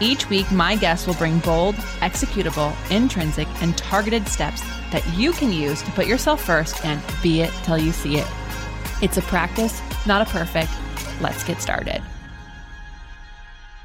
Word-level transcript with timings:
Each 0.00 0.28
week, 0.28 0.50
my 0.50 0.74
guests 0.74 1.06
will 1.06 1.14
bring 1.14 1.38
bold, 1.38 1.76
executable, 2.00 2.74
intrinsic, 2.90 3.46
and 3.62 3.78
targeted 3.78 4.26
steps 4.26 4.60
that 4.90 5.06
you 5.16 5.30
can 5.32 5.52
use 5.52 5.82
to 5.82 5.90
put 5.92 6.08
yourself 6.08 6.42
first 6.42 6.84
and 6.84 7.00
be 7.22 7.42
it 7.42 7.52
till 7.62 7.78
you 7.78 7.92
see 7.92 8.16
it. 8.16 8.26
It's 9.00 9.18
a 9.18 9.22
practice, 9.22 9.80
not 10.04 10.26
a 10.26 10.30
perfect. 10.30 10.72
Let's 11.20 11.44
get 11.44 11.62
started. 11.62 12.02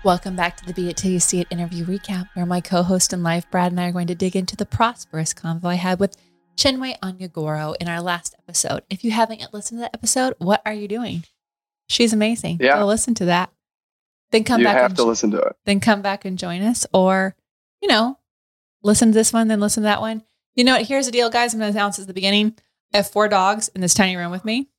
Welcome 0.03 0.35
back 0.35 0.57
to 0.57 0.65
the 0.65 0.73
Be 0.73 0.89
It 0.89 0.97
Till 0.97 1.11
You 1.11 1.19
See 1.19 1.41
It 1.41 1.47
interview 1.51 1.85
recap, 1.85 2.29
where 2.33 2.45
my 2.45 2.59
co 2.59 2.81
host 2.81 3.13
in 3.13 3.21
life, 3.21 3.49
Brad, 3.51 3.71
and 3.71 3.79
I 3.79 3.89
are 3.89 3.91
going 3.91 4.07
to 4.07 4.15
dig 4.15 4.35
into 4.35 4.55
the 4.55 4.65
prosperous 4.65 5.35
convo 5.35 5.65
I 5.65 5.75
had 5.75 5.99
with 5.99 6.17
Chinwe 6.57 6.97
Onyeagoro 7.01 7.75
in 7.79 7.87
our 7.87 8.01
last 8.01 8.33
episode. 8.39 8.81
If 8.89 9.03
you 9.03 9.11
haven't 9.11 9.41
yet 9.41 9.53
listened 9.53 9.77
to 9.77 9.81
that 9.81 9.93
episode, 9.93 10.33
what 10.39 10.63
are 10.65 10.73
you 10.73 10.87
doing? 10.87 11.23
She's 11.87 12.13
amazing. 12.13 12.57
Yeah. 12.59 12.79
Go 12.79 12.87
listen 12.87 13.13
to 13.15 13.25
that. 13.25 13.51
Then 14.31 14.43
come 14.43 14.61
you 14.61 14.65
back 14.67 14.77
have 14.77 14.91
and 14.91 14.97
to 14.97 15.03
listen 15.03 15.31
to 15.31 15.39
it. 15.39 15.55
then 15.65 15.79
come 15.79 16.01
back 16.01 16.23
and 16.25 16.37
join 16.37 16.61
us 16.61 16.85
or 16.93 17.35
you 17.81 17.87
know 17.87 18.17
listen 18.83 19.09
to 19.09 19.13
this 19.13 19.33
one 19.33 19.47
then 19.47 19.59
listen 19.59 19.83
to 19.83 19.85
that 19.87 20.01
one. 20.01 20.23
You 20.55 20.63
know 20.63 20.73
what? 20.73 20.85
Here's 20.87 21.05
the 21.05 21.11
deal 21.11 21.29
guys. 21.29 21.53
I'm 21.53 21.59
going 21.59 21.71
to 21.71 21.77
announce 21.77 21.99
at 21.99 22.07
the 22.07 22.13
beginning. 22.13 22.55
I 22.93 22.97
have 22.97 23.09
four 23.09 23.27
dogs 23.27 23.69
in 23.69 23.81
this 23.81 23.93
tiny 23.93 24.15
room 24.15 24.31
with 24.31 24.43
me. 24.43 24.69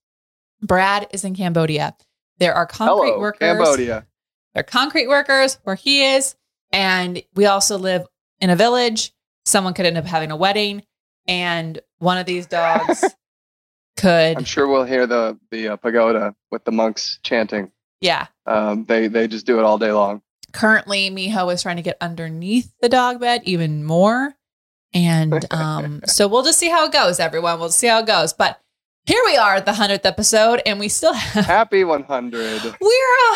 Brad 0.63 1.07
is 1.13 1.25
in 1.25 1.35
cambodia. 1.35 1.97
There 2.39 2.55
are 2.55 2.67
concrete 2.67 3.09
Hello, 3.11 3.21
workers. 3.21 3.39
Cambodia. 3.41 4.07
they're 4.55 4.63
concrete 4.63 5.07
workers 5.09 5.59
where 5.65 5.77
he 5.77 6.05
is 6.05 6.35
and 6.73 7.23
we 7.35 7.47
also 7.47 7.79
live 7.79 8.07
in 8.41 8.51
a 8.51 8.57
village. 8.57 9.13
Someone 9.45 9.75
could 9.75 9.87
end 9.87 9.97
up 9.99 10.05
having 10.07 10.31
a 10.31 10.37
wedding 10.37 10.83
and 11.27 11.81
one 11.99 12.19
of 12.19 12.27
these 12.27 12.47
dogs 12.47 13.05
could 13.97 14.37
I'm 14.39 14.45
sure 14.45 14.67
we'll 14.69 14.85
hear 14.85 15.07
the 15.07 15.39
the 15.51 15.69
uh, 15.69 15.77
pagoda 15.77 16.35
with 16.51 16.65
the 16.65 16.73
monks 16.73 17.19
chanting. 17.23 17.71
Yeah 18.01 18.27
Um, 18.47 18.85
they 18.87 19.09
they 19.09 19.29
just 19.29 19.47
do 19.47 19.59
it 19.59 19.65
all 19.65 19.79
day 19.79 19.93
long. 19.93 20.23
currently 20.53 21.11
Miho 21.11 21.53
is 21.53 21.63
trying 21.63 21.77
to 21.77 21.83
get 21.83 21.97
underneath 22.01 22.73
the 22.81 22.89
dog 22.89 23.21
bed 23.21 23.43
even 23.45 23.85
more. 23.85 24.35
And 24.93 25.47
um, 25.53 26.01
so 26.07 26.27
we'll 26.27 26.43
just 26.43 26.59
see 26.59 26.69
how 26.69 26.87
it 26.87 26.93
goes, 26.93 27.21
everyone. 27.21 27.61
We'll 27.61 27.71
see 27.71 27.87
how 27.87 28.01
it 28.01 28.07
goes. 28.07 28.33
But 28.33 28.61
here 29.07 29.23
we 29.25 29.37
are 29.37 29.55
at 29.55 29.65
the 29.65 29.73
100th 29.73 30.05
episode, 30.05 30.61
and 30.67 30.81
we 30.81 30.89
still 30.89 31.13
have, 31.13 31.45
Happy 31.47 31.85
100. 31.85 32.63
we're 32.65 32.69
a 32.69 33.31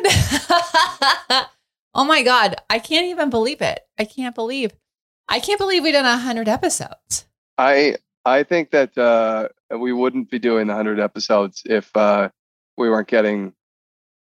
100. 0.00 1.46
oh 1.94 2.04
my 2.04 2.22
God. 2.22 2.56
I 2.68 2.78
can't 2.80 3.06
even 3.06 3.30
believe 3.30 3.62
it. 3.62 3.80
I 3.98 4.04
can't 4.04 4.34
believe, 4.34 4.72
I 5.28 5.38
can't 5.40 5.58
believe 5.58 5.82
we've 5.84 5.92
done 5.92 6.04
a 6.04 6.18
100 6.18 6.48
episodes. 6.48 7.26
I 7.58 7.96
I 8.24 8.42
think 8.42 8.70
that 8.72 8.96
uh, 8.98 9.48
we 9.78 9.92
wouldn't 9.92 10.30
be 10.30 10.38
doing 10.38 10.66
the 10.66 10.74
100 10.74 10.98
episodes 11.00 11.62
if 11.64 11.94
uh, 11.96 12.28
we 12.80 12.90
weren't 12.90 13.08
getting 13.08 13.52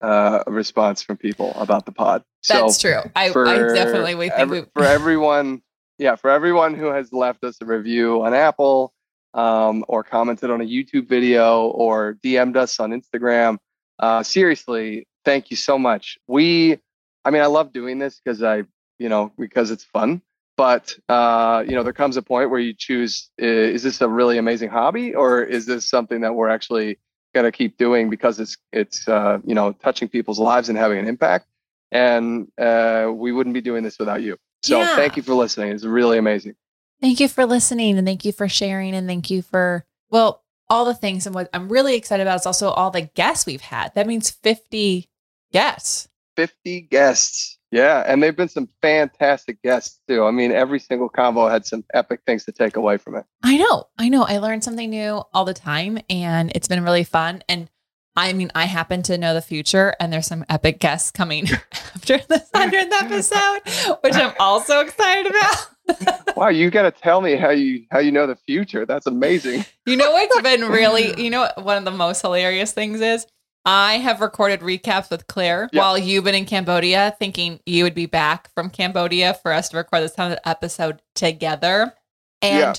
uh, 0.01 0.43
a 0.47 0.51
response 0.51 1.01
from 1.01 1.17
people 1.17 1.53
about 1.55 1.85
the 1.85 1.91
pod. 1.91 2.23
That's 2.47 2.79
true. 2.79 3.01
I, 3.15 3.29
I 3.29 3.73
definitely 3.73 4.15
we 4.15 4.29
think 4.29 4.39
every- 4.39 4.61
we, 4.61 4.67
for 4.73 4.83
everyone, 4.83 5.61
yeah, 5.97 6.15
for 6.15 6.29
everyone 6.29 6.73
who 6.73 6.87
has 6.87 7.13
left 7.13 7.43
us 7.43 7.57
a 7.61 7.65
review 7.65 8.23
on 8.23 8.33
Apple, 8.33 8.93
um, 9.33 9.85
or 9.87 10.03
commented 10.03 10.49
on 10.49 10.61
a 10.61 10.65
YouTube 10.65 11.07
video, 11.07 11.67
or 11.67 12.17
DM'd 12.23 12.57
us 12.57 12.79
on 12.79 12.91
Instagram. 12.91 13.57
Uh, 13.99 14.23
seriously, 14.23 15.05
thank 15.25 15.51
you 15.51 15.57
so 15.57 15.77
much. 15.77 16.17
We, 16.27 16.79
I 17.23 17.29
mean, 17.29 17.41
I 17.41 17.45
love 17.47 17.71
doing 17.71 17.99
this 17.99 18.19
because 18.23 18.41
I, 18.41 18.63
you 18.97 19.09
know, 19.09 19.31
because 19.37 19.69
it's 19.71 19.83
fun. 19.83 20.21
But 20.57 20.97
uh, 21.07 21.63
you 21.67 21.75
know, 21.75 21.83
there 21.83 21.93
comes 21.93 22.17
a 22.17 22.21
point 22.21 22.49
where 22.49 22.59
you 22.59 22.73
choose: 22.73 23.29
is 23.37 23.83
this 23.83 24.01
a 24.01 24.09
really 24.09 24.37
amazing 24.37 24.69
hobby, 24.69 25.13
or 25.13 25.41
is 25.43 25.65
this 25.65 25.87
something 25.87 26.21
that 26.21 26.33
we're 26.33 26.49
actually 26.49 26.97
going 27.33 27.45
to 27.45 27.51
keep 27.51 27.77
doing 27.77 28.09
because 28.09 28.39
it's 28.39 28.57
it's 28.71 29.07
uh, 29.07 29.39
you 29.45 29.55
know 29.55 29.71
touching 29.73 30.07
people's 30.07 30.39
lives 30.39 30.69
and 30.69 30.77
having 30.77 30.99
an 30.99 31.07
impact? 31.07 31.45
and 31.91 32.47
uh, 32.59 33.09
we 33.11 33.31
wouldn't 33.31 33.53
be 33.55 33.61
doing 33.61 33.83
this 33.83 33.97
without 33.97 34.21
you. 34.21 34.37
So 34.61 34.79
Yeah. 34.79 34.95
thank 34.95 35.17
you 35.17 35.23
for 35.23 35.33
listening. 35.33 35.71
It's 35.71 35.83
really 35.83 36.17
amazing. 36.19 36.55
Thank 37.01 37.19
you 37.19 37.27
for 37.27 37.45
listening 37.45 37.97
and 37.97 38.05
thank 38.05 38.25
you 38.25 38.31
for 38.31 38.47
sharing 38.47 38.93
and 38.93 39.07
thank 39.07 39.31
you 39.31 39.41
for, 39.41 39.85
well, 40.11 40.43
all 40.69 40.85
the 40.85 40.93
things. 40.93 41.25
And 41.25 41.33
what 41.33 41.49
I'm 41.53 41.67
really 41.69 41.95
excited 41.95 42.21
about 42.21 42.39
is 42.41 42.45
also 42.45 42.69
all 42.69 42.91
the 42.91 43.01
guests 43.01 43.45
we've 43.47 43.61
had. 43.61 43.95
That 43.95 44.05
means 44.05 44.29
50 44.29 45.09
guests. 45.51 46.09
50 46.35 46.81
guests. 46.81 47.57
Yeah, 47.71 48.03
and 48.07 48.21
they've 48.21 48.35
been 48.35 48.49
some 48.49 48.67
fantastic 48.81 49.61
guests 49.61 49.99
too. 50.07 50.23
I 50.23 50.31
mean, 50.31 50.51
every 50.51 50.79
single 50.79 51.09
convo 51.09 51.49
had 51.51 51.65
some 51.65 51.85
epic 51.93 52.21
things 52.25 52.45
to 52.45 52.51
take 52.51 52.75
away 52.75 52.97
from 52.97 53.15
it. 53.15 53.25
I 53.43 53.57
know. 53.57 53.85
I 53.97 54.09
know. 54.09 54.23
I 54.23 54.39
learn 54.39 54.61
something 54.61 54.89
new 54.89 55.21
all 55.33 55.45
the 55.45 55.53
time 55.53 55.99
and 56.09 56.51
it's 56.55 56.67
been 56.67 56.83
really 56.83 57.03
fun. 57.03 57.43
And 57.47 57.69
I 58.15 58.33
mean, 58.33 58.51
I 58.55 58.65
happen 58.65 59.03
to 59.03 59.17
know 59.17 59.33
the 59.33 59.41
future 59.41 59.95
and 59.99 60.11
there's 60.11 60.25
some 60.25 60.45
epic 60.49 60.79
guests 60.79 61.11
coming 61.11 61.47
after 61.71 62.17
the 62.17 62.43
100th 62.55 62.91
episode, 62.91 63.97
which 64.01 64.15
I'm 64.15 64.33
also 64.39 64.79
excited 64.79 65.27
about. 65.27 65.67
Wow, 66.35 66.49
you 66.49 66.69
got 66.69 66.83
to 66.83 66.91
tell 66.91 67.19
me 67.19 67.35
how 67.35 67.49
you 67.49 67.83
how 67.91 67.99
you 67.99 68.11
know 68.13 68.25
the 68.25 68.35
future. 68.35 68.85
That's 68.85 69.07
amazing. 69.07 69.65
You 69.85 69.97
know 69.97 70.11
what's 70.11 70.39
been 70.41 70.61
really, 70.61 71.19
you 71.21 71.29
know, 71.29 71.41
what 71.41 71.65
one 71.65 71.77
of 71.77 71.83
the 71.83 71.91
most 71.91 72.21
hilarious 72.21 72.71
things 72.71 73.01
is 73.01 73.25
I 73.65 73.95
have 73.97 74.21
recorded 74.21 74.61
recaps 74.61 75.09
with 75.11 75.27
Claire 75.27 75.69
Yeah. 75.71 75.81
while 75.81 75.97
you've 75.97 76.23
been 76.23 76.35
in 76.35 76.45
Cambodia, 76.45 77.15
thinking 77.19 77.59
you 77.65 77.83
would 77.83 77.93
be 77.93 78.05
back 78.05 78.53
from 78.53 78.69
Cambodia 78.69 79.33
for 79.33 79.51
us 79.51 79.69
to 79.69 79.77
record 79.77 80.03
this 80.03 80.13
kind 80.15 80.31
of 80.33 80.39
episode 80.45 81.01
together. 81.15 81.93
And 82.41 82.59
Yeah. 82.59 82.73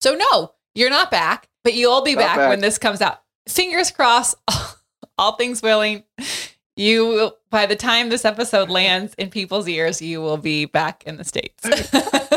so, 0.00 0.14
no, 0.14 0.52
you're 0.74 0.90
not 0.90 1.10
back, 1.10 1.48
but 1.64 1.74
you'll 1.74 2.02
be 2.02 2.14
back, 2.14 2.36
back. 2.36 2.48
when 2.50 2.60
this 2.60 2.78
comes 2.78 3.00
out. 3.00 3.22
Fingers 3.48 3.90
crossed, 3.90 4.36
all 5.18 5.32
things 5.36 5.62
willing. 5.62 6.04
You, 6.76 7.06
will- 7.06 7.36
by 7.50 7.66
the 7.66 7.74
time 7.76 8.08
this 8.10 8.24
episode 8.26 8.68
lands 8.68 9.14
in 9.14 9.30
people's 9.30 9.66
ears, 9.66 10.00
you 10.02 10.20
will 10.20 10.36
be 10.36 10.66
back 10.66 11.02
in 11.06 11.16
the 11.16 11.24
States. 11.24 11.64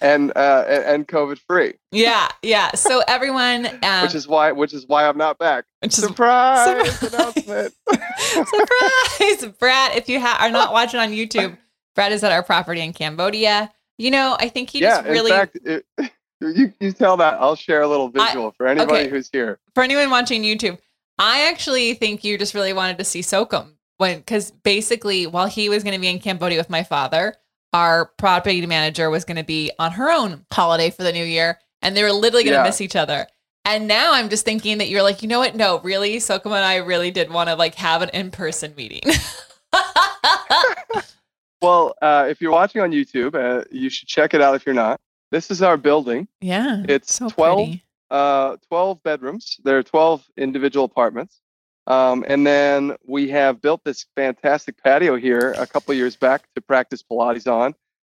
and 0.00 0.32
uh, 0.36 0.64
and 0.68 1.06
COVID 1.06 1.38
free, 1.38 1.74
yeah, 1.92 2.28
yeah. 2.42 2.72
So, 2.72 3.02
everyone, 3.06 3.66
um, 3.82 4.02
which 4.02 4.14
is 4.14 4.26
why 4.26 4.52
which 4.52 4.72
is 4.72 4.86
why 4.86 5.08
I'm 5.08 5.18
not 5.18 5.38
back. 5.38 5.64
Surprise 5.88 6.90
Surprise. 6.98 7.12
announcement. 7.12 7.74
Surprise! 8.18 9.46
Brad, 9.58 9.96
if 9.96 10.08
you 10.08 10.20
ha- 10.20 10.38
are 10.40 10.50
not 10.50 10.72
watching 10.72 11.00
on 11.00 11.10
YouTube, 11.10 11.56
Brad 11.94 12.12
is 12.12 12.24
at 12.24 12.32
our 12.32 12.42
property 12.42 12.80
in 12.80 12.92
Cambodia. 12.92 13.72
You 13.98 14.10
know, 14.10 14.36
I 14.40 14.48
think 14.48 14.70
he 14.70 14.80
yeah, 14.80 15.02
just 15.02 15.08
really, 15.08 15.30
in 15.30 15.36
fact, 15.36 15.58
it, 15.64 15.84
you 16.40 16.72
you 16.80 16.92
tell 16.92 17.16
that. 17.18 17.34
I'll 17.34 17.56
share 17.56 17.82
a 17.82 17.88
little 17.88 18.08
visual 18.08 18.52
for 18.52 18.66
anybody 18.66 19.00
okay. 19.00 19.10
who's 19.10 19.28
here. 19.30 19.58
for 19.74 19.82
anyone 19.82 20.10
watching 20.10 20.42
YouTube, 20.42 20.78
I 21.18 21.48
actually 21.48 21.94
think 21.94 22.24
you 22.24 22.38
just 22.38 22.54
really 22.54 22.72
wanted 22.72 22.98
to 22.98 23.04
see 23.04 23.20
Sokum 23.20 23.74
when, 24.00 24.16
because 24.16 24.50
basically, 24.50 25.26
while 25.26 25.46
he 25.46 25.68
was 25.68 25.84
going 25.84 25.94
to 25.94 26.00
be 26.00 26.08
in 26.08 26.18
Cambodia 26.18 26.56
with 26.56 26.70
my 26.70 26.82
father, 26.82 27.34
our 27.72 28.06
property 28.18 28.64
manager 28.66 29.10
was 29.10 29.24
going 29.24 29.36
to 29.36 29.44
be 29.44 29.70
on 29.78 29.92
her 29.92 30.10
own 30.10 30.44
holiday 30.52 30.90
for 30.90 31.02
the 31.02 31.12
new 31.12 31.24
year, 31.24 31.58
and 31.82 31.96
they 31.96 32.02
were 32.02 32.12
literally 32.12 32.44
going 32.44 32.54
to 32.54 32.58
Yeah. 32.60 32.64
miss 32.64 32.80
each 32.80 32.96
other. 32.96 33.26
And 33.64 33.86
now 33.86 34.12
I'm 34.14 34.28
just 34.30 34.44
thinking 34.44 34.78
that 34.78 34.88
you're 34.88 35.02
like, 35.02 35.22
you 35.22 35.28
know 35.28 35.38
what? 35.38 35.54
No, 35.54 35.80
really, 35.80 36.16
Sokum 36.16 36.46
and 36.46 36.64
I 36.64 36.76
really 36.76 37.10
did 37.10 37.30
want 37.30 37.48
to 37.50 37.54
like 37.54 37.74
have 37.76 38.02
an 38.02 38.08
in 38.10 38.30
person 38.30 38.74
meeting. 38.76 39.02
Well, 41.62 41.94
uh, 42.00 42.26
if 42.30 42.40
you're 42.40 42.52
watching 42.52 42.80
on 42.80 42.90
YouTube, 42.90 43.34
uh, 43.34 43.64
you 43.70 43.90
should 43.90 44.08
check 44.08 44.32
it 44.32 44.40
out 44.40 44.54
if 44.54 44.64
you're 44.64 44.74
not. 44.74 44.98
This 45.30 45.50
is 45.50 45.60
our 45.60 45.76
building. 45.76 46.26
yeah, 46.40 46.82
It's 46.88 47.14
so 47.14 47.28
12, 47.28 47.56
pretty. 47.58 47.84
uh, 48.10 48.56
12 48.68 49.02
bedrooms. 49.02 49.60
There 49.62 49.76
are 49.76 49.82
12 49.82 50.24
individual 50.38 50.86
apartments. 50.86 51.40
Um, 51.86 52.24
and 52.28 52.46
then 52.46 52.96
we 53.06 53.28
have 53.30 53.60
built 53.60 53.82
this 53.84 54.06
fantastic 54.14 54.82
patio 54.82 55.16
here 55.16 55.54
a 55.58 55.66
couple 55.66 55.94
years 55.94 56.16
back 56.16 56.46
to 56.54 56.60
practice 56.60 57.02
Pilates 57.02 57.50
on. 57.50 57.74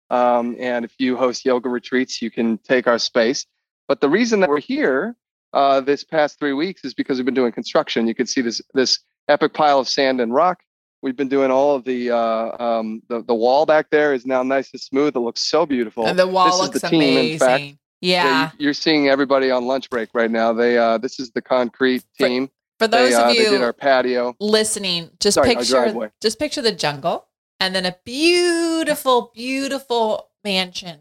Um, 0.09 0.55
and 0.59 0.85
if 0.85 0.93
you 0.99 1.17
host 1.17 1.45
yoga 1.45 1.67
retreats, 1.67 2.21
you 2.21 2.29
can 2.29 2.57
take 2.59 2.87
our 2.87 2.99
space. 2.99 3.45
But 3.87 4.01
the 4.01 4.09
reason 4.09 4.39
that 4.41 4.49
we're 4.49 4.59
here 4.59 5.15
uh, 5.53 5.81
this 5.81 6.03
past 6.03 6.37
three 6.39 6.53
weeks 6.53 6.83
is 6.83 6.93
because 6.93 7.17
we've 7.17 7.25
been 7.25 7.33
doing 7.33 7.51
construction. 7.51 8.07
You 8.07 8.15
can 8.15 8.27
see 8.27 8.41
this 8.41 8.61
this 8.73 8.99
epic 9.27 9.53
pile 9.53 9.79
of 9.79 9.87
sand 9.87 10.21
and 10.21 10.33
rock. 10.33 10.59
We've 11.01 11.15
been 11.15 11.29
doing 11.29 11.51
all 11.51 11.75
of 11.75 11.85
the 11.85 12.11
uh, 12.11 12.63
um, 12.63 13.01
the 13.09 13.23
the 13.23 13.35
wall 13.35 13.65
back 13.65 13.89
there 13.89 14.13
is 14.13 14.25
now 14.25 14.43
nice 14.43 14.71
and 14.73 14.81
smooth. 14.81 15.15
It 15.15 15.19
looks 15.19 15.41
so 15.41 15.65
beautiful. 15.65 16.05
And 16.05 16.17
the 16.17 16.27
wall 16.27 16.61
this 16.61 16.75
is 16.75 16.81
the 16.81 16.89
team, 16.89 17.17
in 17.17 17.39
fact. 17.39 17.63
yeah. 18.01 18.51
you, 18.57 18.69
are 18.69 18.73
seeing 18.73 19.07
everybody 19.07 19.49
on 19.49 19.65
lunch 19.65 19.89
break 19.89 20.09
right 20.13 20.29
now. 20.29 20.51
They 20.53 20.77
uh, 20.77 20.97
this 20.97 21.19
is 21.19 21.31
the 21.31 21.41
concrete 21.41 22.03
team. 22.19 22.49
For 22.79 22.87
those 22.87 23.11
they, 23.11 23.15
uh, 23.15 23.21
of 23.21 23.27
they 23.29 23.43
did 23.43 23.51
you 23.53 23.63
our 23.63 23.73
patio. 23.73 24.35
listening, 24.39 25.09
just 25.19 25.35
Sorry, 25.35 25.55
picture 25.55 26.11
just 26.21 26.39
picture 26.39 26.61
the 26.61 26.71
jungle 26.73 27.27
and 27.59 27.73
then 27.73 27.85
a 27.85 27.95
beautiful, 28.03 29.31
beautiful 29.33 30.29
mansion 30.43 30.99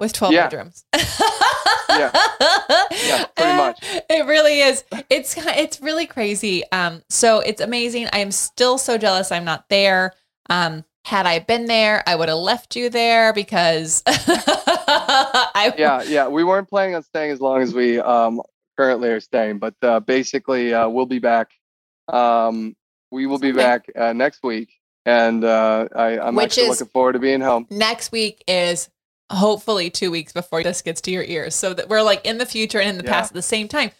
with 0.00 0.12
12 0.14 0.32
Yeah. 0.34 0.48
bedrooms. 0.48 0.84
Yeah. 1.88 2.10
Yeah, 3.04 3.24
pretty 3.36 3.52
much. 3.56 3.78
It 4.08 4.24
really 4.26 4.60
is. 4.60 4.82
It's 5.10 5.34
it's 5.36 5.80
really 5.82 6.06
crazy. 6.06 6.64
Um, 6.72 7.02
so 7.10 7.40
it's 7.40 7.60
amazing. 7.60 8.08
I 8.14 8.20
am 8.20 8.32
still 8.32 8.78
so 8.78 8.96
jealous 8.96 9.30
I'm 9.30 9.44
not 9.44 9.68
there. 9.68 10.14
Um, 10.48 10.84
had 11.04 11.26
I 11.26 11.40
been 11.40 11.66
there, 11.66 12.02
I 12.06 12.14
would 12.16 12.30
have 12.30 12.38
left 12.38 12.76
you 12.76 12.88
there 12.88 13.34
because 13.34 14.02
I 14.06 15.74
yeah, 15.76 16.02
yeah. 16.04 16.28
We 16.28 16.44
weren't 16.44 16.68
planning 16.68 16.94
on 16.94 17.02
staying 17.02 17.30
as 17.30 17.40
long 17.42 17.60
as 17.60 17.74
we 17.74 17.98
um, 18.00 18.40
currently 18.76 19.08
are 19.10 19.20
staying, 19.20 19.58
but 19.58 19.74
uh, 19.82 20.00
basically, 20.00 20.72
uh, 20.74 20.88
we'll 20.88 21.06
be 21.06 21.18
back. 21.18 21.50
Um, 22.08 22.76
we 23.10 23.26
will 23.26 23.38
be 23.38 23.52
back 23.52 23.86
uh, 23.96 24.12
next 24.12 24.42
week, 24.42 24.70
and 25.06 25.44
uh, 25.44 25.88
I, 25.94 26.18
I'm 26.18 26.34
Which 26.34 26.44
actually 26.58 26.68
looking 26.68 26.86
forward 26.88 27.12
to 27.12 27.18
being 27.18 27.40
home. 27.40 27.66
next 27.70 28.10
week 28.12 28.42
is 28.48 28.88
hopefully 29.30 29.90
two 29.90 30.10
weeks 30.10 30.32
before 30.32 30.62
this 30.62 30.82
gets 30.82 31.00
to 31.02 31.10
your 31.10 31.22
ears. 31.24 31.54
So 31.54 31.72
that 31.74 31.88
we're 31.88 32.02
like 32.02 32.24
in 32.26 32.38
the 32.38 32.46
future 32.46 32.80
and 32.80 32.90
in 32.90 32.98
the 32.98 33.04
Yeah. 33.04 33.12
past 33.12 33.30
at 33.32 33.34
the 33.34 33.42
same 33.42 33.68
time. 33.68 33.90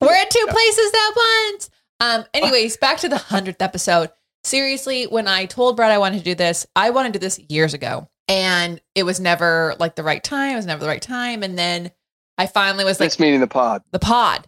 We're 0.00 0.14
at 0.14 0.30
two 0.30 0.44
Yeah. 0.46 0.52
places 0.52 0.92
at 0.94 1.16
once. 1.16 1.70
Um, 2.00 2.24
anyways, 2.34 2.76
back 2.76 2.98
to 2.98 3.08
the 3.08 3.18
hundredth 3.18 3.60
episode. 3.62 4.10
Seriously, 4.44 5.04
when 5.06 5.26
I 5.26 5.46
told 5.46 5.76
Brad 5.76 5.90
I 5.90 5.98
wanted 5.98 6.18
to 6.18 6.24
do 6.24 6.34
this, 6.36 6.64
I 6.76 6.90
wanted 6.90 7.12
to 7.14 7.18
do 7.18 7.24
this 7.24 7.40
years 7.48 7.74
ago. 7.74 8.08
And 8.28 8.80
it 8.94 9.02
was 9.04 9.18
never 9.18 9.74
like 9.80 9.96
the 9.96 10.02
right 10.04 10.22
time. 10.22 10.52
It 10.52 10.56
was 10.56 10.66
never 10.66 10.80
the 10.80 10.88
right 10.88 11.02
time. 11.02 11.42
And 11.42 11.58
then 11.58 11.90
I 12.38 12.46
finally 12.46 12.84
was 12.84 13.00
like, 13.00 13.08
This 13.10 13.18
meeting 13.20 13.40
the 13.40 13.46
pod. 13.46 13.82
the 13.90 13.98
pod. 13.98 14.46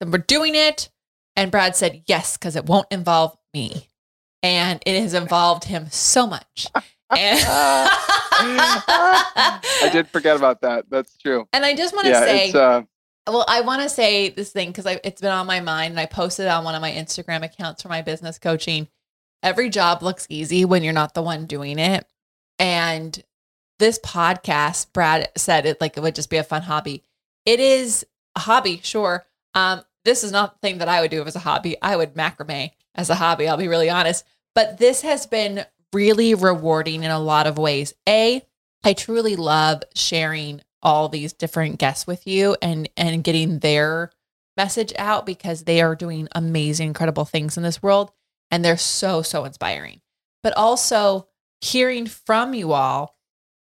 Then 0.00 0.10
we're 0.10 0.18
doing 0.18 0.54
it. 0.54 0.88
And 1.36 1.50
Brad 1.50 1.76
said, 1.76 2.02
yes, 2.06 2.36
because 2.36 2.56
it 2.56 2.64
won't 2.64 2.86
involve 2.90 3.36
me. 3.52 3.88
And 4.42 4.82
it 4.86 5.00
has 5.02 5.12
involved 5.14 5.64
him 5.64 5.88
so 5.90 6.26
much. 6.26 6.66
And 7.08 7.38
I 8.40 9.88
did 9.92 10.08
forget 10.08 10.36
about 10.36 10.60
that. 10.62 10.86
That's 10.90 11.16
true. 11.18 11.46
And 11.52 11.64
I 11.64 11.74
just 11.74 11.94
want 11.94 12.06
to 12.06 12.10
Yeah, 12.10 12.24
say, 12.24 12.52
uh, 12.52 12.82
well, 13.28 13.44
I 13.48 13.60
want 13.60 13.82
to 13.82 13.88
say 13.88 14.30
this 14.30 14.50
thing 14.50 14.70
because 14.70 14.86
it's 15.04 15.20
been 15.20 15.30
on 15.30 15.46
my 15.46 15.60
mind 15.60 15.92
and 15.92 16.00
I 16.00 16.06
posted 16.06 16.46
it 16.46 16.48
on 16.48 16.64
one 16.64 16.74
of 16.74 16.80
my 16.80 16.90
Instagram 16.90 17.44
accounts 17.44 17.82
for 17.82 17.88
my 17.88 18.02
business 18.02 18.38
coaching. 18.38 18.88
Every 19.42 19.70
job 19.70 20.02
looks 20.02 20.26
easy 20.28 20.64
when 20.64 20.82
you're 20.82 20.92
not 20.92 21.14
the 21.14 21.22
one 21.22 21.46
doing 21.46 21.78
it. 21.78 22.06
And 22.58 23.22
this 23.78 23.98
podcast, 24.00 24.92
Brad 24.92 25.28
said 25.36 25.66
it 25.66 25.80
like 25.80 25.96
it 25.96 26.00
would 26.00 26.14
just 26.14 26.30
be 26.30 26.38
a 26.38 26.44
fun 26.44 26.62
hobby. 26.62 27.04
It 27.46 27.60
is 27.60 28.04
a 28.34 28.40
hobby, 28.40 28.80
sure. 28.82 29.24
Um, 29.54 29.82
this 30.04 30.22
is 30.22 30.32
not 30.32 30.54
the 30.54 30.66
thing 30.66 30.78
that 30.78 30.88
I 30.88 31.00
would 31.00 31.10
do 31.10 31.22
as 31.24 31.36
a 31.36 31.40
hobby. 31.40 31.80
I 31.80 31.96
would 31.96 32.14
macrame 32.14 32.72
as 32.94 33.08
a 33.08 33.14
hobby, 33.14 33.48
I'll 33.48 33.56
be 33.56 33.68
really 33.68 33.88
honest. 33.88 34.24
But 34.54 34.78
this 34.78 35.02
has 35.02 35.26
been 35.26 35.64
really 35.92 36.34
rewarding 36.34 37.04
in 37.04 37.10
a 37.10 37.18
lot 37.18 37.46
of 37.46 37.58
ways. 37.58 37.94
A, 38.08 38.42
I 38.84 38.92
truly 38.92 39.36
love 39.36 39.82
sharing 39.94 40.60
all 40.82 41.08
these 41.08 41.32
different 41.32 41.78
guests 41.78 42.06
with 42.06 42.26
you 42.26 42.56
and 42.62 42.88
and 42.96 43.24
getting 43.24 43.58
their 43.58 44.10
message 44.56 44.92
out 44.98 45.26
because 45.26 45.64
they 45.64 45.80
are 45.80 45.96
doing 45.96 46.28
amazing 46.32 46.88
incredible 46.88 47.24
things 47.24 47.56
in 47.56 47.62
this 47.62 47.82
world 47.82 48.12
and 48.50 48.64
they're 48.64 48.76
so 48.76 49.20
so 49.20 49.44
inspiring 49.44 50.00
but 50.42 50.56
also 50.56 51.26
hearing 51.60 52.06
from 52.06 52.54
you 52.54 52.72
all 52.72 53.15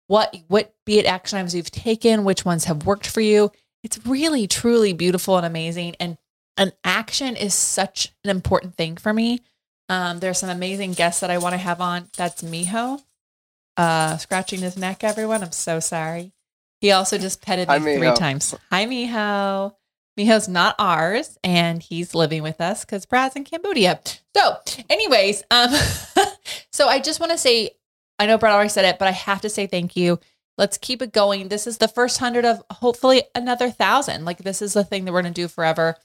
what 0.07 0.35
what 0.47 0.73
be 0.85 0.99
it 0.99 1.05
action 1.05 1.37
items 1.37 1.55
you've 1.55 1.71
taken 1.71 2.23
which 2.23 2.45
ones 2.45 2.65
have 2.65 2.85
worked 2.85 3.07
for 3.07 3.21
you. 3.21 3.51
It's 3.83 4.05
really 4.05 4.47
truly 4.47 4.93
beautiful 4.93 5.37
and 5.37 5.45
amazing. 5.45 5.95
And 5.99 6.17
an 6.57 6.71
action 6.83 7.35
is 7.35 7.53
such 7.53 8.13
an 8.23 8.29
important 8.29 8.75
thing 8.75 8.97
for 8.97 9.13
me. 9.13 9.41
Um, 9.89 10.19
there's 10.19 10.39
some 10.39 10.49
amazing 10.49 10.93
guests 10.93 11.21
that 11.21 11.29
i 11.29 11.37
want 11.37 11.53
to 11.53 11.57
have 11.57 11.79
on. 11.79 12.09
That's 12.17 12.41
miho. 12.41 13.01
Uh, 13.77 14.17
scratching 14.17 14.59
his 14.59 14.75
neck 14.75 15.03
everyone. 15.03 15.43
I'm 15.43 15.51
so 15.51 15.79
sorry. 15.79 16.33
He 16.81 16.91
also 16.91 17.17
just 17.17 17.41
petted 17.41 17.67
me 17.67 17.73
Hi, 17.73 17.97
three 17.97 18.13
times. 18.13 18.55
Hi, 18.71 18.85
Miho. 18.85 19.73
Miho's 20.17 20.47
not 20.47 20.75
ours, 20.79 21.37
and 21.43 21.81
he's 21.81 22.15
living 22.15 22.41
with 22.41 22.59
us 22.59 22.83
because 22.83 23.05
Brad's 23.05 23.35
in 23.35 23.43
Cambodia. 23.43 23.99
So, 24.35 24.57
anyways, 24.89 25.43
um, 25.51 25.69
so 26.71 26.87
I 26.87 26.99
just 26.99 27.19
want 27.19 27.31
to 27.31 27.37
say, 27.37 27.71
I 28.19 28.25
know 28.25 28.37
Brad 28.37 28.53
already 28.53 28.69
said 28.69 28.85
it, 28.85 28.99
but 28.99 29.07
I 29.07 29.11
have 29.11 29.41
to 29.41 29.49
say 29.49 29.67
thank 29.67 29.95
you. 29.95 30.19
Let's 30.57 30.77
keep 30.77 31.01
it 31.01 31.13
going. 31.13 31.49
This 31.49 31.67
is 31.67 31.77
the 31.77 31.87
first 31.87 32.17
hundred 32.17 32.45
of 32.45 32.63
hopefully 32.71 33.23
another 33.35 33.69
thousand. 33.69 34.25
Like 34.25 34.39
this 34.39 34.61
is 34.61 34.73
the 34.73 34.83
thing 34.83 35.05
that 35.05 35.11
we're 35.11 35.21
gonna 35.21 35.33
do 35.33 35.47
forever. 35.47 35.95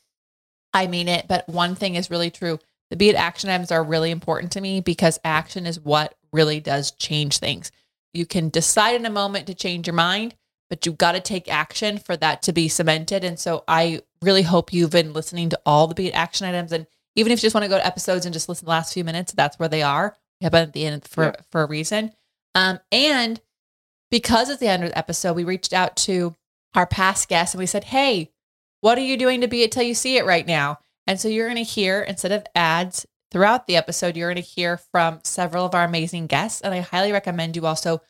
I 0.75 0.87
mean 0.87 1.09
it, 1.09 1.27
but 1.29 1.49
one 1.49 1.75
thing 1.75 1.95
is 1.95 2.11
really 2.11 2.31
true. 2.31 2.59
The 2.91 2.97
be 2.97 3.09
it 3.09 3.17
action 3.17 3.49
items 3.49 3.73
are 3.73 3.83
really 3.83 4.11
important 4.11 4.53
to 4.53 4.61
me 4.61 4.81
because 4.81 5.19
action 5.25 5.67
is 5.67 5.81
what 5.81 6.15
really 6.33 6.61
does 6.61 6.91
change 6.91 7.39
things. 7.39 7.73
You 8.13 8.27
can 8.27 8.51
decide 8.51 8.97
in 8.97 9.07
a 9.07 9.11
moment 9.11 9.47
to 9.47 9.55
change 9.55 9.87
your 9.87 9.95
mind, 9.95 10.35
but 10.69 10.85
you've 10.85 10.99
got 10.99 11.13
to 11.13 11.21
take 11.21 11.51
action 11.51 11.97
for 11.97 12.17
that 12.19 12.43
to 12.43 12.53
be 12.53 12.69
cemented. 12.69 13.25
And 13.25 13.39
so 13.39 13.65
I 13.67 14.03
really 14.21 14.43
hope 14.43 14.73
you've 14.73 14.91
been 14.91 15.15
listening 15.15 15.49
to 15.51 15.61
all 15.65 15.87
the 15.87 15.95
be 15.95 16.09
it 16.09 16.15
action 16.15 16.47
items. 16.47 16.73
And 16.73 16.87
even 17.15 17.33
if 17.33 17.39
you 17.39 17.47
just 17.47 17.55
want 17.55 17.65
to 17.65 17.71
go 17.71 17.79
to 17.79 17.87
episodes 17.87 18.27
and 18.27 18.33
just 18.33 18.49
listen 18.49 18.67
the 18.67 18.71
last 18.71 18.93
few 18.93 19.05
minutes, 19.05 19.33
that's 19.33 19.59
where 19.59 19.69
they 19.69 19.83
are. 19.83 20.17
Have 20.43 20.55
at 20.55 20.73
the 20.73 20.85
end 20.87 21.05
for, 21.07 21.25
Yeah. 21.25 21.33
for 21.51 21.63
a 21.63 21.67
reason. 21.67 22.13
Um, 22.55 22.81
and 22.91 23.41
because 24.11 24.51
it's 24.51 24.61
the 24.61 24.69
end 24.69 24.85
of 24.85 24.91
the 24.91 24.99
episode, 24.99 25.35
we 25.35 25.45
reached 25.45 25.73
out 25.73 25.97
to 25.97 26.35
our 26.75 26.87
past 26.87 27.29
guests 27.29 27.55
and 27.55 27.59
we 27.61 27.67
said, 27.67 27.85
Hey, 27.85 28.31
what 28.81 28.99
are 28.99 29.03
you 29.03 29.17
doing 29.17 29.41
to 29.41 29.49
be 29.49 29.63
it 29.63 29.73
till 29.73 29.83
you 29.85 29.95
see 29.95 30.17
it 30.17 30.27
right 30.27 30.47
now? 30.47 30.79
And 31.07 31.19
so 31.21 31.29
you're 31.29 31.47
going 31.49 31.57
to 31.57 31.63
hear, 31.63 32.03
instead 32.03 32.33
of 32.33 32.45
ads 32.55 33.07
throughout 33.31 33.67
the 33.67 33.77
episode, 33.77 34.17
you're 34.17 34.33
going 34.33 34.43
to 34.43 34.49
hear 34.49 34.77
from 34.77 35.21
several 35.25 35.65
of 35.65 35.75
our 35.75 35.85
amazing 35.85 36.27
guests. 36.27 36.61
And 36.61 36.73
I 36.75 36.81
highly 36.81 37.13
recommend 37.13 37.57
you 37.57 37.67
also, 37.67 37.95
if 37.97 38.01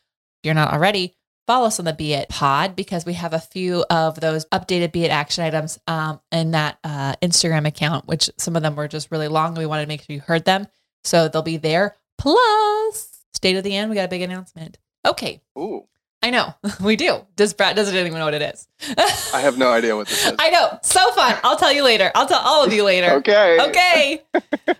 you're 0.43 0.53
not 0.53 0.73
already, 0.73 1.15
follow 1.47 1.67
us 1.67 1.79
on 1.79 1.85
the 1.85 1.93
Be 1.93 2.13
It 2.13 2.29
Pod 2.29 2.75
because 2.75 3.05
we 3.05 3.13
have 3.13 3.33
a 3.33 3.39
few 3.39 3.83
of 3.89 4.19
those 4.19 4.45
updated 4.45 4.91
Be 4.91 5.05
It 5.05 5.11
action 5.11 5.43
items 5.43 5.79
um, 5.87 6.19
in 6.31 6.51
that 6.51 6.77
uh, 6.83 7.15
Instagram 7.21 7.67
account, 7.67 8.07
which 8.07 8.29
some 8.37 8.55
of 8.55 8.61
them 8.63 8.75
were 8.75 8.87
just 8.87 9.11
really 9.11 9.27
long. 9.27 9.49
And 9.49 9.57
we 9.57 9.65
wanted 9.65 9.83
to 9.83 9.87
make 9.87 10.01
sure 10.01 10.13
you 10.13 10.21
heard 10.21 10.45
them. 10.45 10.67
So 11.03 11.27
they'll 11.27 11.41
be 11.41 11.57
there. 11.57 11.95
Plus, 12.23 13.09
stay 13.33 13.51
to 13.51 13.61
the 13.61 13.75
end. 13.75 13.89
We 13.89 13.97
got 13.97 14.05
a 14.05 14.07
big 14.07 14.21
announcement. 14.21 14.77
Okay. 15.05 15.41
ooh, 15.57 15.83
I 16.21 16.29
know 16.29 16.55
we 16.81 16.95
do. 16.95 17.25
Does 17.35 17.53
Brad 17.53 17.75
doesn't 17.75 17.93
even 17.93 18.13
know 18.13 18.23
what 18.23 18.33
it 18.33 18.41
is? 18.41 18.65
I 19.33 19.41
have 19.41 19.57
no 19.57 19.69
idea 19.69 19.93
what 19.93 20.07
this 20.07 20.25
is. 20.27 20.33
I 20.39 20.49
know. 20.51 20.79
So 20.83 21.11
fun. 21.11 21.37
I'll 21.43 21.57
tell 21.57 21.73
you 21.73 21.83
later. 21.83 22.13
I'll 22.15 22.25
tell 22.25 22.39
all 22.39 22.63
of 22.63 22.71
you 22.71 22.85
later. 22.85 23.11
Okay. 23.15 23.57
Okay. 23.69 24.21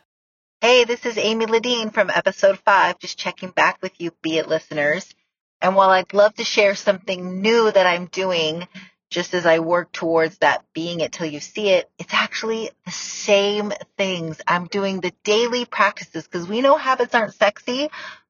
Hey, 0.62 0.86
this 0.86 1.06
is 1.06 1.18
Amy 1.18 1.46
Ladine 1.46 1.94
from 1.94 2.10
episode 2.10 2.58
five, 2.60 2.98
just 2.98 3.18
checking 3.18 3.50
back 3.50 3.80
with 3.82 3.92
you, 4.00 4.12
be 4.22 4.38
it 4.38 4.48
listeners. 4.48 5.14
And 5.60 5.76
while 5.76 5.90
I'd 5.90 6.14
love 6.14 6.36
to 6.36 6.46
share 6.46 6.74
something 6.76 7.42
new 7.42 7.70
that 7.70 7.86
I'm 7.86 8.06
doing, 8.06 8.66
just 9.14 9.36
as 9.36 9.46
I 9.46 9.60
work 9.60 9.92
towards 9.92 10.40
that 10.40 10.66
being 10.74 11.00
it 11.00 11.12
till 11.12 11.28
you 11.28 11.40
see 11.40 11.70
it, 11.70 11.90
it's 12.00 12.14
actually 12.14 12.72
the 12.84 12.92
same 12.92 13.72
things. 13.96 14.42
I'm 14.48 14.66
doing 14.66 15.00
the 15.00 15.14
daily 15.24 15.66
practices 15.66 16.24
because 16.24 16.50
we 16.50 16.62
know 16.62 16.78
habits 16.78 17.14
aren't 17.14 17.36
sexy, 17.36 17.90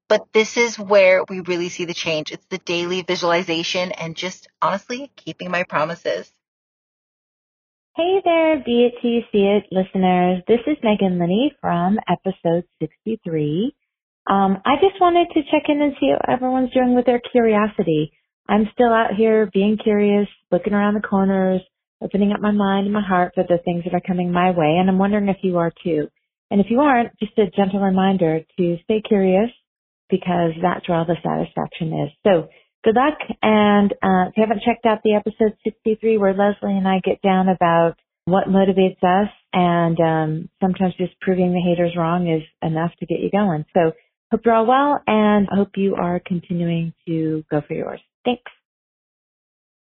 but 0.09 0.27
this 0.33 0.57
is 0.57 0.77
where 0.77 1.23
we 1.23 1.39
really 1.39 1.69
see 1.69 1.85
the 1.85 1.93
change. 1.93 2.33
It's 2.33 2.45
the 2.47 2.57
daily 2.57 3.01
visualization 3.01 3.93
and 3.93 4.13
just 4.15 4.49
honestly 4.61 5.09
keeping 5.15 5.49
my 5.49 5.63
promises. 5.63 6.29
Hey 7.95 8.21
there, 8.25 8.61
Be 8.65 8.87
It 8.87 8.99
Till 9.01 9.11
You 9.11 9.21
See 9.31 9.45
It 9.45 9.63
listeners. 9.71 10.43
This 10.49 10.59
is 10.67 10.75
Megan 10.83 11.17
Linney 11.17 11.55
from 11.61 11.97
episode 12.09 12.65
63. 12.81 13.73
Um, 14.29 14.57
I 14.65 14.75
just 14.81 14.99
wanted 14.99 15.27
to 15.33 15.43
check 15.49 15.63
in 15.69 15.81
and 15.81 15.93
see 15.97 16.11
how 16.11 16.33
everyone's 16.33 16.73
doing 16.73 16.93
with 16.93 17.05
their 17.05 17.21
curiosity. 17.31 18.11
I'm 18.47 18.69
still 18.73 18.93
out 18.93 19.15
here 19.17 19.49
being 19.53 19.77
curious, 19.81 20.27
looking 20.51 20.73
around 20.73 20.95
the 20.95 21.07
corners, 21.07 21.61
opening 22.01 22.31
up 22.31 22.41
my 22.41 22.51
mind 22.51 22.85
and 22.85 22.93
my 22.93 23.05
heart 23.05 23.33
for 23.35 23.43
the 23.43 23.59
things 23.63 23.83
that 23.85 23.93
are 23.93 24.01
coming 24.05 24.31
my 24.31 24.51
way, 24.51 24.77
and 24.79 24.89
I'm 24.89 24.97
wondering 24.97 25.29
if 25.29 25.37
you 25.41 25.57
are 25.57 25.71
too. 25.83 26.09
And 26.51 26.61
if 26.61 26.67
you 26.69 26.81
aren't, 26.81 27.17
just 27.19 27.37
a 27.37 27.49
gentle 27.49 27.79
reminder 27.79 28.41
to 28.57 28.77
stay 28.83 29.01
curious 29.01 29.49
because 30.09 30.51
that's 30.61 30.87
where 30.87 30.99
all 30.99 31.05
the 31.05 31.15
satisfaction 31.23 32.05
is. 32.05 32.11
So 32.23 32.49
good 32.83 32.95
luck. 32.95 33.17
And 33.41 33.91
uh, 33.93 34.29
if 34.29 34.37
you 34.37 34.43
haven't 34.43 34.61
checked 34.63 34.85
out 34.85 34.99
the 35.03 35.15
episode 35.15 35.57
63 35.63 36.17
where 36.17 36.33
Lesley 36.33 36.77
and 36.77 36.87
I 36.87 36.99
get 37.03 37.21
down 37.21 37.47
about 37.49 37.95
what 38.25 38.47
motivates 38.47 39.01
us 39.03 39.29
and 39.51 39.99
um, 39.99 40.49
sometimes 40.61 40.93
just 40.97 41.19
proving 41.19 41.53
the 41.53 41.59
haters 41.59 41.95
wrong 41.97 42.29
is 42.29 42.43
enough 42.61 42.91
to 42.99 43.05
get 43.05 43.19
you 43.19 43.31
going. 43.31 43.65
So 43.73 43.93
hope 44.31 44.41
you're 44.45 44.53
all 44.53 44.65
well 44.65 45.01
and 45.07 45.47
I 45.51 45.55
hope 45.55 45.71
you 45.75 45.95
are 45.95 46.21
continuing 46.23 46.93
to 47.07 47.43
go 47.49 47.61
for 47.67 47.73
yours. 47.73 47.99
Thanks. 48.25 48.51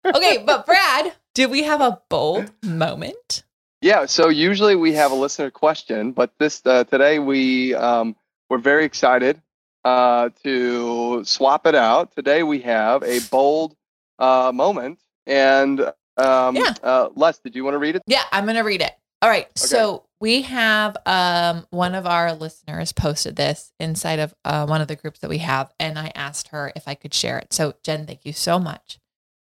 Okay, 0.04 0.38
but 0.44 0.66
Brad, 0.66 1.12
did 1.34 1.50
we 1.50 1.62
have 1.64 1.80
a 1.80 2.00
bold 2.08 2.50
moment? 2.62 3.44
Yeah. 3.82 4.06
So 4.06 4.28
usually 4.28 4.76
we 4.76 4.92
have 4.94 5.10
a 5.12 5.14
listener 5.14 5.50
question, 5.50 6.12
but 6.12 6.32
this 6.38 6.62
uh, 6.64 6.84
today 6.84 7.18
we 7.18 7.74
um, 7.74 8.16
we're 8.48 8.58
very 8.58 8.84
excited 8.84 9.40
uh, 9.84 10.30
to 10.42 11.24
swap 11.24 11.66
it 11.66 11.74
out. 11.74 12.14
Today 12.14 12.42
we 12.42 12.60
have 12.60 13.02
a 13.02 13.20
bold 13.30 13.76
uh, 14.18 14.52
moment, 14.54 14.98
and 15.26 15.80
um, 16.16 16.56
Yeah. 16.56 16.74
uh, 16.82 17.08
Les, 17.14 17.38
did 17.38 17.54
you 17.54 17.64
want 17.64 17.74
to 17.74 17.78
read 17.78 17.96
it? 17.96 18.02
Yeah, 18.06 18.22
I'm 18.32 18.44
gonna 18.46 18.64
read 18.64 18.82
it. 18.82 18.92
All 19.22 19.30
right. 19.30 19.48
So 19.56 20.04
we 20.20 20.42
have 20.42 20.96
um 21.06 21.66
one 21.70 21.94
of 21.94 22.06
our 22.06 22.32
listeners 22.34 22.92
posted 22.92 23.36
this 23.36 23.72
inside 23.80 24.18
of 24.18 24.34
uh, 24.44 24.66
one 24.66 24.80
of 24.80 24.88
the 24.88 24.96
groups 24.96 25.20
that 25.20 25.30
we 25.30 25.38
have, 25.38 25.72
and 25.80 25.98
I 25.98 26.12
asked 26.14 26.48
her 26.48 26.72
if 26.76 26.86
I 26.86 26.94
could 26.94 27.14
share 27.14 27.38
it. 27.38 27.52
So 27.52 27.74
Jen, 27.82 28.06
thank 28.06 28.24
you 28.24 28.32
so 28.32 28.58
much. 28.58 28.98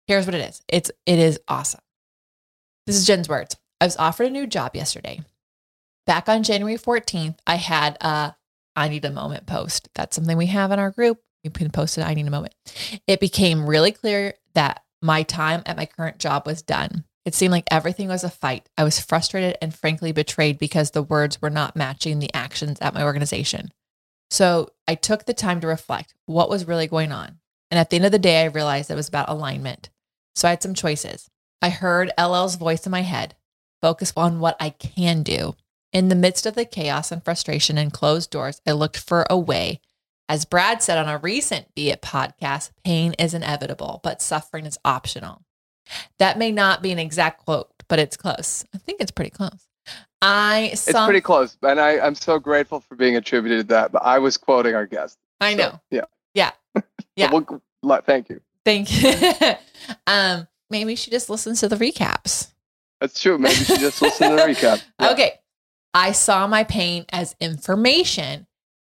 Here's 0.07 0.27
what 0.27 0.35
it 0.35 0.49
is. 0.49 0.63
It's 0.69 0.91
it 1.07 1.19
is 1.19 1.41
awesome. 1.49 1.81
This 2.87 2.97
is 2.97 3.07
Jen's 3.07 3.29
words. 3.29 3.57
I 3.81 3.87
was 3.87 3.97
offered 3.97 4.27
a 4.27 4.31
new 4.31 4.47
job 4.47 4.75
yesterday. 4.75 5.21
Back 6.07 6.29
on 6.29 6.45
January 6.45 6.79
14th, 6.79 7.39
I 7.47 7.57
had 7.57 7.97
a 8.01 8.37
I 8.77 8.89
need 8.89 9.05
a 9.05 9.11
moment 9.11 9.47
post. 9.47 9.89
That's 9.95 10.15
something 10.15 10.37
we 10.37 10.47
have 10.47 10.71
in 10.71 10.79
our 10.79 10.91
group. 10.91 11.21
You 11.43 11.51
can 11.51 11.71
post 11.71 11.97
it, 11.97 12.03
I 12.03 12.15
need 12.15 12.27
a 12.27 12.31
moment. 12.31 12.55
It 13.07 13.21
became 13.21 13.67
really 13.67 13.93
clear 13.93 14.35
that 14.55 14.83
my 15.03 15.23
time 15.23 15.63
at 15.67 15.77
my 15.77 15.87
current 15.87 16.19
job 16.19 16.47
was 16.47 16.63
done. 16.63 17.05
It 17.27 17.35
seemed 17.35 17.51
like 17.51 17.67
everything 17.73 18.07
was 18.07 18.23
a 18.23 18.31
fight. 18.31 18.69
I 18.79 18.85
was 18.85 19.01
frustrated 19.01 19.59
and 19.61 19.75
frankly 19.75 20.13
betrayed 20.13 20.59
because 20.59 20.93
the 20.93 21.03
words 21.03 21.43
were 21.43 21.51
not 21.51 21.75
matching 21.75 22.21
the 22.21 22.33
actions 22.33 22.79
at 22.81 22.95
my 22.95 23.03
organization. 23.03 23.73
So 24.31 24.71
I 24.87 24.95
took 24.95 25.25
the 25.25 25.35
time 25.35 25.61
to 25.61 25.67
reflect 25.67 26.15
what 26.27 26.49
was 26.49 26.69
really 26.69 26.87
going 26.87 27.11
on. 27.11 27.41
And 27.69 27.81
at 27.81 27.91
the 27.91 27.97
end 27.97 28.07
of 28.07 28.13
the 28.13 28.21
day, 28.21 28.43
I 28.43 28.47
realized 28.47 28.93
it 28.93 28.95
was 28.95 29.09
about 29.09 29.29
alignment. 29.29 29.91
So 30.37 30.47
I 30.47 30.53
had 30.53 30.63
some 30.63 30.75
choices. 30.75 31.29
I 31.61 31.71
heard 31.71 32.13
LL's 32.17 32.55
voice 32.55 32.87
in 32.87 32.93
my 32.93 33.03
head, 33.03 33.35
focus 33.83 34.13
on 34.17 34.39
what 34.39 34.57
I 34.61 34.71
can 34.71 35.25
do. 35.25 35.57
In 35.93 36.09
the 36.09 36.15
midst 36.15 36.47
of 36.47 36.55
the 36.55 36.65
chaos 36.65 37.11
and 37.11 37.25
frustration 37.25 37.77
and 37.77 37.93
closed 37.93 38.31
doors, 38.31 38.61
I 38.65 38.73
looked 38.73 38.99
for 38.99 39.27
a 39.29 39.37
way. 39.37 39.81
As 40.29 40.45
Brad 40.45 40.81
said 40.81 40.99
on 40.99 41.09
a 41.09 41.19
recent 41.19 41.75
Be 41.75 41.91
It 41.91 42.03
podcast, 42.03 42.71
pain 42.85 43.15
is 43.15 43.35
inevitable, 43.35 44.01
but 44.05 44.23
suffering 44.23 44.67
is 44.67 44.79
optional. 44.85 45.43
That 46.19 46.39
may 46.39 46.53
not 46.53 46.83
be 46.83 46.93
an 46.93 46.99
exact 46.99 47.45
quote, 47.45 47.71
but 47.89 47.99
it's 47.99 48.17
close. 48.17 48.65
I 48.75 48.79
think 48.79 49.01
it's 49.01 49.11
pretty 49.11 49.31
close. 49.31 49.67
I 50.23 50.73
saw, 50.75 50.91
It's 50.91 51.07
pretty 51.07 51.21
close. 51.21 51.57
And 51.63 51.81
I, 51.81 52.01
I'm 52.01 52.15
so 52.15 52.39
grateful 52.39 52.81
for 52.81 52.97
being 52.97 53.17
attributed 53.17 53.69
to 53.69 53.75
that. 53.75 53.93
But 53.93 54.03
I 54.03 54.19
was 54.19 54.37
quoting 54.37 54.75
our 54.75 54.87
guest. 54.87 55.19
I 55.41 55.55
know. 55.55 55.71
So, 55.71 55.81
yeah. 55.91 56.05
Yeah. 56.35 56.51
Yeah. 57.17 57.31
well, 57.33 58.03
thank 58.05 58.29
you. 58.29 58.43
Thank 58.63 59.03
you. 59.03 59.55
um, 60.07 60.47
maybe 60.69 60.97
she 60.97 61.11
just 61.11 61.31
listens 61.31 61.61
to 61.61 61.69
the 61.69 61.77
recaps. 61.77 62.53
That's 63.01 63.19
true. 63.19 63.39
Maybe 63.39 63.55
she 63.55 63.79
just 63.79 64.03
listens 64.03 64.31
to 64.31 64.37
the 64.37 64.43
recap. 64.43 64.83
Yeah. 65.01 65.13
Okay. 65.13 65.33
I 65.95 66.13
saw 66.13 66.47
my 66.47 66.65
pain 66.65 67.07
as 67.11 67.35
information. 67.41 68.47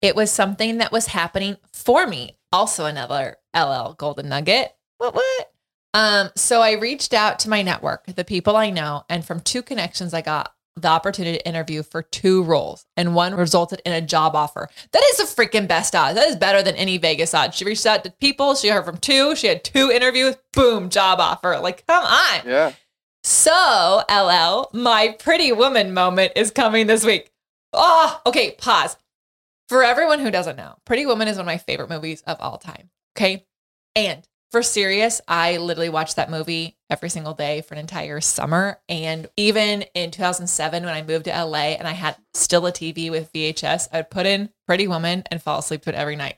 It 0.02 0.14
was 0.14 0.30
something 0.30 0.78
that 0.78 0.92
was 0.92 1.06
happening 1.08 1.56
for 1.72 2.06
me. 2.06 2.36
Also 2.52 2.84
another 2.84 3.38
LL 3.56 3.94
golden 3.94 4.28
nugget. 4.28 4.72
What 4.98 5.14
what? 5.16 5.51
Um, 5.94 6.30
so 6.36 6.62
I 6.62 6.72
reached 6.72 7.12
out 7.12 7.38
to 7.40 7.50
my 7.50 7.62
network, 7.62 8.06
the 8.06 8.24
people 8.24 8.56
I 8.56 8.70
know, 8.70 9.04
and 9.08 9.24
from 9.24 9.40
two 9.40 9.62
connections, 9.62 10.14
I 10.14 10.22
got 10.22 10.54
the 10.74 10.88
opportunity 10.88 11.36
to 11.36 11.46
interview 11.46 11.82
for 11.82 12.02
two 12.02 12.42
roles, 12.44 12.86
and 12.96 13.14
one 13.14 13.34
resulted 13.34 13.82
in 13.84 13.92
a 13.92 14.00
job 14.00 14.34
offer. 14.34 14.68
That 14.92 15.02
is 15.10 15.18
the 15.18 15.42
freaking 15.42 15.68
best 15.68 15.94
odds. 15.94 16.14
That 16.14 16.28
is 16.28 16.36
better 16.36 16.62
than 16.62 16.76
any 16.76 16.96
Vegas 16.96 17.34
odds. 17.34 17.56
She 17.56 17.66
reached 17.66 17.84
out 17.84 18.04
to 18.04 18.10
people, 18.10 18.54
she 18.54 18.68
heard 18.68 18.86
from 18.86 18.96
two, 18.96 19.36
she 19.36 19.48
had 19.48 19.64
two 19.64 19.90
interviews, 19.90 20.36
boom, 20.54 20.88
job 20.88 21.20
offer. 21.20 21.58
Like, 21.58 21.86
come 21.86 22.04
on. 22.04 22.40
Yeah. 22.46 22.72
So, 23.22 24.02
LL, 24.10 24.76
my 24.76 25.14
pretty 25.18 25.52
woman 25.52 25.92
moment 25.92 26.32
is 26.36 26.50
coming 26.50 26.86
this 26.86 27.04
week. 27.04 27.30
Oh, 27.72 28.20
okay, 28.26 28.52
pause. 28.52 28.96
For 29.68 29.82
everyone 29.82 30.20
who 30.20 30.30
doesn't 30.30 30.56
know, 30.56 30.74
Pretty 30.84 31.06
Woman 31.06 31.28
is 31.28 31.36
one 31.36 31.44
of 31.44 31.46
my 31.46 31.56
favorite 31.56 31.88
movies 31.88 32.22
of 32.26 32.36
all 32.40 32.58
time. 32.58 32.90
Okay. 33.16 33.46
And 33.96 34.26
for 34.52 34.62
serious, 34.62 35.22
I 35.26 35.56
literally 35.56 35.88
watched 35.88 36.16
that 36.16 36.30
movie 36.30 36.76
every 36.90 37.08
single 37.08 37.32
day 37.32 37.62
for 37.62 37.72
an 37.72 37.80
entire 37.80 38.20
summer. 38.20 38.78
And 38.86 39.26
even 39.38 39.82
in 39.94 40.10
2007, 40.10 40.84
when 40.84 40.94
I 40.94 41.02
moved 41.02 41.24
to 41.24 41.30
LA 41.30 41.72
and 41.72 41.88
I 41.88 41.92
had 41.92 42.16
still 42.34 42.66
a 42.66 42.72
TV 42.72 43.10
with 43.10 43.32
VHS, 43.32 43.88
I'd 43.92 44.10
put 44.10 44.26
in 44.26 44.50
Pretty 44.66 44.86
Woman 44.86 45.24
and 45.30 45.42
fall 45.42 45.58
asleep 45.58 45.82
to 45.82 45.88
it 45.88 45.96
every 45.96 46.16
night. 46.16 46.36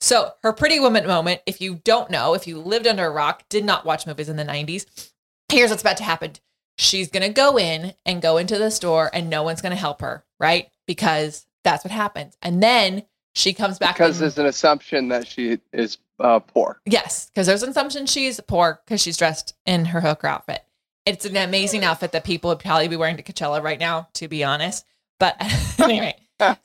So, 0.00 0.32
her 0.42 0.52
Pretty 0.52 0.80
Woman 0.80 1.06
moment, 1.06 1.40
if 1.46 1.60
you 1.60 1.76
don't 1.76 2.10
know, 2.10 2.34
if 2.34 2.46
you 2.46 2.58
lived 2.58 2.86
under 2.86 3.06
a 3.06 3.10
rock, 3.10 3.44
did 3.48 3.64
not 3.64 3.86
watch 3.86 4.06
movies 4.06 4.28
in 4.28 4.36
the 4.36 4.44
90s, 4.44 5.10
here's 5.48 5.70
what's 5.70 5.82
about 5.82 5.96
to 5.98 6.02
happen. 6.02 6.32
She's 6.76 7.10
going 7.10 7.22
to 7.22 7.32
go 7.32 7.58
in 7.58 7.94
and 8.04 8.20
go 8.20 8.38
into 8.38 8.58
the 8.58 8.70
store 8.70 9.08
and 9.14 9.30
no 9.30 9.44
one's 9.44 9.62
going 9.62 9.70
to 9.70 9.76
help 9.76 10.00
her, 10.00 10.24
right? 10.40 10.68
Because 10.86 11.46
that's 11.64 11.84
what 11.84 11.92
happens. 11.92 12.36
And 12.42 12.62
then 12.62 13.04
she 13.34 13.54
comes 13.54 13.78
back 13.78 13.94
because 13.94 14.16
and, 14.16 14.24
there's 14.24 14.38
an 14.38 14.46
assumption 14.46 15.08
that 15.08 15.26
she 15.26 15.58
is 15.72 15.96
uh, 16.22 16.38
poor. 16.38 16.80
Yes, 16.86 17.26
because 17.26 17.46
there's 17.46 17.62
an 17.62 17.70
assumption 17.70 18.06
she's 18.06 18.40
poor 18.40 18.80
because 18.84 19.00
she's 19.00 19.16
dressed 19.16 19.54
in 19.66 19.86
her 19.86 20.00
hooker 20.00 20.26
outfit. 20.26 20.64
It's 21.04 21.24
an 21.24 21.36
amazing 21.36 21.84
outfit 21.84 22.12
that 22.12 22.24
people 22.24 22.48
would 22.50 22.60
probably 22.60 22.88
be 22.88 22.96
wearing 22.96 23.16
to 23.16 23.22
Coachella 23.22 23.62
right 23.62 23.80
now, 23.80 24.08
to 24.14 24.28
be 24.28 24.44
honest. 24.44 24.86
But 25.18 25.36
anyway, 25.78 26.16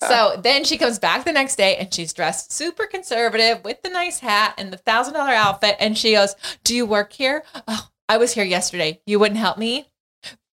so 0.02 0.40
then 0.42 0.64
she 0.64 0.78
comes 0.78 1.00
back 1.00 1.26
the 1.26 1.32
next 1.32 1.56
day 1.56 1.76
and 1.78 1.94
she's 1.94 2.14
dressed 2.14 2.52
super 2.52 2.86
conservative 2.86 3.64
with 3.64 3.82
the 3.82 3.90
nice 3.90 4.20
hat 4.20 4.54
and 4.58 4.72
the 4.72 4.78
thousand 4.78 5.16
dollar 5.16 5.34
outfit. 5.34 5.76
And 5.80 5.98
she 5.98 6.14
goes, 6.14 6.36
Do 6.64 6.76
you 6.76 6.86
work 6.86 7.14
here? 7.14 7.44
Oh, 7.68 7.90
I 8.08 8.18
was 8.18 8.34
here 8.34 8.46
yesterday. 8.46 9.02
You 9.06 9.20
wouldn't 9.20 9.40
help 9.40 9.58
me? 9.58 9.90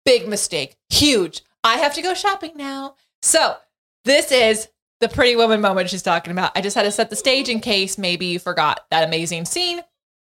Big 0.03 0.27
mistake. 0.27 0.75
Huge. 0.89 1.41
I 1.63 1.77
have 1.77 1.93
to 1.95 2.01
go 2.01 2.13
shopping 2.13 2.53
now. 2.55 2.95
So 3.21 3.57
this 4.03 4.31
is 4.31 4.67
the 5.01 5.09
pretty 5.09 5.35
woman 5.35 5.61
moment 5.61 5.89
she's 5.89 6.01
talking 6.01 6.31
about. 6.31 6.51
I 6.55 6.61
just 6.61 6.75
had 6.75 6.83
to 6.83 6.91
set 6.91 7.09
the 7.09 7.15
stage 7.15 7.49
in 7.49 7.59
case 7.59 7.97
maybe 7.97 8.27
you 8.27 8.39
forgot 8.39 8.85
that 8.91 9.07
amazing 9.07 9.45
scene. 9.45 9.81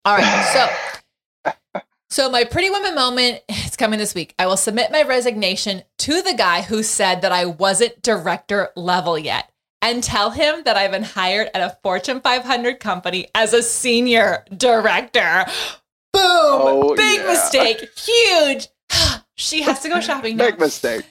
All 0.05 0.17
right. 0.17 0.69
So, 1.45 1.53
so 2.11 2.29
my 2.29 2.45
pretty 2.45 2.71
woman 2.71 2.95
moment 2.97 3.41
is 3.49 3.77
coming 3.77 3.99
this 3.99 4.15
week. 4.15 4.35
I 4.39 4.47
will 4.47 4.57
submit 4.57 4.91
my 4.91 5.03
resignation 5.05 5.85
to 5.99 6.21
the 6.23 6.35
guy 6.35 6.63
who 6.63 6.83
said 6.83 7.23
that 7.23 7.31
I 7.33 7.45
wasn't 7.47 8.03
director 8.03 8.71
level 8.75 9.17
yet 9.17 9.51
and 9.81 10.03
tell 10.03 10.31
him 10.31 10.65
that 10.65 10.77
I've 10.77 10.91
been 10.91 11.05
hired 11.05 11.51
at 11.55 11.61
a 11.63 11.77
Fortune 11.83 12.21
500 12.21 12.81
company 12.81 13.29
as 13.35 13.53
a 13.53 13.63
senior 13.63 14.45
director. 14.57 15.45
Boom! 16.13 16.23
Oh, 16.23 16.95
Big 16.97 17.21
yeah. 17.21 17.27
mistake. 17.27 17.89
Huge. 17.97 18.69
she 19.37 19.63
has 19.63 19.81
to 19.81 19.89
go 19.89 20.01
shopping 20.01 20.37
now. 20.37 20.47
Big 20.47 20.59
mistake. 20.59 21.05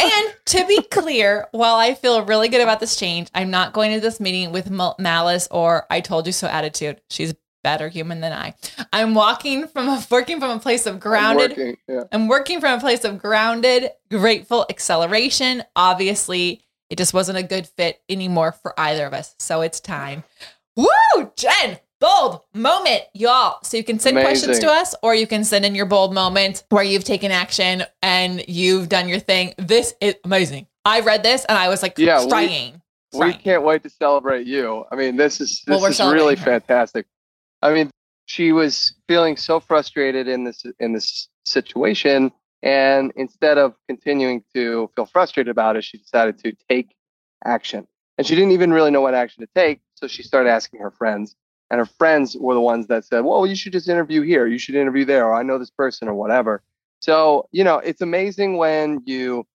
And 0.00 0.36
to 0.46 0.66
be 0.66 0.82
clear, 0.82 1.48
while 1.50 1.74
I 1.74 1.94
feel 1.94 2.24
really 2.24 2.48
good 2.48 2.60
about 2.60 2.80
this 2.80 2.96
change, 2.96 3.28
I'm 3.34 3.50
not 3.50 3.72
going 3.72 3.92
to 3.92 4.00
this 4.00 4.20
meeting 4.20 4.52
with 4.52 4.70
malice 4.70 5.48
or 5.50 5.86
I 5.90 6.00
told 6.00 6.26
you 6.26 6.32
so 6.32 6.46
attitude. 6.46 7.00
She's 7.10 7.32
a 7.32 7.36
better 7.64 7.88
human 7.88 8.20
than 8.20 8.32
I. 8.32 8.54
I'm 8.92 9.14
walking 9.14 9.66
from 9.66 9.88
a 9.88 10.04
working 10.10 10.38
from 10.38 10.50
a 10.50 10.60
place 10.60 10.86
of 10.86 11.00
grounded. 11.00 11.52
I'm 11.52 11.58
working, 11.58 11.76
yeah. 11.88 12.04
I'm 12.12 12.28
working 12.28 12.60
from 12.60 12.78
a 12.78 12.80
place 12.80 13.04
of 13.04 13.18
grounded, 13.18 13.90
grateful 14.10 14.64
acceleration. 14.70 15.64
Obviously, 15.74 16.62
it 16.90 16.96
just 16.96 17.12
wasn't 17.12 17.38
a 17.38 17.42
good 17.42 17.66
fit 17.66 18.00
anymore 18.08 18.52
for 18.52 18.78
either 18.78 19.04
of 19.04 19.12
us. 19.12 19.34
So 19.38 19.62
it's 19.62 19.80
time. 19.80 20.24
Woo, 20.76 21.32
Jen, 21.36 21.80
bold 22.00 22.40
moment, 22.54 23.02
y'all. 23.14 23.58
So 23.62 23.76
you 23.76 23.84
can 23.84 23.98
send 23.98 24.16
Amazing. 24.16 24.28
questions 24.28 24.58
to 24.60 24.70
us 24.70 24.94
or 25.02 25.14
you 25.14 25.26
can 25.26 25.44
send 25.44 25.64
in 25.64 25.74
your 25.74 25.86
bold 25.86 26.14
moment 26.14 26.64
where 26.70 26.84
you've 26.84 27.04
taken 27.04 27.30
action 27.30 27.84
and 28.02 28.44
you've 28.48 28.88
done 28.88 29.08
your 29.08 29.18
thing. 29.18 29.54
This 29.58 29.94
is 30.00 30.14
amazing. 30.24 30.66
I 30.84 31.00
read 31.00 31.22
this 31.22 31.44
and 31.46 31.58
I 31.58 31.68
was 31.68 31.82
like 31.82 31.98
yeah, 31.98 32.24
crying. 32.28 32.80
We, 33.12 33.26
we 33.26 33.34
can't 33.34 33.62
wait 33.62 33.82
to 33.84 33.90
celebrate 33.90 34.46
you. 34.46 34.84
I 34.92 34.96
mean, 34.96 35.16
this 35.16 35.40
is 35.40 35.62
this 35.66 35.80
well, 35.80 35.90
is 35.90 36.00
really 36.00 36.36
her. 36.36 36.44
fantastic. 36.44 37.06
I 37.62 37.72
mean, 37.72 37.90
she 38.26 38.52
was 38.52 38.94
feeling 39.08 39.36
so 39.36 39.60
frustrated 39.60 40.28
in 40.28 40.44
this 40.44 40.64
in 40.78 40.92
this 40.92 41.28
situation 41.44 42.32
and 42.62 43.12
instead 43.16 43.56
of 43.56 43.74
continuing 43.88 44.42
to 44.54 44.90
feel 44.94 45.06
frustrated 45.06 45.50
about 45.50 45.76
it, 45.76 45.84
she 45.84 45.98
decided 45.98 46.38
to 46.44 46.52
take 46.68 46.94
action. 47.44 47.86
And 48.16 48.26
she 48.26 48.34
didn't 48.34 48.50
even 48.50 48.72
really 48.72 48.90
know 48.90 49.00
what 49.00 49.14
action 49.14 49.46
to 49.46 49.50
take, 49.54 49.80
so 49.94 50.08
she 50.08 50.24
started 50.24 50.50
asking 50.50 50.80
her 50.80 50.90
friends 50.90 51.36
and 51.70 51.78
her 51.78 51.86
friends 51.86 52.36
were 52.38 52.54
the 52.54 52.60
ones 52.60 52.86
that 52.88 53.04
said, 53.04 53.24
"Well, 53.24 53.46
you 53.46 53.54
should 53.54 53.72
just 53.72 53.88
interview 53.88 54.22
here. 54.22 54.46
You 54.46 54.58
should 54.58 54.74
interview 54.74 55.04
there, 55.04 55.26
or 55.26 55.34
I 55.34 55.42
know 55.42 55.58
this 55.58 55.70
person, 55.70 56.08
or 56.08 56.14
whatever." 56.14 56.62
So 57.00 57.48
you 57.52 57.64
know, 57.64 57.78
it's 57.78 58.00
amazing 58.00 58.56
when 58.56 59.02
you 59.04 59.46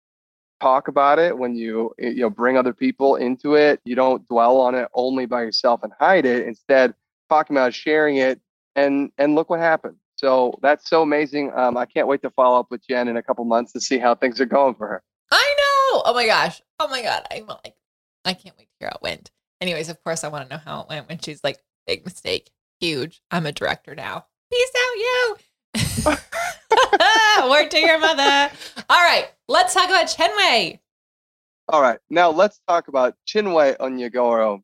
talk 0.61 0.87
about 0.87 1.19
it, 1.19 1.37
when 1.37 1.55
you 1.55 1.93
you 1.97 2.21
know 2.21 2.29
bring 2.29 2.57
other 2.57 2.73
people 2.73 3.15
into 3.15 3.55
it. 3.55 3.81
You 3.85 3.95
don't 3.95 4.27
dwell 4.27 4.57
on 4.57 4.75
it 4.75 4.87
only 4.93 5.25
by 5.25 5.41
yourself 5.41 5.83
and 5.83 5.91
hide 5.99 6.25
it. 6.25 6.47
Instead, 6.47 6.93
talking 7.29 7.55
about 7.55 7.73
sharing 7.73 8.17
it, 8.17 8.39
and 8.75 9.11
and 9.17 9.35
look 9.35 9.49
what 9.49 9.59
happened. 9.59 9.97
So 10.15 10.57
that's 10.61 10.89
so 10.89 11.01
amazing. 11.01 11.51
Um, 11.55 11.75
I 11.75 11.85
can't 11.85 12.07
wait 12.07 12.21
to 12.21 12.29
follow 12.29 12.59
up 12.59 12.67
with 12.69 12.87
Jen 12.87 13.07
in 13.07 13.17
a 13.17 13.23
couple 13.23 13.43
months 13.45 13.73
to 13.73 13.81
see 13.81 13.97
how 13.97 14.15
things 14.15 14.39
are 14.39 14.45
going 14.45 14.75
for 14.75 14.87
her. 14.87 15.03
I 15.31 15.55
know. 15.57 16.03
Oh 16.05 16.13
my 16.13 16.25
gosh. 16.25 16.61
Oh 16.79 16.87
my 16.87 17.01
god. 17.01 17.23
I'm 17.31 17.47
like, 17.47 17.75
I 18.23 18.33
can't 18.33 18.57
wait 18.57 18.69
to 18.69 18.75
hear 18.79 18.89
how 18.89 18.95
it 18.95 19.01
went. 19.01 19.31
Anyways, 19.59 19.89
of 19.89 20.01
course, 20.03 20.23
I 20.23 20.27
want 20.27 20.49
to 20.49 20.55
know 20.55 20.61
how 20.63 20.81
it 20.81 20.89
went 20.89 21.09
when 21.09 21.19
she's 21.19 21.43
like, 21.43 21.59
Big 21.85 22.05
mistake. 22.05 22.51
Huge. 22.79 23.21
I'm 23.31 23.45
a 23.45 23.51
director 23.51 23.95
now. 23.95 24.25
Peace 24.51 24.71
out, 24.77 24.97
you. 24.97 25.37
Word 27.49 27.71
to 27.71 27.79
your 27.79 27.99
mother. 27.99 28.51
All 28.89 29.01
right, 29.01 29.29
let's 29.47 29.73
talk 29.73 29.89
about 29.89 30.05
Chinwe. 30.05 30.79
All 31.69 31.81
right, 31.81 31.99
now 32.09 32.29
let's 32.29 32.59
talk 32.67 32.87
about 32.87 33.15
Chinwe 33.27 33.77
Onyeagoro. 33.77 34.61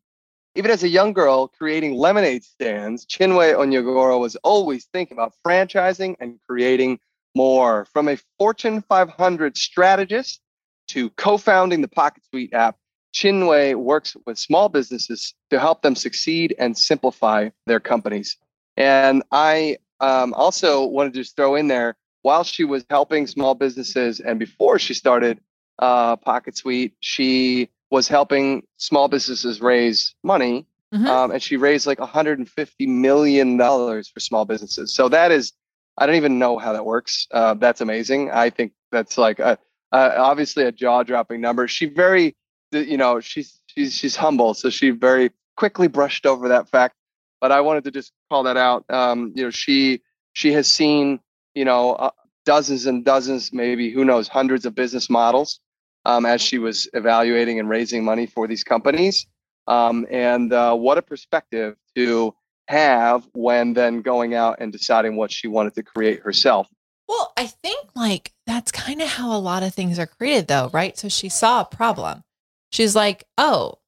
Even 0.56 0.72
as 0.72 0.84
a 0.84 0.90
young 0.90 1.14
girl 1.14 1.48
creating 1.48 1.96
lemonade 1.96 2.44
stands, 2.44 3.06
Chinwe 3.06 3.56
Onyeagoro 3.56 4.20
was 4.20 4.36
always 4.38 4.86
thinking 4.86 5.16
about 5.16 5.34
franchising 5.46 6.16
and 6.20 6.40
creating 6.48 7.00
more. 7.36 7.86
From 7.86 8.10
a 8.10 8.18
Fortune 8.38 8.82
500 8.82 9.56
strategist 9.58 10.42
to 10.90 11.10
co 11.12 11.38
founding 11.38 11.82
the 11.82 11.88
Pocket 11.88 12.24
Suite 12.30 12.54
app, 12.54 12.76
Chinwe 13.14 13.76
works 13.76 14.16
with 14.26 14.38
small 14.38 14.70
businesses 14.70 15.34
to 15.50 15.60
help 15.60 15.82
them 15.82 15.96
succeed 15.96 16.56
and 16.60 16.78
simplify 16.78 17.50
their 17.66 17.80
companies. 17.80 18.38
And 18.78 19.24
I 19.32 19.78
um, 20.00 20.34
also 20.34 20.86
wanted 20.86 21.14
to 21.14 21.20
just 21.22 21.36
throw 21.36 21.56
in 21.56 21.68
there 21.68 21.96
while 22.22 22.44
she 22.44 22.64
was 22.64 22.86
helping 22.90 23.28
small 23.28 23.56
businesses 23.56 24.20
and 24.20 24.40
before 24.40 24.80
she 24.80 24.94
started 24.94 25.40
uh, 25.80 26.16
Pocket 26.18 26.58
Suite, 26.58 26.94
she 27.00 27.70
was 27.92 28.08
helping 28.08 28.64
small 28.78 29.08
businesses 29.08 29.62
raise 29.62 30.16
money. 30.24 30.66
Mhm. 30.94 31.06
Um, 31.08 31.32
and 31.32 31.42
she 31.42 31.56
raised 31.56 31.88
like 31.88 32.00
150 32.00 32.88
million 32.88 33.58
dollars 33.58 34.10
for 34.10 34.20
small 34.20 34.46
businesses. 34.46 34.94
So 34.94 35.08
that 35.10 35.32
is, 35.32 35.54
I 35.98 36.06
don't 36.06 36.16
even 36.16 36.40
know 36.40 36.58
how 36.58 36.74
that 36.74 36.86
works. 36.86 37.28
Uh, 37.32 37.54
that's 37.54 37.82
amazing. 37.82 38.32
I 38.32 38.50
think 38.50 38.74
that's 38.92 39.18
like 39.18 39.40
a, 39.40 39.58
uh, 39.92 40.14
obviously 40.18 40.64
a 40.64 40.72
jaw-dropping 40.72 41.42
number. 41.42 41.68
She 41.68 41.86
very, 41.86 42.36
you 42.72 42.98
know, 42.98 43.20
she's 43.20 43.60
she's 43.68 43.94
she's 43.94 44.16
humble, 44.16 44.54
so 44.54 44.70
she 44.70 44.90
very 44.90 45.32
quickly 45.58 45.88
brushed 45.88 46.26
over 46.26 46.48
that 46.50 46.70
fact. 46.70 46.96
But 47.42 47.52
I 47.52 47.62
wanted 47.62 47.84
to 47.86 47.92
just 47.92 48.12
call 48.30 48.44
that 48.44 48.58
out. 48.58 48.86
Um, 48.90 49.34
you 49.36 49.44
know, 49.44 49.50
she 49.50 50.02
she 50.34 50.54
has 50.54 50.68
seen 50.68 51.20
you 51.56 51.66
know 51.66 51.94
uh, 51.94 52.12
dozens 52.46 52.86
and 52.86 53.06
dozens, 53.06 53.54
maybe 53.54 53.92
who 53.92 54.06
knows, 54.06 54.28
hundreds 54.28 54.66
of 54.66 54.76
business 54.76 55.10
models 55.10 55.60
um, 56.06 56.26
as 56.26 56.42
she 56.42 56.58
was 56.58 56.90
evaluating 56.94 57.60
and 57.60 57.70
raising 57.70 58.04
money 58.04 58.26
for 58.26 58.48
these 58.48 58.64
companies. 58.64 59.28
Um, 59.68 60.08
and 60.10 60.52
uh, 60.52 60.76
what 60.76 60.98
a 60.98 61.02
perspective 61.02 61.76
to 61.96 62.34
have 62.68 63.28
when 63.34 63.74
then 63.74 64.02
going 64.02 64.34
out 64.34 64.58
and 64.60 64.72
deciding 64.72 65.16
what 65.16 65.32
she 65.32 65.48
wanted 65.48 65.76
to 65.76 65.84
create 65.84 66.22
herself. 66.22 66.68
Well, 67.08 67.34
I 67.38 67.48
think 67.48 67.90
like 67.96 68.34
that's 68.46 68.72
kind 68.72 69.02
of 69.02 69.08
how 69.08 69.36
a 69.36 69.38
lot 69.38 69.64
of 69.64 69.74
things 69.74 69.98
are 69.98 70.06
created, 70.06 70.48
though, 70.48 70.70
right? 70.72 70.98
So 70.98 71.10
she 71.10 71.30
saw 71.30 71.62
a 71.62 71.66
problem. 71.66 72.24
She's 72.72 72.96
like, 72.96 73.26
oh, 73.38 73.80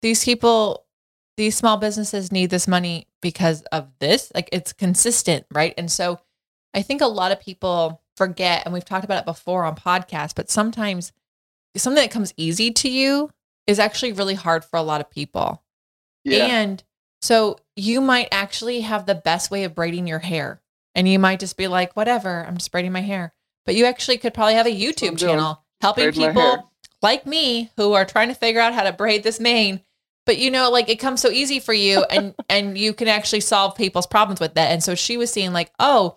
these 0.00 0.24
people, 0.24 0.86
these 1.36 1.56
small 1.56 1.76
businesses 1.76 2.32
need 2.32 2.50
this 2.50 2.66
money 2.66 3.08
because 3.20 3.62
of 3.72 3.88
this. 3.98 4.32
Like 4.34 4.48
it's 4.52 4.72
consistent, 4.72 5.46
right? 5.52 5.74
And 5.76 5.90
so 5.90 6.20
I 6.74 6.82
think 6.82 7.00
a 7.00 7.06
lot 7.06 7.32
of 7.32 7.40
people 7.40 8.02
forget, 8.16 8.62
and 8.64 8.74
we've 8.74 8.84
talked 8.84 9.04
about 9.04 9.20
it 9.20 9.26
before 9.26 9.64
on 9.64 9.76
podcasts, 9.76 10.34
but 10.34 10.50
sometimes 10.50 11.12
something 11.76 12.02
that 12.02 12.10
comes 12.10 12.34
easy 12.36 12.70
to 12.70 12.90
you 12.90 13.30
is 13.66 13.78
actually 13.78 14.12
really 14.12 14.34
hard 14.34 14.64
for 14.64 14.76
a 14.76 14.82
lot 14.82 15.00
of 15.00 15.10
people. 15.10 15.62
Yeah. 16.24 16.46
And 16.46 16.82
so 17.20 17.58
you 17.76 18.00
might 18.00 18.28
actually 18.32 18.80
have 18.80 19.06
the 19.06 19.14
best 19.14 19.50
way 19.50 19.64
of 19.64 19.74
braiding 19.74 20.06
your 20.06 20.18
hair. 20.18 20.60
And 20.94 21.08
you 21.08 21.18
might 21.18 21.40
just 21.40 21.56
be 21.56 21.68
like, 21.68 21.96
whatever, 21.96 22.44
I'm 22.46 22.56
just 22.56 22.70
braiding 22.70 22.92
my 22.92 23.00
hair. 23.00 23.32
But 23.64 23.76
you 23.76 23.86
actually 23.86 24.18
could 24.18 24.34
probably 24.34 24.54
have 24.54 24.66
a 24.66 24.70
YouTube 24.70 25.18
channel 25.18 25.64
helping 25.80 26.10
Braid 26.10 26.16
my 26.16 26.22
hair. 26.24 26.32
people 26.32 26.71
like 27.02 27.26
me 27.26 27.70
who 27.76 27.92
are 27.92 28.04
trying 28.04 28.28
to 28.28 28.34
figure 28.34 28.60
out 28.60 28.74
how 28.74 28.84
to 28.84 28.92
braid 28.92 29.22
this 29.22 29.40
mane. 29.40 29.80
But 30.24 30.38
you 30.38 30.50
know, 30.50 30.70
like 30.70 30.88
it 30.88 31.00
comes 31.00 31.20
so 31.20 31.30
easy 31.30 31.58
for 31.60 31.74
you 31.74 32.04
and 32.10 32.34
and 32.48 32.78
you 32.78 32.94
can 32.94 33.08
actually 33.08 33.40
solve 33.40 33.76
people's 33.76 34.06
problems 34.06 34.40
with 34.40 34.54
that. 34.54 34.70
And 34.70 34.82
so 34.82 34.94
she 34.94 35.16
was 35.16 35.32
seeing 35.32 35.52
like, 35.52 35.72
oh, 35.78 36.16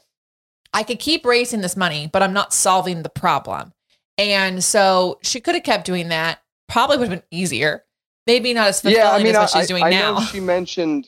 I 0.74 0.84
could 0.84 1.00
keep 1.00 1.26
raising 1.26 1.62
this 1.62 1.78
money, 1.78 2.10
but 2.12 2.22
I'm 2.22 2.34
not 2.34 2.54
solving 2.54 3.02
the 3.02 3.10
problem. 3.10 3.74
And 4.18 4.64
so 4.64 5.20
she 5.24 5.40
could 5.40 5.56
have 5.56 5.64
kept 5.64 5.86
doing 5.86 6.10
that. 6.10 6.40
Probably 6.68 6.98
would 6.98 7.10
have 7.10 7.20
been 7.20 7.28
easier. 7.38 7.84
Maybe 8.28 8.54
not 8.54 8.70
as 8.70 8.82
fulfilling 8.82 9.06
yeah, 9.06 9.12
I 9.12 9.18
mean, 9.20 9.28
as 9.28 9.36
what 9.36 9.56
I, 9.56 9.60
she's 9.60 9.68
doing 9.68 9.84
I 9.84 9.90
now. 9.90 10.16
know 10.16 10.22
she 10.22 10.40
mentioned. 10.40 11.08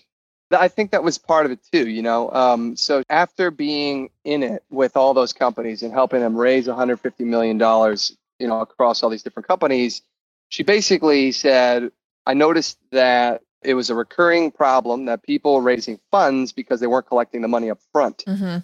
that 0.51 0.61
I 0.61 0.67
think 0.67 0.91
that 0.91 1.03
was 1.03 1.17
part 1.17 1.45
of 1.45 1.51
it 1.51 1.59
too. 1.71 1.89
You 1.89 2.01
know, 2.01 2.31
um, 2.31 2.75
so 2.75 3.03
after 3.09 3.49
being 3.51 4.09
in 4.23 4.43
it 4.43 4.63
with 4.69 4.95
all 4.95 5.13
those 5.13 5.33
companies 5.33 5.83
and 5.83 5.91
helping 5.91 6.21
them 6.21 6.35
raise 6.35 6.67
150 6.67 7.23
million 7.23 7.57
dollars, 7.57 8.15
you 8.39 8.47
know, 8.47 8.61
across 8.61 9.03
all 9.03 9.09
these 9.09 9.23
different 9.23 9.47
companies, 9.47 10.01
she 10.49 10.63
basically 10.63 11.31
said, 11.31 11.91
"I 12.25 12.33
noticed 12.33 12.77
that 12.91 13.41
it 13.63 13.73
was 13.73 13.89
a 13.89 13.95
recurring 13.95 14.51
problem 14.51 15.05
that 15.05 15.23
people 15.23 15.55
were 15.55 15.61
raising 15.61 15.99
funds 16.11 16.51
because 16.53 16.79
they 16.79 16.87
weren't 16.87 17.07
collecting 17.07 17.41
the 17.41 17.47
money 17.47 17.69
up 17.69 17.79
front, 17.91 18.23
hmm 18.25 18.57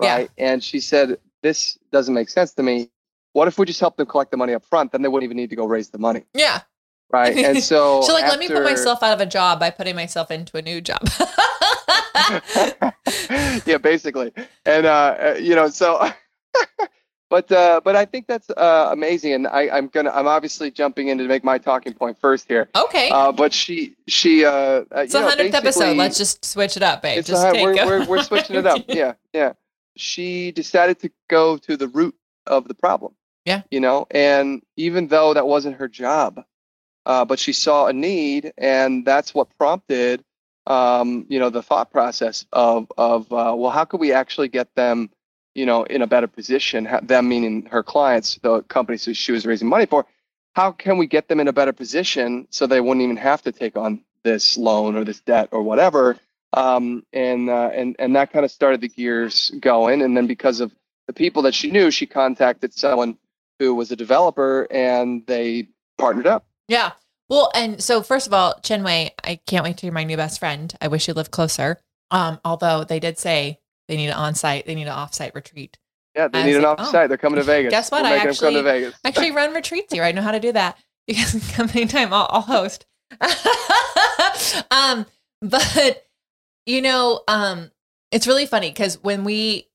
Yeah. 0.00 0.14
right?" 0.14 0.30
And 0.38 0.62
she 0.62 0.80
said, 0.80 1.18
"This 1.42 1.78
doesn't 1.92 2.14
make 2.14 2.28
sense 2.28 2.52
to 2.54 2.62
me. 2.62 2.90
What 3.32 3.46
if 3.48 3.58
we 3.58 3.66
just 3.66 3.80
help 3.80 3.96
them 3.96 4.06
collect 4.06 4.30
the 4.32 4.36
money 4.36 4.54
up 4.54 4.64
front? 4.64 4.92
Then 4.92 5.02
they 5.02 5.08
wouldn't 5.08 5.24
even 5.24 5.36
need 5.36 5.50
to 5.50 5.56
go 5.56 5.66
raise 5.66 5.90
the 5.90 5.98
money." 5.98 6.24
Yeah. 6.34 6.62
right? 7.12 7.36
And 7.36 7.58
so, 7.62 8.02
So 8.02 8.12
like, 8.12 8.24
let 8.26 8.38
me 8.38 8.48
put 8.48 8.62
myself 8.64 9.02
out 9.02 9.12
of 9.12 9.20
a 9.20 9.26
job 9.26 9.60
by 9.60 9.70
putting 9.70 9.94
myself 9.96 10.30
into 10.30 10.56
a 10.56 10.62
new 10.62 10.80
job. 10.80 11.00
yeah, 13.66 13.78
basically, 13.78 14.32
and 14.64 14.86
uh, 14.86 15.16
uh, 15.20 15.36
you 15.40 15.54
know, 15.54 15.68
so, 15.68 16.08
but 17.30 17.50
uh, 17.52 17.80
but 17.82 17.96
I 17.96 18.04
think 18.04 18.26
that's 18.26 18.50
uh, 18.50 18.88
amazing, 18.90 19.32
and 19.32 19.46
I, 19.46 19.70
I'm 19.70 19.86
gonna 19.86 20.10
I'm 20.10 20.26
obviously 20.26 20.70
jumping 20.70 21.08
in 21.08 21.18
to 21.18 21.24
make 21.24 21.44
my 21.44 21.58
talking 21.58 21.94
point 21.94 22.18
first 22.20 22.48
here. 22.48 22.68
okay. 22.74 23.08
Uh, 23.08 23.32
but 23.32 23.52
she 23.52 23.96
she 24.08 24.44
uh, 24.44 24.50
uh 24.50 24.84
it's 24.96 25.14
you 25.14 25.20
a 25.20 25.22
hundredth 25.22 25.54
episode. 25.54 25.96
Let's 25.96 26.18
just 26.18 26.44
switch 26.44 26.76
it 26.76 26.82
up, 26.82 27.02
babe. 27.02 27.24
just 27.24 27.54
take 27.54 27.64
we're, 27.64 27.86
we're 27.86 28.06
we're 28.06 28.22
switching 28.22 28.56
it 28.56 28.66
up. 28.66 28.82
Yeah, 28.90 29.12
yeah. 29.32 29.52
She 29.96 30.50
decided 30.50 30.98
to 31.00 31.10
go 31.28 31.56
to 31.58 31.76
the 31.76 31.86
root 31.86 32.16
of 32.46 32.66
the 32.66 32.74
problem. 32.74 33.14
Yeah. 33.44 33.62
You 33.70 33.80
know, 33.80 34.06
and 34.10 34.62
even 34.76 35.06
though 35.06 35.32
that 35.34 35.46
wasn't 35.46 35.76
her 35.76 35.88
job, 35.88 36.42
uh, 37.06 37.24
but 37.24 37.38
she 37.38 37.52
saw 37.52 37.86
a 37.86 37.92
need, 37.92 38.52
and 38.58 39.04
that's 39.04 39.34
what 39.34 39.56
prompted, 39.56 40.24
um, 40.66 41.26
you 41.28 41.38
know, 41.38 41.50
the 41.50 41.62
thought 41.62 41.90
process 41.90 42.44
of 42.52 42.90
of 42.98 43.32
uh, 43.32 43.54
well, 43.56 43.70
how 43.70 43.84
could 43.84 44.00
we 44.00 44.12
actually 44.12 44.48
get 44.48 44.74
them, 44.74 45.10
you 45.54 45.66
know, 45.66 45.84
in 45.84 46.02
a 46.02 46.06
better 46.06 46.26
position? 46.26 46.88
Them 47.02 47.28
meaning 47.28 47.66
her 47.66 47.82
clients, 47.82 48.38
the 48.42 48.62
companies 48.62 49.04
that 49.04 49.14
she 49.14 49.32
was 49.32 49.46
raising 49.46 49.68
money 49.68 49.86
for. 49.86 50.06
How 50.54 50.72
can 50.72 50.98
we 50.98 51.06
get 51.06 51.28
them 51.28 51.40
in 51.40 51.48
a 51.48 51.52
better 51.52 51.72
position 51.72 52.46
so 52.50 52.66
they 52.66 52.80
wouldn't 52.80 53.04
even 53.04 53.16
have 53.16 53.42
to 53.42 53.52
take 53.52 53.76
on 53.76 54.02
this 54.24 54.56
loan 54.56 54.96
or 54.96 55.04
this 55.04 55.20
debt 55.20 55.48
or 55.52 55.62
whatever? 55.62 56.18
um, 56.52 57.04
and 57.12 57.48
uh, 57.48 57.70
and 57.72 57.96
and 57.98 58.16
that 58.16 58.32
kind 58.32 58.44
of 58.44 58.50
started 58.50 58.80
the 58.80 58.88
gears 58.88 59.50
going. 59.60 60.02
And 60.02 60.16
then 60.16 60.26
because 60.26 60.60
of 60.60 60.72
the 61.06 61.12
people 61.12 61.42
that 61.42 61.54
she 61.54 61.70
knew, 61.70 61.90
she 61.90 62.06
contacted 62.06 62.74
someone 62.74 63.16
who 63.58 63.74
was 63.74 63.90
a 63.90 63.96
developer, 63.96 64.66
and 64.70 65.24
they 65.26 65.68
partnered 65.98 66.26
up. 66.26 66.46
Yeah. 66.68 66.92
Well, 67.28 67.50
and 67.54 67.80
so 67.80 68.02
first 68.02 68.26
of 68.26 68.32
all, 68.32 68.54
Chinwe, 68.62 69.10
I 69.22 69.40
can't 69.46 69.62
wait 69.62 69.76
to 69.78 69.82
hear 69.82 69.92
my 69.92 70.04
new 70.04 70.16
best 70.16 70.40
friend. 70.40 70.74
I 70.80 70.88
wish 70.88 71.06
you 71.06 71.14
lived 71.14 71.30
closer. 71.30 71.80
Um, 72.10 72.40
although 72.44 72.82
they 72.82 72.98
did 72.98 73.18
say 73.18 73.60
they 73.90 73.96
need 73.96 74.06
an 74.06 74.12
on-site, 74.14 74.66
they 74.66 74.76
need 74.76 74.82
an 74.82 74.88
off-site 74.92 75.34
retreat. 75.34 75.76
Yeah, 76.14 76.28
they 76.28 76.42
I 76.42 76.46
need 76.46 76.54
an 76.56 76.62
like, 76.62 76.78
offsite. 76.78 77.08
They're 77.08 77.16
coming 77.18 77.38
to 77.38 77.42
Vegas. 77.42 77.70
Guess 77.72 77.90
what? 77.90 78.02
We're 78.02 78.08
I 78.08 78.10
making 78.12 78.26
them 78.28 78.34
come 78.36 78.52
to 78.52 78.58
actually- 78.60 78.70
Vegas. 78.80 79.00
Actually 79.04 79.30
run 79.32 79.52
retreats 79.52 79.92
here. 79.92 80.04
I 80.04 80.12
know 80.12 80.22
how 80.22 80.30
to 80.32 80.40
do 80.40 80.52
that. 80.52 80.78
You 81.06 81.14
guys 81.16 81.32
can 81.32 81.40
come 81.40 81.68
anytime. 81.74 82.12
I'll, 82.12 82.28
I'll 82.30 82.40
host. 82.40 82.86
um, 84.70 85.06
but 85.42 86.06
you 86.66 86.82
know, 86.82 87.22
um, 87.26 87.70
it's 88.12 88.26
really 88.26 88.46
funny 88.46 88.70
because 88.70 89.02
when 89.02 89.24
we 89.24 89.66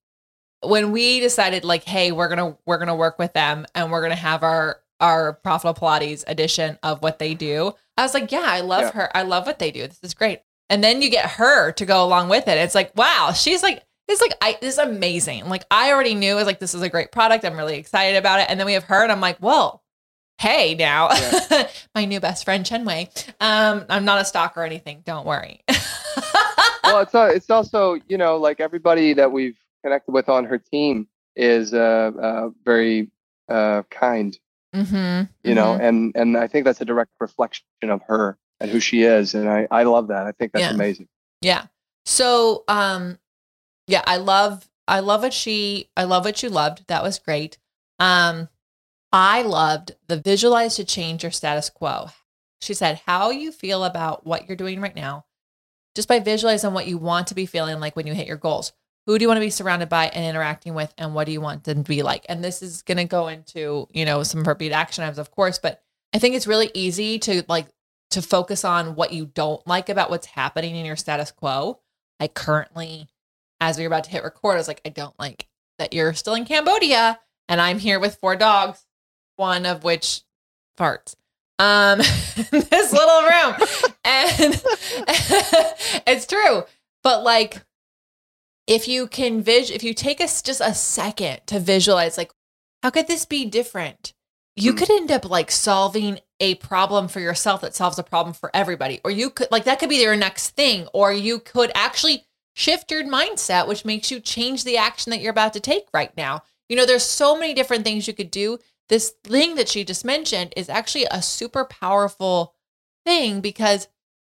when 0.61 0.91
we 0.91 1.19
decided 1.19 1.65
like, 1.65 1.83
hey, 1.83 2.11
we're 2.11 2.29
gonna 2.29 2.57
we're 2.65 2.77
gonna 2.77 2.95
work 2.95 3.19
with 3.19 3.33
them 3.33 3.65
and 3.75 3.91
we're 3.91 4.01
gonna 4.01 4.15
have 4.15 4.43
our 4.43 4.79
our 5.01 5.33
profitable 5.33 5.79
Pilates 5.79 6.23
edition 6.27 6.77
of 6.83 7.01
what 7.03 7.19
they 7.19 7.33
do. 7.33 7.73
I 7.97 8.03
was 8.03 8.13
like, 8.13 8.31
yeah, 8.31 8.45
I 8.45 8.61
love 8.61 8.81
Yeah. 8.83 8.91
her. 8.91 9.17
I 9.17 9.23
love 9.23 9.45
what 9.45 9.59
they 9.59 9.71
do. 9.71 9.85
This 9.87 9.99
is 10.03 10.13
great. 10.13 10.39
And 10.69 10.83
then 10.83 11.01
you 11.01 11.09
get 11.09 11.31
her 11.31 11.71
to 11.73 11.85
go 11.85 12.03
along 12.03 12.29
with 12.29 12.47
it. 12.47 12.57
It's 12.57 12.73
like, 12.75 12.95
wow, 12.95 13.31
she's 13.35 13.61
like, 13.61 13.83
it's 14.07 14.21
like, 14.21 14.33
I, 14.41 14.57
this 14.61 14.73
is 14.75 14.79
amazing. 14.79 15.49
Like, 15.49 15.63
I 15.71 15.91
already 15.91 16.15
knew 16.15 16.33
it 16.33 16.35
was 16.35 16.45
like, 16.45 16.59
this 16.59 16.75
is 16.75 16.81
a 16.81 16.89
great 16.89 17.11
product. 17.11 17.43
I'm 17.43 17.57
really 17.57 17.77
excited 17.77 18.17
about 18.17 18.39
it. 18.39 18.47
And 18.49 18.59
then 18.59 18.67
we 18.67 18.73
have 18.73 18.83
her, 18.85 19.03
and 19.03 19.11
I'm 19.11 19.21
like, 19.21 19.37
whoa, 19.39 19.81
hey, 20.39 20.75
now, 20.75 21.09
my 21.95 22.05
new 22.05 22.19
best 22.19 22.45
friend, 22.45 22.65
Chinwe. 22.65 23.33
Um, 23.39 23.85
I'm 23.89 24.05
not 24.05 24.21
a 24.21 24.25
stalker 24.25 24.61
or 24.61 24.65
anything. 24.65 25.01
Don't 25.05 25.25
worry. 25.25 25.61
well, 26.83 26.99
it's 26.99 27.15
uh, 27.15 27.31
it's 27.33 27.49
also 27.49 27.99
you 28.07 28.17
know 28.17 28.37
like 28.37 28.59
everybody 28.59 29.13
that 29.13 29.31
we've 29.31 29.57
connected 29.83 30.11
with 30.11 30.29
on 30.29 30.45
her 30.45 30.57
team 30.57 31.07
is 31.35 31.73
uh, 31.73 32.11
uh 32.21 32.49
very 32.63 33.09
uh 33.49 33.83
kind, 33.89 34.37
mm-hmm, 34.75 35.23
you 35.47 35.55
know, 35.55 35.73
and 35.73 36.15
and 36.15 36.37
I 36.37 36.47
think 36.47 36.65
that's 36.65 36.81
a 36.81 36.85
direct 36.85 37.11
reflection 37.19 37.65
of 37.83 38.01
her 38.07 38.37
and 38.59 38.69
who 38.69 38.79
she 38.79 39.03
is, 39.03 39.33
and 39.35 39.49
I 39.49 39.67
I 39.71 39.83
love 39.83 40.07
that. 40.09 40.25
I 40.27 40.31
think 40.31 40.51
that's 40.51 40.63
Yeah. 40.63 40.73
amazing. 40.73 41.07
Yeah. 41.41 41.65
So, 42.05 42.63
um, 42.67 43.17
yeah, 43.87 44.03
I 44.05 44.17
love, 44.17 44.69
I 44.87 44.99
love 44.99 45.23
what 45.23 45.33
she, 45.33 45.89
I 45.95 46.03
love 46.03 46.25
what 46.25 46.41
you 46.43 46.49
loved. 46.49 46.87
That 46.87 47.03
was 47.03 47.19
great. 47.19 47.57
Um, 47.99 48.49
I 49.11 49.41
loved 49.43 49.95
the 50.07 50.17
visualize 50.17 50.75
to 50.75 50.83
change 50.83 51.23
your 51.23 51.31
status 51.31 51.69
quo. 51.69 52.07
She 52.61 52.73
said, 52.73 53.01
how 53.05 53.29
you 53.29 53.51
feel 53.51 53.83
about 53.83 54.25
what 54.25 54.47
you're 54.47 54.57
doing 54.57 54.81
right 54.81 54.95
now, 54.95 55.25
just 55.93 56.07
by 56.07 56.19
visualizing 56.19 56.73
what 56.73 56.87
you 56.87 56.97
want 56.97 57.27
to 57.27 57.35
be 57.35 57.45
feeling 57.45 57.79
like 57.79 57.95
when 57.95 58.07
you 58.07 58.13
hit 58.13 58.27
your 58.27 58.37
goals. 58.37 58.73
Who 59.05 59.19
do 59.19 59.23
you 59.23 59.27
want 59.27 59.37
to 59.37 59.45
be 59.45 59.51
surrounded 59.51 59.87
by 59.87 60.07
and 60.07 60.25
interacting 60.25 60.73
with, 60.73 60.91
and 60.97 61.13
what 61.13 61.25
do 61.25 61.31
you 61.31 61.39
want 61.39 61.63
them 61.63 61.83
to 61.83 61.87
be 61.87 62.01
like? 62.01 62.25
And 62.27 62.43
this 62.43 62.63
is 62.63 62.81
going 62.81 62.97
to 62.97 63.05
go 63.05 63.27
into, 63.27 63.87
you 63.91 64.03
know, 64.03 64.23
some 64.23 64.43
be 64.57 64.67
it 64.67 64.71
action 64.71 65.03
items, 65.03 65.19
of 65.19 65.29
course, 65.29 65.59
but 65.59 65.83
I 66.11 66.17
think 66.17 66.33
it's 66.33 66.47
really 66.47 66.71
easy 66.73 67.19
to 67.19 67.43
like 67.47 67.67
to 68.11 68.21
focus 68.21 68.65
on 68.65 68.95
what 68.95 69.13
you 69.13 69.27
don't 69.27 69.65
like 69.67 69.89
about 69.89 70.09
what's 70.09 70.25
happening 70.25 70.75
in 70.75 70.85
your 70.85 70.95
status 70.95 71.29
quo. 71.29 71.79
I 72.19 72.27
currently, 72.27 73.07
as 73.59 73.77
we 73.77 73.83
were 73.83 73.87
about 73.87 74.05
to 74.05 74.11
hit 74.11 74.23
record, 74.23 74.55
I 74.55 74.57
was 74.57 74.67
like, 74.67 74.81
I 74.85 74.89
don't 74.89 75.17
like 75.19 75.47
that 75.79 75.93
you're 75.93 76.13
still 76.13 76.35
in 76.35 76.45
Cambodia 76.45 77.19
and 77.49 77.59
I'm 77.61 77.79
here 77.79 77.99
with 77.99 78.15
four 78.15 78.35
dogs, 78.35 78.85
one 79.35 79.65
of 79.65 79.83
which 79.83 80.21
farts. 80.79 81.15
Um, 81.59 81.99
in 82.01 82.05
this 82.69 82.91
little 82.91 83.21
room. 83.21 83.55
and 84.05 84.61
it's 86.07 86.27
true. 86.27 86.63
But 87.03 87.23
like, 87.23 87.61
if 88.67 88.87
you 88.87 89.07
can 89.07 89.41
vis 89.41 89.69
if 89.69 89.83
you 89.83 89.93
take 89.93 90.19
us 90.19 90.41
just 90.41 90.59
a 90.61 90.73
second 90.73 91.39
to 91.45 91.59
visualize 91.59 92.17
like 92.17 92.31
how 92.81 92.89
could 92.89 93.07
this 93.07 93.25
be 93.25 93.45
different 93.45 94.11
you 94.55 94.71
Hmm. 94.71 94.77
could 94.79 94.89
end 94.89 95.11
up 95.11 95.29
like 95.29 95.51
solving 95.51 96.19
a 96.39 96.55
problem 96.55 97.07
for 97.07 97.19
yourself 97.19 97.61
that 97.61 97.75
solves 97.75 97.99
a 97.99 98.03
problem 98.03 98.33
for 98.33 98.49
everybody 98.55 99.01
or 99.05 99.11
you 99.11 99.29
could 99.29 99.49
like 99.51 99.65
that 99.65 99.77
could 99.77 99.89
be 99.89 100.01
your 100.01 100.15
next 100.15 100.49
thing 100.55 100.87
or 100.93 101.13
you 101.13 101.37
could 101.39 101.71
actually 101.75 102.25
shift 102.55 102.89
your 102.89 103.03
mindset 103.03 103.67
which 103.67 103.85
makes 103.85 104.09
you 104.09 104.19
change 104.19 104.63
the 104.63 104.77
action 104.77 105.11
that 105.11 105.19
you're 105.19 105.29
about 105.29 105.53
to 105.53 105.59
take 105.59 105.85
right 105.93 106.15
now. 106.17 106.41
You 106.67 106.75
know 106.75 106.85
there's 106.85 107.03
so 107.03 107.37
many 107.37 107.53
different 107.53 107.83
things 107.83 108.07
you 108.07 108.13
could 108.13 108.31
do. 108.31 108.57
This 108.87 109.13
thing 109.23 109.55
that 109.55 109.67
she 109.67 109.83
just 109.83 110.05
mentioned 110.05 110.53
is 110.55 110.69
actually 110.69 111.05
a 111.11 111.21
super 111.21 111.65
powerful 111.65 112.55
thing 113.05 113.41
because 113.41 113.87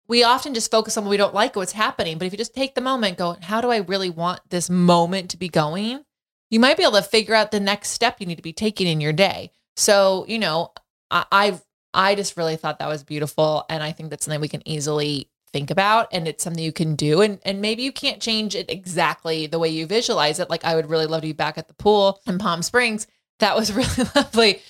we 0.07 0.23
often 0.23 0.53
just 0.53 0.69
focus 0.69 0.97
on 0.97 1.03
what 1.03 1.09
we 1.09 1.17
don't 1.17 1.33
like 1.33 1.55
what's 1.55 1.71
happening. 1.71 2.17
But 2.17 2.27
if 2.27 2.33
you 2.33 2.37
just 2.37 2.53
take 2.53 2.75
the 2.75 2.81
moment 2.81 3.17
go 3.17 3.37
how 3.41 3.59
do 3.59 3.71
i 3.71 3.77
really 3.77 4.11
want 4.11 4.39
this 4.49 4.69
moment 4.69 5.31
to 5.31 5.37
be 5.37 5.49
going? 5.49 6.05
You 6.51 6.59
might 6.59 6.77
be 6.77 6.83
able 6.83 6.93
to 6.93 7.01
figure 7.01 7.33
out 7.35 7.49
the 7.51 7.59
next 7.59 7.89
step 7.89 8.17
you 8.19 8.27
need 8.27 8.35
to 8.35 8.43
be 8.43 8.53
taking 8.53 8.87
in 8.87 9.01
your 9.01 9.13
day. 9.13 9.51
So 9.75 10.25
you 10.27 10.37
know 10.37 10.71
i 11.09 11.25
I've, 11.31 11.65
i 11.91 12.13
just 12.13 12.37
really 12.37 12.55
thought 12.55 12.77
that 12.79 12.87
was 12.87 13.03
beautiful. 13.03 13.65
And 13.67 13.81
i 13.81 13.91
think 13.91 14.11
that's 14.11 14.25
something 14.25 14.41
we 14.41 14.47
can 14.47 14.67
easily 14.67 15.31
think 15.53 15.69
about 15.69 16.07
and 16.11 16.27
it's 16.27 16.43
something 16.43 16.63
you 16.63 16.71
can 16.71 16.95
do 16.95 17.21
and 17.21 17.39
and 17.43 17.61
maybe 17.61 17.83
you 17.83 17.91
can't 17.91 18.21
change 18.21 18.55
it 18.55 18.69
exactly 18.69 19.47
the 19.47 19.59
way 19.59 19.69
you 19.69 19.85
visualize 19.85 20.39
it. 20.39 20.49
Like 20.49 20.63
i 20.65 20.75
would 20.75 20.89
really 20.89 21.05
love 21.05 21.21
to 21.21 21.27
be 21.27 21.33
back 21.33 21.57
at 21.57 21.67
the 21.67 21.73
pool 21.73 22.19
in 22.25 22.37
palm 22.37 22.61
springs. 22.61 23.07
That 23.39 23.55
was 23.55 23.71
really 23.73 24.09
lovely. 24.15 24.61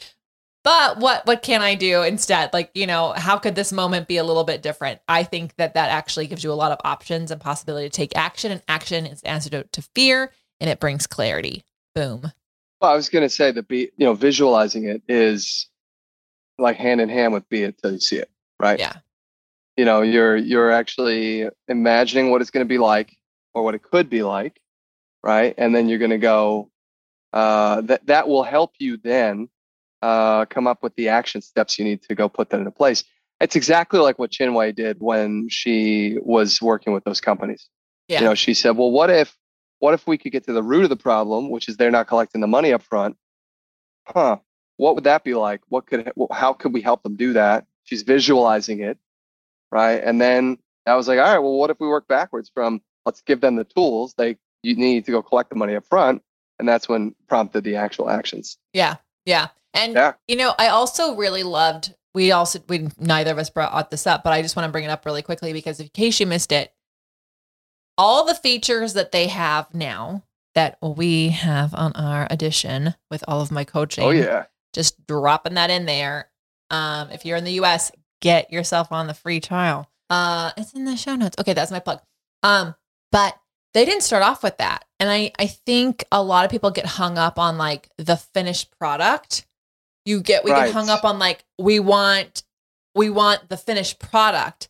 But 0.63 0.97
what 0.97 1.25
what 1.25 1.41
can 1.41 1.61
i 1.61 1.75
do 1.75 2.03
instead? 2.03 2.51
Like 2.53 2.71
you 2.73 2.87
know 2.87 3.13
how 3.15 3.37
could 3.37 3.55
this 3.55 3.71
moment 3.71 4.07
be 4.07 4.17
a 4.17 4.23
little 4.23 4.43
bit 4.43 4.61
different? 4.61 4.99
I 5.07 5.23
think 5.23 5.55
that 5.57 5.73
that 5.75 5.89
actually 5.89 6.27
gives 6.27 6.43
you 6.43 6.51
a 6.51 6.53
lot 6.53 6.71
of 6.71 6.79
options 6.83 7.31
and 7.31 7.39
possibility 7.39 7.89
to 7.89 7.95
take 7.95 8.17
action 8.17 8.51
and 8.51 8.61
action 8.67 9.05
is 9.05 9.21
antidote 9.23 9.71
to 9.73 9.81
fear 9.95 10.31
and 10.59 10.69
it 10.69 10.79
brings 10.79 11.07
clarity. 11.07 11.63
Boom. 11.95 12.31
Well, 12.79 12.91
I 12.91 12.95
was 12.95 13.09
going 13.09 13.23
to 13.23 13.29
say 13.29 13.51
that 13.51 13.67
be 13.67 13.91
you 13.97 14.05
know 14.05 14.13
visualizing 14.13 14.85
it 14.85 15.03
is 15.07 15.67
like 16.57 16.77
hand 16.77 17.01
in 17.01 17.09
hand 17.09 17.33
with 17.33 17.47
be 17.49 17.63
it 17.63 17.77
till 17.81 17.93
you 17.93 17.99
see 17.99 18.17
it, 18.17 18.29
right? 18.59 18.79
yeah 18.79 18.93
You 19.77 19.85
know, 19.85 20.01
you're 20.01 20.35
you're 20.35 20.71
actually 20.71 21.47
imagining 21.67 22.29
what 22.29 22.41
it's 22.41 22.51
going 22.51 22.65
to 22.65 22.69
be 22.69 22.77
like 22.77 23.15
or 23.53 23.63
what 23.63 23.75
it 23.75 23.83
could 23.83 24.09
be 24.09 24.23
like, 24.23 24.59
right? 25.23 25.53
And 25.57 25.73
then 25.75 25.89
you're 25.89 25.99
going 25.99 26.11
to 26.11 26.17
go. 26.17 26.69
Uh, 27.33 27.79
that 27.81 28.05
that 28.07 28.27
will 28.27 28.43
help 28.43 28.73
you 28.77 28.97
then 28.97 29.47
uh, 30.01 30.45
come 30.45 30.67
up 30.67 30.83
with 30.83 30.95
the 30.95 31.09
action 31.09 31.41
steps 31.41 31.77
you 31.77 31.85
need 31.85 32.01
to 32.03 32.15
go 32.15 32.27
put 32.27 32.49
that 32.49 32.57
into 32.57 32.71
place. 32.71 33.03
It's 33.39 33.55
exactly 33.55 33.99
like 33.99 34.19
what 34.19 34.31
Chinwe 34.31 34.75
did 34.75 34.97
when 34.99 35.49
she 35.49 36.17
was 36.21 36.61
working 36.61 36.93
with 36.93 37.03
those 37.03 37.21
companies. 37.21 37.67
yeah 38.07 38.19
You 38.19 38.25
know, 38.25 38.35
she 38.35 38.53
said, 38.53 38.77
"Well, 38.77 38.91
what 38.91 39.09
if, 39.09 39.35
what 39.79 39.93
if 39.93 40.05
we 40.05 40.17
could 40.17 40.31
get 40.31 40.45
to 40.45 40.53
the 40.53 40.61
root 40.61 40.83
of 40.83 40.89
the 40.89 40.95
problem, 40.95 41.49
which 41.49 41.67
is 41.67 41.77
they're 41.77 41.91
not 41.91 42.07
collecting 42.07 42.41
the 42.41 42.47
money 42.47 42.71
up 42.71 42.83
front? 42.83 43.17
Huh? 44.05 44.37
What 44.77 44.95
would 44.95 45.05
that 45.05 45.23
be 45.23 45.33
like? 45.33 45.61
What 45.69 45.87
could, 45.87 46.11
how 46.31 46.53
could 46.53 46.73
we 46.73 46.81
help 46.81 47.03
them 47.03 47.15
do 47.15 47.33
that?" 47.33 47.65
She's 47.83 48.03
visualizing 48.03 48.81
it, 48.81 48.99
right? 49.71 50.01
And 50.03 50.19
then 50.19 50.57
I 50.85 50.95
was 50.95 51.07
like, 51.07 51.19
"All 51.19 51.25
right, 51.25 51.39
well, 51.39 51.53
what 51.53 51.69
if 51.69 51.79
we 51.79 51.87
work 51.87 52.07
backwards 52.07 52.51
from 52.53 52.81
let's 53.05 53.21
give 53.21 53.41
them 53.41 53.55
the 53.55 53.63
tools 53.63 54.13
they 54.17 54.37
you 54.63 54.75
need 54.75 55.05
to 55.05 55.11
go 55.11 55.21
collect 55.21 55.49
the 55.49 55.55
money 55.55 55.75
up 55.75 55.85
front, 55.85 56.21
and 56.59 56.67
that's 56.67 56.87
when 56.89 57.15
prompted 57.27 57.63
the 57.63 57.75
actual 57.75 58.09
actions." 58.09 58.57
Yeah, 58.73 58.95
yeah, 59.25 59.49
and 59.73 59.93
Yeah. 59.93 60.13
you 60.27 60.35
know, 60.35 60.53
I 60.57 60.67
also 60.67 61.15
really 61.15 61.43
loved. 61.43 61.93
We 62.13 62.31
also 62.31 62.59
we 62.67 62.89
neither 62.99 63.31
of 63.31 63.37
us 63.37 63.49
brought 63.49 63.89
this 63.89 64.05
up, 64.05 64.23
but 64.23 64.33
I 64.33 64.41
just 64.41 64.55
want 64.55 64.67
to 64.67 64.71
bring 64.71 64.83
it 64.83 64.89
up 64.89 65.05
really 65.05 65.21
quickly 65.21 65.53
because 65.53 65.79
in 65.79 65.89
case 65.89 66.19
you 66.19 66.27
missed 66.27 66.51
it, 66.51 66.73
all 67.97 68.25
the 68.25 68.35
features 68.35 68.93
that 68.93 69.11
they 69.11 69.27
have 69.27 69.73
now 69.73 70.23
that 70.55 70.77
we 70.81 71.29
have 71.29 71.73
on 71.73 71.93
our 71.93 72.27
edition 72.29 72.95
with 73.09 73.23
all 73.27 73.39
of 73.41 73.51
my 73.51 73.63
coaching. 73.63 74.03
Oh 74.03 74.09
yeah, 74.09 74.45
just 74.73 75.05
dropping 75.07 75.53
that 75.53 75.69
in 75.69 75.85
there. 75.85 76.29
Um, 76.69 77.09
if 77.11 77.25
you're 77.25 77.37
in 77.37 77.43
the 77.45 77.53
US, 77.61 77.91
get 78.21 78.51
yourself 78.51 78.91
on 78.91 79.07
the 79.07 79.13
free 79.13 79.39
trial. 79.41 79.89
Uh, 80.09 80.51
it's 80.57 80.73
in 80.73 80.85
the 80.85 80.95
show 80.95 81.15
notes. 81.15 81.35
Okay, 81.39 81.53
that's 81.53 81.71
my 81.71 81.79
plug. 81.79 81.99
Um, 82.43 82.75
but 83.11 83.37
they 83.73 83.85
didn't 83.85 84.03
start 84.03 84.23
off 84.23 84.43
with 84.43 84.57
that. 84.57 84.85
And 84.99 85.09
I, 85.09 85.31
I 85.39 85.47
think 85.47 86.05
a 86.11 86.21
lot 86.23 86.45
of 86.45 86.51
people 86.51 86.71
get 86.71 86.85
hung 86.85 87.17
up 87.17 87.37
on 87.39 87.57
like 87.57 87.89
the 87.97 88.17
finished 88.17 88.71
product. 88.77 89.45
You 90.05 90.21
get 90.21 90.43
we 90.43 90.51
Right. 90.51 90.65
get 90.65 90.73
hung 90.73 90.89
up 90.89 91.03
on 91.03 91.19
like 91.19 91.43
we 91.59 91.79
want 91.79 92.43
we 92.95 93.09
want 93.09 93.49
the 93.49 93.57
finished 93.57 93.99
product. 93.99 94.67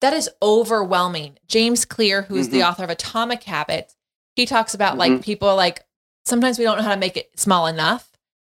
That 0.00 0.12
is 0.14 0.30
overwhelming. 0.42 1.38
James 1.46 1.84
Clear, 1.84 2.22
who 2.22 2.36
is 2.36 2.48
the 2.48 2.62
author 2.64 2.84
of 2.84 2.90
Atomic 2.90 3.42
Habits, 3.44 3.96
he 4.34 4.46
talks 4.46 4.72
about 4.74 4.96
like 4.96 5.22
people 5.22 5.48
are 5.48 5.56
like 5.56 5.84
sometimes 6.24 6.58
we 6.58 6.64
don't 6.64 6.78
know 6.78 6.82
how 6.84 6.94
to 6.94 7.00
make 7.00 7.16
it 7.16 7.38
small 7.38 7.66
enough. 7.66 8.08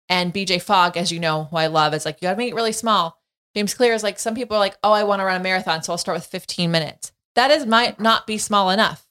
And 0.10 0.34
BJ 0.34 0.62
Fogg, 0.62 0.96
as 0.98 1.12
you 1.12 1.20
know, 1.20 1.46
who 1.46 1.58
I 1.58 1.68
love, 1.68 1.94
is 1.94 2.06
like, 2.06 2.22
you 2.22 2.28
gotta 2.28 2.38
make 2.38 2.52
it 2.52 2.56
really 2.56 2.72
small. 2.72 3.17
James 3.58 3.74
Clear 3.74 3.96
is 3.96 4.04
like, 4.04 4.20
some 4.20 4.36
people 4.36 4.56
are 4.56 4.60
like, 4.60 4.78
oh, 4.84 4.92
I 4.92 5.04
want 5.04 5.20
to 5.20 5.26
run 5.26 5.42
a 5.42 5.44
marathon, 5.44 5.82
so 5.82 5.92
I'll 5.92 5.98
start 5.98 6.16
with 6.16 6.28
15 6.28 6.70
minutes. 6.70 7.12
That 7.34 7.50
is 7.50 7.66
might 7.66 8.00
not 8.00 8.28
be 8.28 8.38
small 8.38 8.70
enough, 8.70 9.08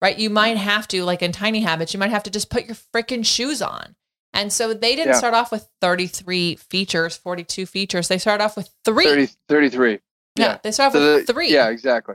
right? 0.00 0.18
You 0.18 0.30
might 0.30 0.56
mm-hmm. 0.56 0.64
have 0.64 0.88
to, 0.88 1.04
like 1.04 1.20
in 1.20 1.30
Tiny 1.30 1.60
Habits, 1.60 1.92
you 1.92 2.00
might 2.00 2.08
have 2.08 2.22
to 2.22 2.30
just 2.30 2.48
put 2.48 2.64
your 2.64 2.74
freaking 2.74 3.22
shoes 3.22 3.60
on. 3.60 3.94
And 4.32 4.50
so 4.50 4.72
they 4.72 4.96
didn't 4.96 5.12
Yeah. 5.12 5.18
start 5.18 5.34
off 5.34 5.52
with 5.52 5.68
33 5.82 6.56
features, 6.56 7.18
42 7.18 7.66
features. 7.66 8.08
They 8.08 8.16
started 8.16 8.42
off 8.42 8.56
with 8.56 8.70
three. 8.82 9.04
30, 9.04 9.28
33. 9.46 9.90
yeah. 9.90 9.98
yeah. 10.36 10.58
they 10.62 10.72
started 10.72 10.86
off 10.86 10.92
So 10.94 11.14
with 11.16 11.26
the- 11.26 11.32
three. 11.34 11.52
Yeah, 11.52 11.68
exactly. 11.68 12.14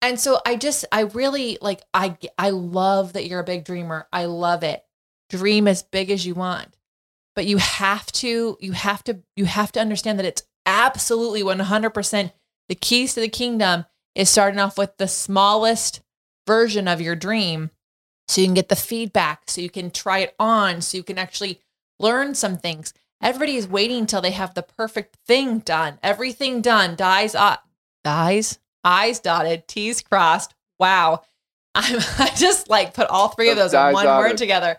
And 0.00 0.18
so 0.18 0.40
I 0.46 0.56
just 0.56 0.86
I 0.90 1.02
really 1.02 1.58
like 1.60 1.82
I 1.92 2.16
I 2.38 2.48
love 2.48 3.12
that 3.12 3.26
you're 3.26 3.40
a 3.40 3.44
big 3.44 3.64
dreamer. 3.64 4.08
I 4.10 4.24
love 4.24 4.62
it. 4.62 4.82
Dream 5.28 5.68
as 5.68 5.82
big 5.82 6.10
as 6.10 6.26
you 6.26 6.34
want. 6.34 6.74
But 7.34 7.44
you 7.44 7.58
have 7.58 8.10
to 8.12 8.56
you 8.58 8.72
have 8.72 9.04
to 9.04 9.20
you 9.36 9.44
have 9.44 9.70
to 9.72 9.80
understand 9.80 10.18
that 10.18 10.26
it's 10.26 10.42
absolutely 10.66 11.42
100% 11.42 12.32
the 12.68 12.74
keys 12.74 13.14
to 13.14 13.20
the 13.20 13.28
kingdom 13.28 13.84
is 14.14 14.30
starting 14.30 14.60
off 14.60 14.78
with 14.78 14.96
the 14.96 15.08
smallest 15.08 16.00
version 16.46 16.88
of 16.88 17.00
your 17.00 17.16
dream 17.16 17.70
so 18.28 18.40
you 18.40 18.46
can 18.46 18.54
get 18.54 18.68
the 18.68 18.76
feedback 18.76 19.42
so 19.46 19.60
you 19.60 19.70
can 19.70 19.90
try 19.90 20.20
it 20.20 20.34
on 20.38 20.80
so 20.80 20.96
you 20.96 21.02
can 21.02 21.18
actually 21.18 21.60
learn 21.98 22.34
some 22.34 22.56
things. 22.56 22.92
Everybody 23.22 23.56
is 23.56 23.68
waiting 23.68 24.00
until 24.00 24.20
they 24.20 24.32
have 24.32 24.54
the 24.54 24.62
perfect 24.62 25.16
thing 25.26 25.60
done. 25.60 25.98
Everything 26.02 26.60
done, 26.60 26.96
dies 26.96 27.34
up, 27.34 27.66
dies, 28.02 28.58
eyes 28.82 29.20
dotted, 29.20 29.66
T's 29.68 30.02
crossed. 30.02 30.54
Wow. 30.78 31.22
I'm, 31.74 31.98
I 32.18 32.30
just 32.36 32.68
like 32.68 32.94
put 32.94 33.08
all 33.08 33.28
three 33.28 33.50
of 33.50 33.56
those 33.56 33.74
in 33.74 33.92
one 33.92 34.04
dotted. 34.04 34.30
word 34.30 34.38
together. 34.38 34.76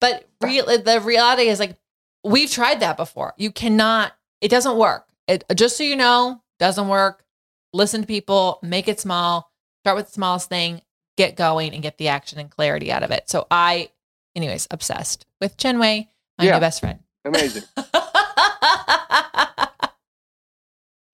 But 0.00 0.28
real, 0.42 0.66
the 0.66 1.00
reality 1.02 1.44
is 1.48 1.58
like, 1.58 1.76
we've 2.22 2.50
tried 2.50 2.80
that 2.80 2.96
before. 2.96 3.32
You 3.38 3.50
cannot, 3.50 4.12
it 4.40 4.48
doesn't 4.48 4.76
work. 4.76 5.06
It, 5.26 5.44
just 5.54 5.76
so 5.76 5.84
you 5.84 5.96
know, 5.96 6.42
doesn't 6.58 6.88
work. 6.88 7.24
Listen 7.72 8.00
to 8.02 8.06
people, 8.06 8.58
make 8.62 8.88
it 8.88 9.00
small, 9.00 9.50
start 9.82 9.96
with 9.96 10.06
the 10.06 10.12
smallest 10.12 10.48
thing, 10.48 10.82
get 11.16 11.34
going 11.36 11.72
and 11.72 11.82
get 11.82 11.98
the 11.98 12.08
action 12.08 12.38
and 12.38 12.50
clarity 12.50 12.92
out 12.92 13.02
of 13.02 13.10
it. 13.10 13.28
So 13.28 13.46
I, 13.50 13.88
anyways, 14.36 14.68
obsessed 14.70 15.26
with 15.40 15.56
Chinwe, 15.56 16.08
my 16.38 16.44
Yeah. 16.44 16.54
new 16.54 16.60
best 16.60 16.80
friend. 16.80 17.00
Amazing. 17.24 17.62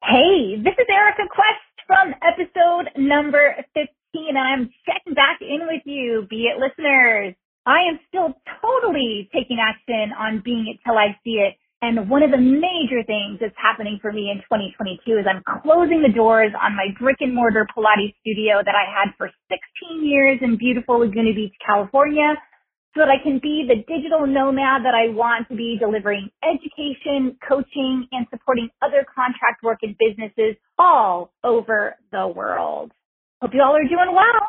Hey, 0.03 0.57
this 0.57 0.75
is 0.75 0.87
Erica 0.91 1.23
Quest 1.31 1.87
from 1.87 2.15
episode 2.27 2.91
number 2.97 3.55
15, 3.75 3.87
and 4.31 4.39
I'm 4.39 4.71
checking 4.87 5.15
back 5.15 5.39
in 5.41 5.67
with 5.69 5.83
you, 5.85 6.27
be 6.29 6.49
it 6.51 6.59
listeners. 6.59 7.35
I 7.67 7.83
am 7.89 8.01
still 8.09 8.35
totally 8.61 9.29
taking 9.33 9.59
action 9.61 10.11
on 10.19 10.41
being 10.45 10.67
it 10.75 10.81
till 10.85 10.97
I 10.99 11.17
see 11.23 11.39
it. 11.39 11.55
And 11.83 12.11
one 12.11 12.23
of 12.23 12.31
the 12.31 12.37
major 12.37 13.01
things 13.07 13.41
that's 13.41 13.57
happening 13.57 13.99
for 14.03 14.13
me 14.13 14.29
in 14.29 14.45
2022 14.45 15.01
is 15.17 15.25
I'm 15.25 15.41
closing 15.63 16.03
the 16.05 16.13
doors 16.13 16.53
on 16.53 16.77
my 16.77 16.93
brick 17.01 17.17
and 17.21 17.35
mortar 17.35 17.67
Pilates 17.73 18.13
studio 18.21 18.61
that 18.61 18.77
I 18.77 18.85
had 18.85 19.17
for 19.17 19.31
16 19.49 20.05
years 20.05 20.39
in 20.43 20.59
beautiful 20.59 21.01
Laguna 21.01 21.33
Beach, 21.33 21.55
California 21.65 22.37
so 22.95 23.01
that 23.01 23.09
I 23.09 23.23
can 23.23 23.39
be 23.39 23.65
the 23.69 23.77
digital 23.87 24.27
nomad 24.27 24.85
that 24.85 24.95
I 24.95 25.15
want 25.15 25.49
to 25.49 25.55
be 25.55 25.79
delivering 25.79 26.29
education, 26.43 27.39
coaching, 27.47 28.09
and 28.11 28.27
supporting 28.31 28.69
other 28.83 29.07
contract 29.07 29.63
work 29.63 29.79
and 29.83 29.97
businesses 29.97 30.57
all 30.77 31.33
over 31.45 31.97
the 32.11 32.27
world. 32.27 32.91
Hope 33.41 33.53
you 33.55 33.63
all 33.63 33.77
are 33.77 33.89
doing 33.89 34.13
well. 34.13 34.43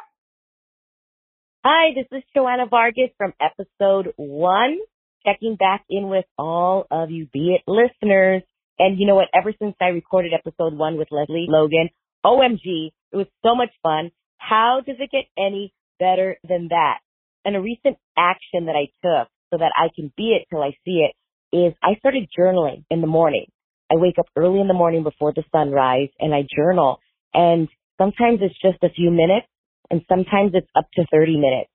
Hi, 1.63 1.93
this 1.93 2.07
is 2.11 2.23
Joanna 2.35 2.65
Vargas 2.65 3.11
from 3.17 3.33
episode 3.39 4.13
one, 4.17 4.79
checking 5.25 5.55
back 5.55 5.83
in 5.89 6.09
with 6.09 6.25
all 6.37 6.85
of 6.91 7.11
you 7.11 7.27
Be 7.31 7.55
It 7.55 7.63
listeners. 7.67 8.43
And 8.79 8.99
you 8.99 9.07
know 9.07 9.15
what? 9.15 9.29
Ever 9.33 9.53
since 9.59 9.75
I 9.81 9.87
recorded 9.87 10.33
episode 10.33 10.73
one 10.75 10.97
with 10.97 11.09
Lesley 11.11 11.45
Logan, 11.49 11.89
OMG, 12.25 12.91
it 13.11 13.17
was 13.17 13.27
so 13.43 13.55
much 13.55 13.69
fun. 13.83 14.11
How 14.37 14.81
does 14.85 14.97
it 14.99 15.11
get 15.11 15.25
any 15.37 15.73
better 15.99 16.37
than 16.47 16.69
that? 16.69 16.99
And 17.45 17.55
a 17.55 17.61
recent 17.61 17.97
action 18.17 18.65
that 18.65 18.75
I 18.75 18.87
took 19.03 19.29
so 19.51 19.57
that 19.57 19.71
I 19.77 19.89
can 19.95 20.11
be 20.17 20.37
it 20.39 20.47
till 20.49 20.63
I 20.63 20.71
see 20.85 21.05
it 21.05 21.15
is 21.55 21.73
I 21.83 21.95
started 21.99 22.29
journaling 22.37 22.85
in 22.89 23.01
the 23.01 23.07
morning. 23.07 23.45
I 23.91 23.95
wake 23.97 24.19
up 24.19 24.27
early 24.35 24.61
in 24.61 24.67
the 24.67 24.73
morning 24.73 25.03
before 25.03 25.33
the 25.33 25.43
sunrise 25.51 26.09
and 26.19 26.33
I 26.33 26.43
journal. 26.55 26.99
And 27.33 27.67
sometimes 27.97 28.39
it's 28.41 28.59
just 28.61 28.83
a 28.83 28.93
few 28.93 29.11
minutes 29.11 29.47
and 29.89 30.01
sometimes 30.07 30.51
it's 30.53 30.69
up 30.75 30.87
to 30.95 31.05
30 31.11 31.37
minutes. 31.37 31.69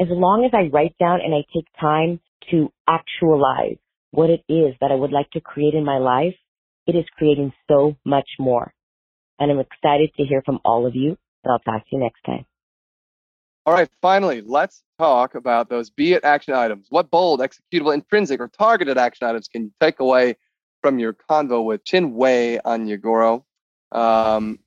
as 0.00 0.08
long 0.10 0.44
as 0.44 0.52
I 0.54 0.70
write 0.72 0.96
down 0.98 1.20
and 1.20 1.34
I 1.34 1.44
take 1.54 1.66
time 1.80 2.20
to 2.50 2.72
actualize 2.88 3.78
what 4.10 4.30
it 4.30 4.42
is 4.48 4.74
that 4.80 4.90
I 4.90 4.94
would 4.94 5.12
like 5.12 5.30
to 5.30 5.40
create 5.40 5.74
in 5.74 5.84
my 5.84 5.98
life, 5.98 6.34
it 6.86 6.94
is 6.94 7.04
creating 7.16 7.52
so 7.68 7.96
much 8.04 8.28
more. 8.38 8.72
And 9.38 9.50
I'm 9.50 9.60
excited 9.60 10.10
to 10.16 10.24
hear 10.24 10.42
from 10.44 10.60
all 10.64 10.86
of 10.86 10.94
you. 10.94 11.16
And 11.44 11.52
I'll 11.52 11.58
talk 11.60 11.82
to 11.82 11.96
you 11.96 11.98
next 11.98 12.22
time. 12.24 12.44
All 13.64 13.72
right, 13.72 13.88
finally, 14.00 14.42
let's 14.44 14.82
talk 14.98 15.36
about 15.36 15.68
those 15.68 15.88
be 15.90 16.14
it 16.14 16.24
action 16.24 16.54
items. 16.54 16.86
What 16.90 17.10
bold, 17.10 17.40
executable, 17.40 17.94
intrinsic, 17.94 18.40
or 18.40 18.48
targeted 18.48 18.98
action 18.98 19.28
items 19.28 19.46
can 19.46 19.64
you 19.64 19.72
take 19.80 20.00
away 20.00 20.36
from 20.80 20.98
your 20.98 21.12
convo 21.12 21.64
with 21.64 21.84
Chinwe 21.84 22.60
Onyeagoro? 22.62 23.44
Um, 23.92 24.58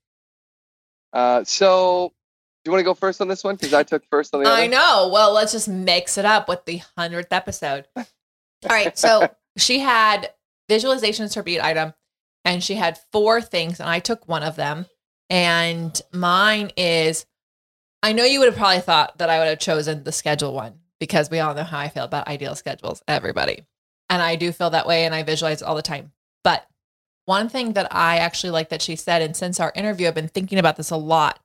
uh, 1.12 1.44
so, 1.44 2.14
you 2.66 2.72
want 2.72 2.80
to 2.80 2.86
go 2.86 2.94
first 2.94 3.22
on 3.22 3.28
this 3.28 3.44
one? 3.44 3.56
Because 3.56 3.74
I 3.74 3.84
took 3.84 4.06
first 4.10 4.34
on 4.34 4.44
the 4.44 4.50
other. 4.50 4.62
I 4.62 4.68
know. 4.68 5.10
Well, 5.12 5.34
let's 5.34 5.52
just 5.52 5.68
mix 5.68 6.18
it 6.18 6.26
up 6.26 6.48
with 6.48 6.66
the 6.66 6.82
hundredth 6.98 7.32
episode. 7.32 7.86
All 7.96 8.06
right. 8.70 8.98
So 8.98 9.30
she 9.58 9.80
had 9.80 10.32
visualizations 10.70 11.36
her 11.36 11.44
be 11.44 11.56
it 11.56 11.64
item, 11.64 11.94
and 12.44 12.64
she 12.64 12.76
had 12.76 13.00
four 13.12 13.42
things, 13.42 13.80
and 13.80 13.90
I 13.90 14.00
took 14.00 14.28
one 14.28 14.44
of 14.44 14.56
them. 14.56 14.86
And 15.30 16.00
mine 16.12 16.72
is 16.78 17.26
I 18.06 18.14
know 18.14 18.24
you 18.24 18.38
would 18.38 18.50
have 18.50 18.58
probably 18.58 18.82
thought 18.82 19.18
that 19.18 19.32
I 19.32 19.40
would 19.40 19.48
have 19.48 19.58
chosen 19.58 20.04
the 20.04 20.12
schedule 20.12 20.54
one 20.54 20.76
because 21.00 21.32
we 21.32 21.40
all 21.40 21.56
know 21.56 21.64
how 21.64 21.80
I 21.80 21.90
feel 21.90 22.04
about 22.04 22.28
ideal 22.28 22.54
schedules, 22.54 23.02
everybody. 23.08 23.66
And 24.12 24.22
I 24.22 24.36
do 24.36 24.52
feel 24.52 24.70
that 24.70 24.86
way 24.86 25.06
and 25.06 25.16
I 25.16 25.24
visualize 25.24 25.64
all 25.64 25.74
the 25.74 25.82
time. 25.82 26.12
But 26.44 26.68
one 27.26 27.50
thing 27.50 27.74
that 27.74 27.88
I 27.92 28.18
actually 28.18 28.52
like 28.52 28.70
that 28.70 28.84
she 28.84 28.96
said, 28.96 29.24
and 29.24 29.36
since 29.36 29.60
our 29.60 29.74
interview, 29.76 30.08
I've 30.08 30.14
been 30.14 30.28
thinking 30.28 30.60
about 30.60 30.76
this 30.76 30.92
a 30.92 30.98
lot, 30.98 31.40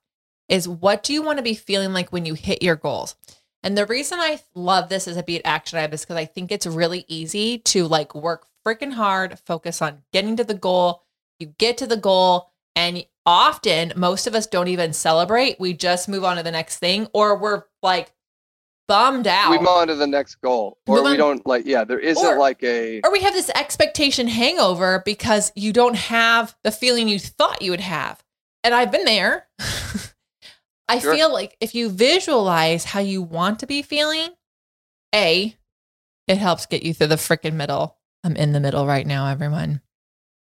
is 0.51 0.69
what 0.69 1.03
do 1.03 1.15
you 1.15 1.23
want 1.23 1.39
to 1.39 1.43
be 1.43 1.55
feeling 1.55 1.95
like 1.95 2.13
when 2.13 2.27
you 2.27 2.35
hit 2.35 2.63
your 2.63 2.77
goals? 2.77 3.15
And 3.63 3.79
the 3.79 3.87
reason 3.87 4.19
I 4.19 4.41
love 4.55 4.89
this 4.89 5.07
as 5.09 5.17
a 5.17 5.23
be 5.23 5.37
it 5.37 5.43
action 5.45 5.79
item 5.79 5.93
is 5.95 6.03
because 6.03 6.17
I 6.17 6.25
think 6.27 6.51
it's 6.51 6.67
really 6.67 7.05
easy 7.09 7.59
to 7.59 7.87
like 7.87 8.15
work 8.15 8.47
freaking 8.67 8.93
hard, 8.93 9.39
focus 9.47 9.81
on 9.81 10.03
getting 10.13 10.37
to 10.37 10.45
the 10.45 10.55
goal. 10.55 11.03
You 11.39 11.47
get 11.47 11.79
to 11.79 11.87
the 11.87 11.97
goal, 11.97 12.51
and 12.77 13.05
often 13.25 13.93
most 13.97 14.27
of 14.27 14.35
us 14.35 14.47
don't 14.47 14.69
even 14.69 14.93
celebrate. 14.93 15.59
We 15.61 15.73
just 15.73 16.09
move 16.09 16.25
on 16.25 16.37
to 16.37 16.43
the 16.43 16.51
next 16.51 16.79
thing, 16.79 17.07
or 17.15 17.37
we're 17.37 17.65
like 17.83 18.13
bummed 18.89 19.27
out. 19.27 19.51
We 19.51 19.59
move 19.59 19.69
on 19.69 19.87
to 19.89 19.95
the 19.95 20.07
next 20.07 20.37
goal, 20.37 20.79
or 20.87 21.03
we 21.05 21.17
don't 21.17 21.47
like. 21.47 21.65
Yeah, 21.67 21.85
there 21.85 22.01
isn't 22.01 22.27
Or- 22.27 22.39
like 22.39 22.63
a. 22.63 23.01
or 23.05 23.13
we 23.13 23.21
have 23.21 23.35
this 23.35 23.51
expectation 23.51 24.27
hangover 24.27 25.03
because 25.05 25.53
you 25.55 25.73
don't 25.73 25.97
have 25.97 26.57
the 26.65 26.73
feeling 26.73 27.09
you 27.09 27.19
thought 27.19 27.63
you 27.63 27.71
would 27.71 27.81
have. 27.81 28.23
And 28.65 28.75
I've 28.75 28.91
been 28.91 29.05
there. 29.05 29.47
I 30.91 30.99
Sure. 30.99 31.15
feel 31.15 31.33
like 31.33 31.57
if 31.61 31.75
you 31.75 31.89
visualize 31.89 32.85
how 32.85 33.01
you 33.01 33.23
want 33.23 33.61
to 33.61 33.67
be 33.67 33.83
feeling, 33.83 34.31
A, 35.15 35.57
it 36.27 36.39
helps 36.39 36.67
get 36.67 36.83
you 36.83 36.93
through 36.95 37.07
the 37.09 37.15
freaking 37.17 37.55
middle. 37.55 37.97
I'm 38.25 38.37
in 38.37 38.53
the 38.53 38.61
middle 38.61 38.87
right 38.87 39.07
now, 39.07 39.27
everyone. 39.29 39.81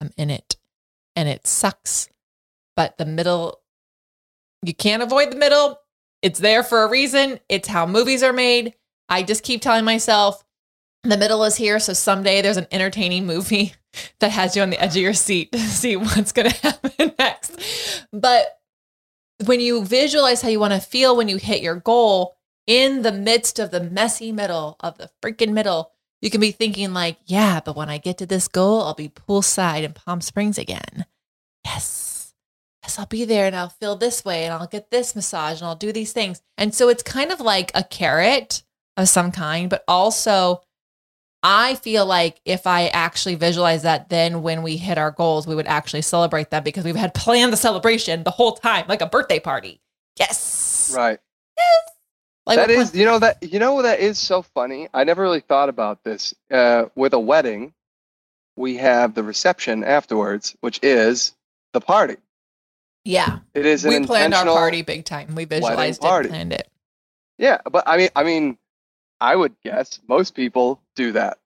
I'm 0.02 0.12
in 0.18 0.30
it. 0.30 0.58
And 1.16 1.30
it 1.30 1.48
sucks. 1.48 2.10
But 2.76 2.98
the 2.98 3.06
middle, 3.06 3.62
you 4.64 4.74
can't 4.74 5.02
avoid 5.04 5.32
the 5.32 5.36
middle. 5.38 5.80
It's 6.22 6.40
there 6.40 6.64
for 6.64 6.84
a 6.84 6.90
reason. 6.90 7.40
It's 7.50 7.68
how 7.68 7.86
movies 7.86 8.24
are 8.24 8.34
made. 8.34 8.74
I 9.10 9.24
just 9.24 9.44
keep 9.44 9.62
telling 9.62 9.86
myself, 9.86 10.44
the 11.04 11.18
middle 11.18 11.44
is 11.44 11.56
here. 11.56 11.80
So 11.80 11.94
someday 11.94 12.42
there's 12.42 12.58
an 12.58 12.68
entertaining 12.72 13.26
movie 13.26 13.74
that 14.20 14.32
has 14.32 14.56
you 14.56 14.62
on 14.62 14.70
the 14.72 14.82
edge 14.82 14.96
of 14.96 15.02
your 15.02 15.14
seat 15.14 15.52
to 15.52 15.60
see 15.60 15.96
what's 15.96 16.32
going 16.32 16.50
to 16.52 16.58
happen 16.58 17.14
next. 17.20 17.58
But 18.12 18.60
when 19.46 19.60
you 19.60 19.84
visualize 19.86 20.42
how 20.42 20.50
you 20.50 20.60
want 20.60 20.74
to 20.74 20.80
feel 20.80 21.16
when 21.16 21.28
you 21.28 21.38
hit 21.38 21.62
your 21.62 21.76
goal 21.76 22.36
in 22.68 23.02
the 23.02 23.12
midst 23.12 23.60
of 23.60 23.72
the 23.72 23.82
messy 23.82 24.32
middle 24.32 24.78
of 24.80 24.98
the 24.98 25.10
freaking 25.22 25.54
middle, 25.54 25.92
you 26.22 26.30
can 26.30 26.40
be 26.40 26.52
thinking, 26.52 26.94
like, 26.94 27.18
yeah, 27.26 27.60
but 27.64 27.76
when 27.76 27.90
I 27.90 27.98
get 27.98 28.18
to 28.20 28.26
this 28.26 28.48
goal, 28.48 28.84
I'll 28.84 28.94
be 28.94 29.10
poolside 29.10 29.84
in 29.84 29.94
Palm 29.94 30.22
Springs 30.22 30.58
again. 30.58 31.06
Yes. 31.66 32.34
Yes, 32.82 33.00
I'll 33.00 33.06
be 33.06 33.26
there 33.26 33.46
and 33.46 33.56
I'll 33.56 33.70
feel 33.70 33.96
this 33.96 34.24
way 34.24 34.44
and 34.44 34.54
I'll 34.54 34.68
get 34.68 34.92
this 34.92 35.16
massage 35.16 35.60
and 35.60 35.68
I'll 35.68 35.76
do 35.76 35.92
these 35.92 36.14
things. 36.14 36.42
And 36.58 36.74
so 36.74 36.90
it's 36.90 37.04
kind 37.04 37.32
of 37.32 37.40
like 37.40 37.72
a 37.74 37.84
carrot 37.84 38.64
of 38.98 39.10
some 39.10 39.32
kind, 39.32 39.70
but 39.70 39.84
also 39.88 40.62
I 41.44 41.76
feel 41.76 42.06
like 42.06 42.40
if 42.46 42.66
I 42.66 42.88
actually 42.88 43.36
visualize 43.36 43.84
that, 43.84 44.08
then 44.08 44.42
when 44.42 44.64
we 44.64 44.78
hit 44.78 44.98
our 44.98 45.12
goals, 45.12 45.46
we 45.46 45.56
would 45.56 45.68
actually 45.68 46.02
celebrate 46.02 46.50
them 46.50 46.64
because 46.64 46.86
we've 46.86 46.96
had 46.96 47.14
planned 47.14 47.52
the 47.52 47.58
celebration 47.58 48.24
the 48.24 48.32
whole 48.32 48.54
time, 48.54 48.86
like 48.88 49.02
a 49.02 49.08
birthday 49.08 49.40
party. 49.40 49.82
Yes. 50.18 50.94
Right. 50.96 51.20
Like 52.46 52.58
that 52.58 52.68
we're 52.68 53.00
you 53.00 53.06
know 53.06 53.20
that 53.20 53.42
you 53.42 53.58
know 53.58 53.82
that 53.82 54.00
is 54.02 54.20
so 54.20 54.42
funny. 54.42 54.90
I 54.94 55.06
never 55.06 55.22
really 55.22 55.40
thought 55.40 55.70
about 55.70 56.04
this. 56.04 56.34
Uh, 56.52 56.86
with 56.94 57.14
a 57.14 57.20
wedding, 57.20 57.74
we 58.58 58.76
have 58.78 59.14
the 59.14 59.24
reception 59.24 59.84
afterwards, 59.84 60.56
which 60.60 60.80
is 60.84 61.34
the 61.72 61.80
party. 61.80 62.18
Yeah. 63.06 63.40
It 63.54 63.66
is 63.66 63.86
an 63.86 64.02
We 64.02 64.06
planned 64.06 64.34
our 64.34 64.46
party 64.46 64.82
big 64.82 65.06
time. 65.06 65.36
We 65.36 65.46
visualized 65.46 66.04
it, 66.04 66.06
party. 66.06 66.30
planned 66.30 66.52
it. 66.52 66.70
Yeah, 67.38 67.60
but 67.70 67.88
I 67.88 67.98
mean, 67.98 68.10
I 68.16 68.24
mean, 68.24 68.58
I 69.22 69.36
would 69.36 69.56
guess 69.64 70.02
most 70.08 70.36
people 70.36 70.82
do 70.96 71.14
that. 71.14 71.38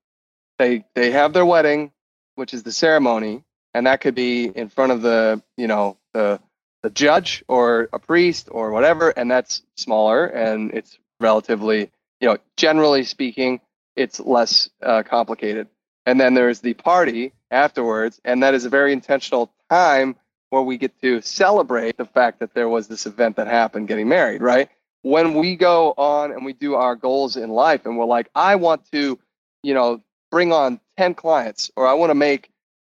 They 0.59 0.85
they 0.95 1.11
have 1.11 1.33
their 1.33 1.45
wedding, 1.45 1.91
which 2.35 2.53
is 2.53 2.63
the 2.63 2.71
ceremony, 2.71 3.43
and 3.73 3.87
that 3.87 4.01
could 4.01 4.15
be 4.15 4.45
in 4.45 4.69
front 4.69 4.91
of 4.91 5.01
the 5.01 5.41
you 5.57 5.67
know 5.67 5.97
the 6.13 6.39
the 6.83 6.89
judge 6.89 7.43
or 7.47 7.89
a 7.93 7.99
priest 7.99 8.47
or 8.51 8.71
whatever, 8.71 9.09
and 9.09 9.29
that's 9.29 9.63
smaller 9.75 10.25
and 10.25 10.73
it's 10.73 10.97
relatively 11.19 11.91
you 12.21 12.27
know 12.27 12.37
generally 12.55 13.03
speaking 13.03 13.59
it's 13.95 14.19
less 14.19 14.69
uh, 14.83 15.03
complicated. 15.03 15.67
And 16.05 16.19
then 16.19 16.35
there's 16.35 16.61
the 16.61 16.73
party 16.75 17.33
afterwards, 17.51 18.21
and 18.23 18.43
that 18.43 18.53
is 18.53 18.63
a 18.63 18.69
very 18.69 18.93
intentional 18.93 19.51
time 19.69 20.15
where 20.51 20.61
we 20.61 20.77
get 20.77 21.01
to 21.01 21.21
celebrate 21.21 21.97
the 21.97 22.05
fact 22.05 22.39
that 22.39 22.53
there 22.53 22.69
was 22.69 22.87
this 22.87 23.05
event 23.05 23.35
that 23.35 23.47
happened, 23.47 23.87
getting 23.89 24.07
married, 24.07 24.41
right? 24.41 24.69
when 25.07 25.35
we 25.35 25.55
go 25.55 25.93
on 25.97 26.31
and 26.31 26.43
we 26.43 26.53
do 26.53 26.75
our 26.75 26.95
goals 26.95 27.37
in 27.37 27.49
life 27.49 27.85
and 27.85 27.97
we're 27.97 28.05
like 28.05 28.29
i 28.35 28.55
want 28.55 28.83
to 28.91 29.17
you 29.63 29.73
know 29.73 30.01
bring 30.31 30.51
on 30.51 30.79
10 30.97 31.13
clients 31.13 31.71
or 31.75 31.87
i 31.87 31.93
want 31.93 32.09
to 32.09 32.15
make 32.15 32.49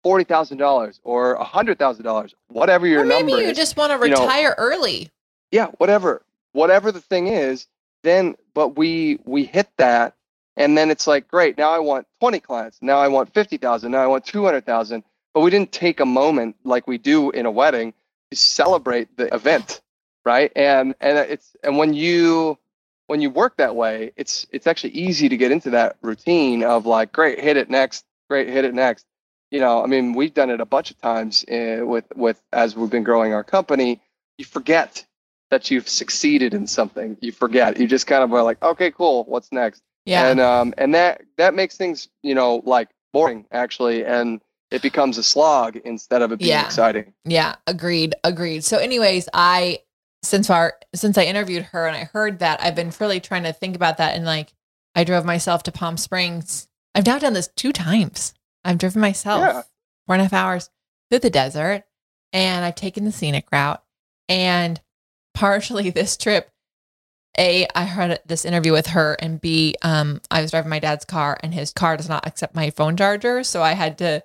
$40000 0.06 1.00
or 1.04 1.38
$100000 1.38 2.34
whatever 2.48 2.88
your 2.88 3.02
or 3.02 3.06
maybe 3.06 3.32
number 3.32 3.44
you 3.44 3.50
is 3.50 3.58
just 3.58 3.76
want 3.78 3.92
to 3.92 4.08
you 4.08 4.14
know- 4.14 4.22
retire 4.22 4.56
early. 4.58 5.10
yeah 5.52 5.68
whatever 5.78 6.24
whatever 6.54 6.92
the 6.92 7.02
thing 7.02 7.28
is 7.28 7.68
then 8.04 8.36
but 8.54 8.78
we 8.78 9.20
we 9.26 9.44
hit 9.44 9.68
that 9.78 10.16
and 10.56 10.78
then 10.78 10.90
it's 10.90 11.08
like 11.08 11.28
great 11.28 11.58
now 11.58 11.70
i 11.72 11.80
want 11.80 12.08
20 12.22 12.40
clients 12.40 12.78
now 12.82 12.98
i 13.00 13.08
want 13.08 13.34
50000 13.34 13.92
now 13.92 14.02
i 14.02 14.08
want 14.08 14.26
200000 14.26 15.04
but 15.34 15.42
we 15.42 15.50
didn't 15.52 15.72
take 15.72 16.00
a 16.00 16.06
moment 16.06 16.56
like 16.64 16.88
we 16.88 16.98
do 16.98 17.30
in 17.32 17.46
a 17.46 17.52
wedding 17.52 17.94
to 18.32 18.38
celebrate 18.38 19.16
the 19.18 19.34
event 19.34 19.82
right 20.26 20.52
and 20.56 20.96
and 21.02 21.18
it's 21.18 21.56
and 21.64 21.78
when 21.78 21.94
you 21.94 22.58
when 23.08 23.22
you 23.22 23.30
work 23.30 23.58
that 23.58 23.76
way 23.76 24.12
it's 24.16 24.46
it's 24.52 24.68
actually 24.68 24.92
easy 24.92 25.28
to 25.30 25.38
get 25.38 25.52
into 25.52 25.70
that 25.72 25.98
routine 26.02 26.64
of 26.64 26.86
like 26.86 27.12
great 27.12 27.40
hit 27.40 27.58
it 27.58 27.70
next 27.70 28.06
great 28.30 28.48
hit 28.50 28.64
it 28.66 28.74
next 28.74 29.06
you 29.52 29.60
know 29.60 29.84
i 29.84 29.88
mean 29.88 30.14
we've 30.14 30.34
done 30.34 30.50
it 30.50 30.62
a 30.62 30.66
bunch 30.66 30.92
of 30.92 31.02
times 31.02 31.44
uh, 31.50 31.80
with 31.84 32.06
with 32.16 32.42
as 32.54 32.76
we've 32.76 32.90
been 32.90 33.04
growing 33.04 33.34
our 33.34 33.44
company 33.44 34.00
you 34.38 34.46
forget 34.46 35.06
that 35.50 35.72
you've 35.72 35.88
succeeded 35.90 36.54
in 36.54 36.68
something 36.68 37.18
you 37.22 37.32
forget 37.32 37.80
you 37.80 37.88
just 37.88 38.08
kind 38.08 38.24
of 38.24 38.32
are 38.34 38.44
like 38.44 38.62
okay 38.62 38.92
cool 38.92 39.24
what's 39.26 39.52
next 39.52 39.82
Yeah. 40.06 40.30
and 40.30 40.40
um 40.40 40.74
and 40.78 40.94
that 40.94 41.22
that 41.38 41.54
makes 41.56 41.78
things 41.78 42.10
you 42.24 42.36
know 42.36 42.62
like 42.66 42.90
boring 43.14 43.46
actually 43.52 44.04
and 44.06 44.42
it 44.70 44.82
becomes 44.82 45.18
a 45.18 45.24
slog 45.24 45.78
instead 45.86 46.22
of 46.22 46.34
it 46.34 46.40
being 46.40 46.50
Yeah. 46.52 46.66
exciting 46.66 47.14
Yeah, 47.24 47.56
agreed, 47.68 48.16
agreed. 48.26 48.66
So, 48.66 48.78
anyways, 48.78 49.30
I 49.34 49.80
since 50.24 50.50
our 50.50 50.74
since 50.96 51.18
I 51.18 51.24
interviewed 51.24 51.64
her 51.66 51.88
and 51.88 51.96
I 51.96 52.06
heard 52.06 52.40
that, 52.40 52.62
I've 52.62 52.76
been 52.76 52.92
really 53.00 53.20
trying 53.20 53.44
to 53.44 53.54
think 53.54 53.76
about 53.76 53.98
that. 53.98 54.16
And 54.16 54.26
like, 54.26 54.54
I 54.96 55.04
drove 55.04 55.26
myself 55.26 55.64
to 55.64 55.72
Palm 55.72 55.98
Springs. 55.98 56.68
I've 56.96 57.06
now 57.06 57.20
done 57.20 57.34
this 57.34 57.50
two 57.56 57.72
times. 57.72 58.34
I've 58.66 58.78
driven 58.80 59.02
myself 59.02 59.42
Yeah. 59.42 59.62
four 60.06 60.16
and 60.16 60.22
a 60.22 60.26
half 60.26 60.34
hours 60.34 60.70
through 61.10 61.20
the 61.20 61.30
desert, 61.30 61.84
and 62.34 62.66
I've 62.66 62.76
taken 62.76 63.06
the 63.06 63.12
scenic 63.12 63.46
route. 63.52 63.82
And 64.28 64.82
partially 65.34 65.90
this 65.92 66.18
trip, 66.18 66.50
a 67.38 67.68
I 67.76 67.86
heard 67.86 68.20
this 68.26 68.44
interview 68.46 68.72
with 68.72 68.88
her, 68.88 69.14
and 69.20 69.40
b 69.40 69.76
um 69.84 70.22
I 70.32 70.42
was 70.42 70.52
driving 70.52 70.70
my 70.72 70.80
dad's 70.80 71.06
car, 71.06 71.38
and 71.44 71.54
his 71.54 71.72
car 71.72 71.96
does 71.96 72.10
not 72.10 72.26
accept 72.26 72.56
my 72.56 72.72
phone 72.72 72.98
charger, 72.98 73.44
so 73.44 73.62
I 73.62 73.74
had 73.74 74.00
to 74.00 74.24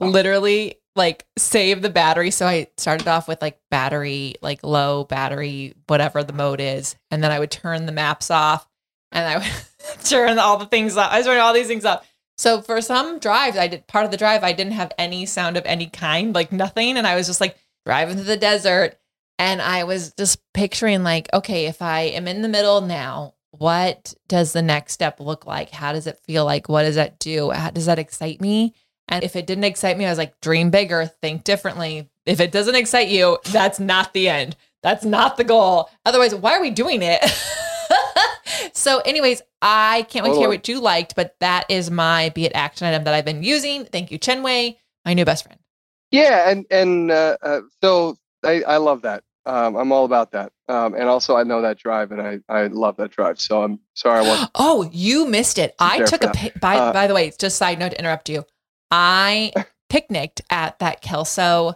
literally 0.00 0.76
like 0.94 1.24
save 1.38 1.82
the 1.82 1.90
battery. 1.90 2.30
So 2.30 2.46
I 2.46 2.68
started 2.76 3.08
off 3.08 3.28
with 3.28 3.40
like 3.40 3.58
battery, 3.70 4.34
like 4.42 4.62
low 4.62 5.04
battery, 5.04 5.74
whatever 5.86 6.22
the 6.22 6.32
mode 6.32 6.60
is. 6.60 6.96
And 7.10 7.22
then 7.22 7.30
I 7.30 7.38
would 7.38 7.50
turn 7.50 7.86
the 7.86 7.92
maps 7.92 8.30
off 8.30 8.68
and 9.10 9.26
I 9.26 9.38
would 9.38 10.04
turn 10.04 10.38
all 10.38 10.58
the 10.58 10.66
things 10.66 10.96
off. 10.96 11.10
I 11.10 11.18
was 11.18 11.26
turning 11.26 11.40
all 11.40 11.54
these 11.54 11.66
things 11.66 11.84
off. 11.84 12.06
So 12.36 12.60
for 12.60 12.80
some 12.80 13.18
drives, 13.18 13.56
I 13.56 13.68
did 13.68 13.86
part 13.86 14.04
of 14.04 14.10
the 14.10 14.16
drive, 14.16 14.42
I 14.42 14.52
didn't 14.52 14.72
have 14.72 14.92
any 14.98 15.26
sound 15.26 15.56
of 15.56 15.64
any 15.66 15.86
kind, 15.86 16.34
like 16.34 16.50
nothing. 16.50 16.96
And 16.96 17.06
I 17.06 17.14
was 17.14 17.26
just 17.26 17.40
like 17.40 17.56
driving 17.86 18.16
through 18.16 18.24
the 18.24 18.36
desert. 18.36 18.98
And 19.38 19.62
I 19.62 19.84
was 19.84 20.12
just 20.12 20.40
picturing 20.52 21.02
like, 21.02 21.28
okay, 21.32 21.66
if 21.66 21.82
I 21.82 22.02
am 22.02 22.28
in 22.28 22.42
the 22.42 22.48
middle 22.48 22.80
now, 22.80 23.34
what 23.50 24.14
does 24.28 24.52
the 24.52 24.62
next 24.62 24.94
step 24.94 25.20
look 25.20 25.46
like? 25.46 25.70
How 25.70 25.92
does 25.92 26.06
it 26.06 26.20
feel 26.24 26.44
like? 26.44 26.68
What 26.68 26.84
does 26.84 26.94
that 26.94 27.18
do? 27.18 27.50
How, 27.50 27.70
does 27.70 27.86
that 27.86 27.98
excite 27.98 28.40
me? 28.40 28.74
And 29.08 29.24
if 29.24 29.36
it 29.36 29.46
didn't 29.46 29.64
excite 29.64 29.98
me, 29.98 30.06
I 30.06 30.10
was 30.10 30.18
like, 30.18 30.40
dream 30.40 30.70
bigger, 30.70 31.06
think 31.06 31.44
differently. 31.44 32.10
If 32.24 32.40
it 32.40 32.52
doesn't 32.52 32.74
excite 32.74 33.08
you, 33.08 33.38
that's 33.50 33.80
not 33.80 34.12
the 34.14 34.28
end. 34.28 34.56
That's 34.82 35.04
not 35.04 35.36
the 35.36 35.44
goal. 35.44 35.90
Otherwise, 36.04 36.34
why 36.34 36.56
are 36.56 36.60
we 36.60 36.70
doing 36.70 37.00
it? 37.02 37.20
so, 38.72 38.98
anyways, 39.00 39.42
I 39.60 40.06
can't 40.08 40.24
wait 40.24 40.34
to 40.34 40.38
hear 40.38 40.48
what 40.48 40.66
you 40.68 40.80
liked, 40.80 41.14
but 41.14 41.36
that 41.40 41.66
is 41.68 41.90
my 41.90 42.30
be 42.30 42.46
it 42.46 42.52
action 42.54 42.86
item 42.86 43.04
that 43.04 43.14
I've 43.14 43.24
been 43.24 43.42
using. 43.42 43.84
Thank 43.84 44.10
you, 44.10 44.18
Chinwe, 44.18 44.76
my 45.04 45.14
new 45.14 45.24
best 45.24 45.44
friend. 45.44 45.58
Yeah, 46.10 46.50
and 46.50 46.66
and 46.70 47.10
uh, 47.10 47.36
uh, 47.42 47.60
so 47.82 48.16
I, 48.44 48.62
I 48.62 48.76
love 48.78 49.02
that. 49.02 49.24
Um, 49.44 49.76
I'm 49.76 49.90
all 49.90 50.04
about 50.04 50.32
that. 50.32 50.52
Um, 50.68 50.94
and 50.94 51.08
also, 51.08 51.36
I 51.36 51.42
know 51.42 51.62
that 51.62 51.78
drive, 51.78 52.12
and 52.12 52.20
I, 52.20 52.38
I 52.48 52.66
love 52.68 52.96
that 52.96 53.10
drive. 53.10 53.40
So 53.40 53.62
I'm 53.62 53.80
sorry 53.94 54.24
I 54.24 54.28
wasn't. 54.28 54.50
Oh, 54.54 54.88
you 54.92 55.26
missed 55.26 55.58
it. 55.58 55.74
I 55.78 56.02
took 56.02 56.22
a 56.22 56.30
pi- 56.30 56.52
by 56.60 56.76
uh, 56.76 56.92
by 56.92 57.06
the 57.06 57.14
way, 57.14 57.32
just 57.38 57.56
side 57.56 57.78
note 57.78 57.90
to 57.90 57.98
interrupt 57.98 58.28
you. 58.28 58.44
I 58.92 59.52
picnicked 59.88 60.42
at 60.50 60.78
that 60.80 61.00
Kelso 61.00 61.74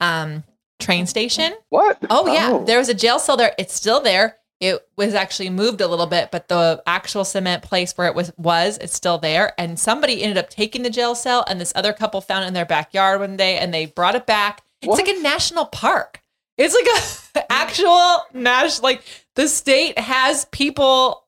um, 0.00 0.44
train 0.80 1.06
station. 1.06 1.54
What? 1.70 1.98
Oh 2.10 2.26
yeah, 2.32 2.50
oh. 2.52 2.64
there 2.64 2.78
was 2.78 2.88
a 2.88 2.94
jail 2.94 3.18
cell 3.18 3.36
there. 3.36 3.54
It's 3.56 3.72
still 3.72 4.00
there. 4.00 4.36
It 4.58 4.86
was 4.96 5.14
actually 5.14 5.50
moved 5.50 5.80
a 5.80 5.86
little 5.86 6.06
bit, 6.06 6.30
but 6.32 6.48
the 6.48 6.82
actual 6.86 7.24
cement 7.24 7.62
place 7.62 7.92
where 7.92 8.08
it 8.08 8.14
was 8.14 8.32
was 8.36 8.78
it's 8.78 8.94
still 8.94 9.18
there. 9.18 9.52
And 9.58 9.78
somebody 9.78 10.22
ended 10.22 10.38
up 10.38 10.50
taking 10.50 10.82
the 10.82 10.90
jail 10.90 11.14
cell, 11.14 11.44
and 11.48 11.60
this 11.60 11.72
other 11.76 11.92
couple 11.92 12.20
found 12.20 12.44
it 12.44 12.48
in 12.48 12.54
their 12.54 12.66
backyard 12.66 13.20
one 13.20 13.36
day, 13.36 13.58
and 13.58 13.72
they 13.72 13.86
brought 13.86 14.16
it 14.16 14.26
back. 14.26 14.62
It's 14.82 14.92
like 14.92 15.08
a 15.08 15.22
national 15.22 15.66
park. 15.66 16.20
It's 16.58 16.74
like 16.74 17.44
a 17.44 17.52
actual 17.52 18.24
national 18.32 18.82
like 18.82 19.02
the 19.34 19.46
state 19.46 19.98
has 19.98 20.46
people 20.46 21.24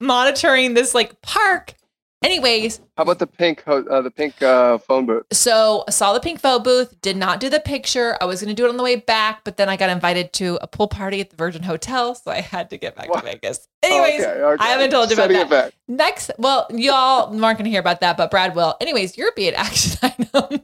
monitoring 0.00 0.74
this 0.74 0.94
like 0.94 1.22
park. 1.22 1.74
Anyways, 2.22 2.80
how 2.96 3.02
about 3.02 3.18
the 3.18 3.26
pink 3.26 3.64
uh, 3.66 4.00
the 4.00 4.10
pink 4.10 4.40
uh, 4.42 4.78
phone 4.78 5.06
booth? 5.06 5.24
So 5.32 5.84
I 5.88 5.90
saw 5.90 6.12
the 6.12 6.20
pink 6.20 6.40
phone 6.40 6.62
booth. 6.62 7.00
Did 7.00 7.16
not 7.16 7.40
do 7.40 7.48
the 7.48 7.58
picture. 7.58 8.16
I 8.20 8.26
was 8.26 8.40
going 8.40 8.54
to 8.54 8.54
do 8.54 8.64
it 8.64 8.68
on 8.68 8.76
the 8.76 8.82
way 8.82 8.96
back, 8.96 9.42
but 9.44 9.56
then 9.56 9.68
I 9.68 9.76
got 9.76 9.90
invited 9.90 10.32
to 10.34 10.58
a 10.62 10.68
pool 10.68 10.86
party 10.86 11.20
at 11.20 11.30
the 11.30 11.36
Virgin 11.36 11.64
Hotel, 11.64 12.14
so 12.14 12.30
I 12.30 12.40
had 12.40 12.70
to 12.70 12.76
get 12.76 12.94
back 12.94 13.08
what? 13.08 13.24
to 13.24 13.32
Vegas. 13.32 13.66
Anyways, 13.82 14.20
okay, 14.20 14.40
okay. 14.40 14.64
I 14.64 14.68
haven't 14.68 14.90
told 14.90 15.10
you 15.10 15.16
Setting 15.16 15.36
about 15.36 15.50
that. 15.50 15.74
Next, 15.88 16.30
well, 16.38 16.68
y'all 16.70 17.28
aren't 17.44 17.58
going 17.58 17.64
to 17.64 17.70
hear 17.70 17.80
about 17.80 18.00
that, 18.00 18.16
but 18.16 18.30
Brad 18.30 18.54
will. 18.54 18.76
Anyways, 18.80 19.18
your 19.18 19.32
be 19.34 19.46
it 19.46 19.54
action 19.54 19.98
item. 20.02 20.60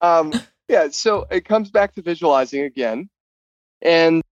um, 0.00 0.32
yeah, 0.68 0.88
so 0.90 1.26
it 1.30 1.44
comes 1.44 1.70
back 1.70 1.94
to 1.94 2.02
visualizing 2.02 2.62
again. 2.62 3.08
And, 3.82 4.22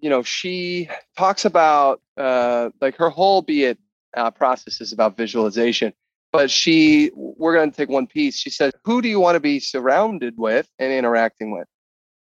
you 0.00 0.08
know, 0.08 0.22
she 0.22 0.88
talks 1.18 1.44
about 1.44 2.00
uh, 2.16 2.70
like 2.80 2.96
her 2.96 3.10
whole 3.10 3.42
be 3.42 3.64
it 3.64 3.78
uh, 4.16 4.30
process 4.30 4.80
is 4.80 4.92
about 4.92 5.16
visualization. 5.16 5.92
But 6.32 6.50
she, 6.50 7.10
we're 7.14 7.54
going 7.54 7.70
to 7.70 7.76
take 7.76 7.88
one 7.88 8.06
piece. 8.06 8.36
She 8.36 8.50
says, 8.50 8.72
Who 8.84 9.02
do 9.02 9.08
you 9.08 9.18
want 9.18 9.36
to 9.36 9.40
be 9.40 9.58
surrounded 9.58 10.34
with 10.36 10.68
and 10.78 10.92
interacting 10.92 11.50
with? 11.50 11.66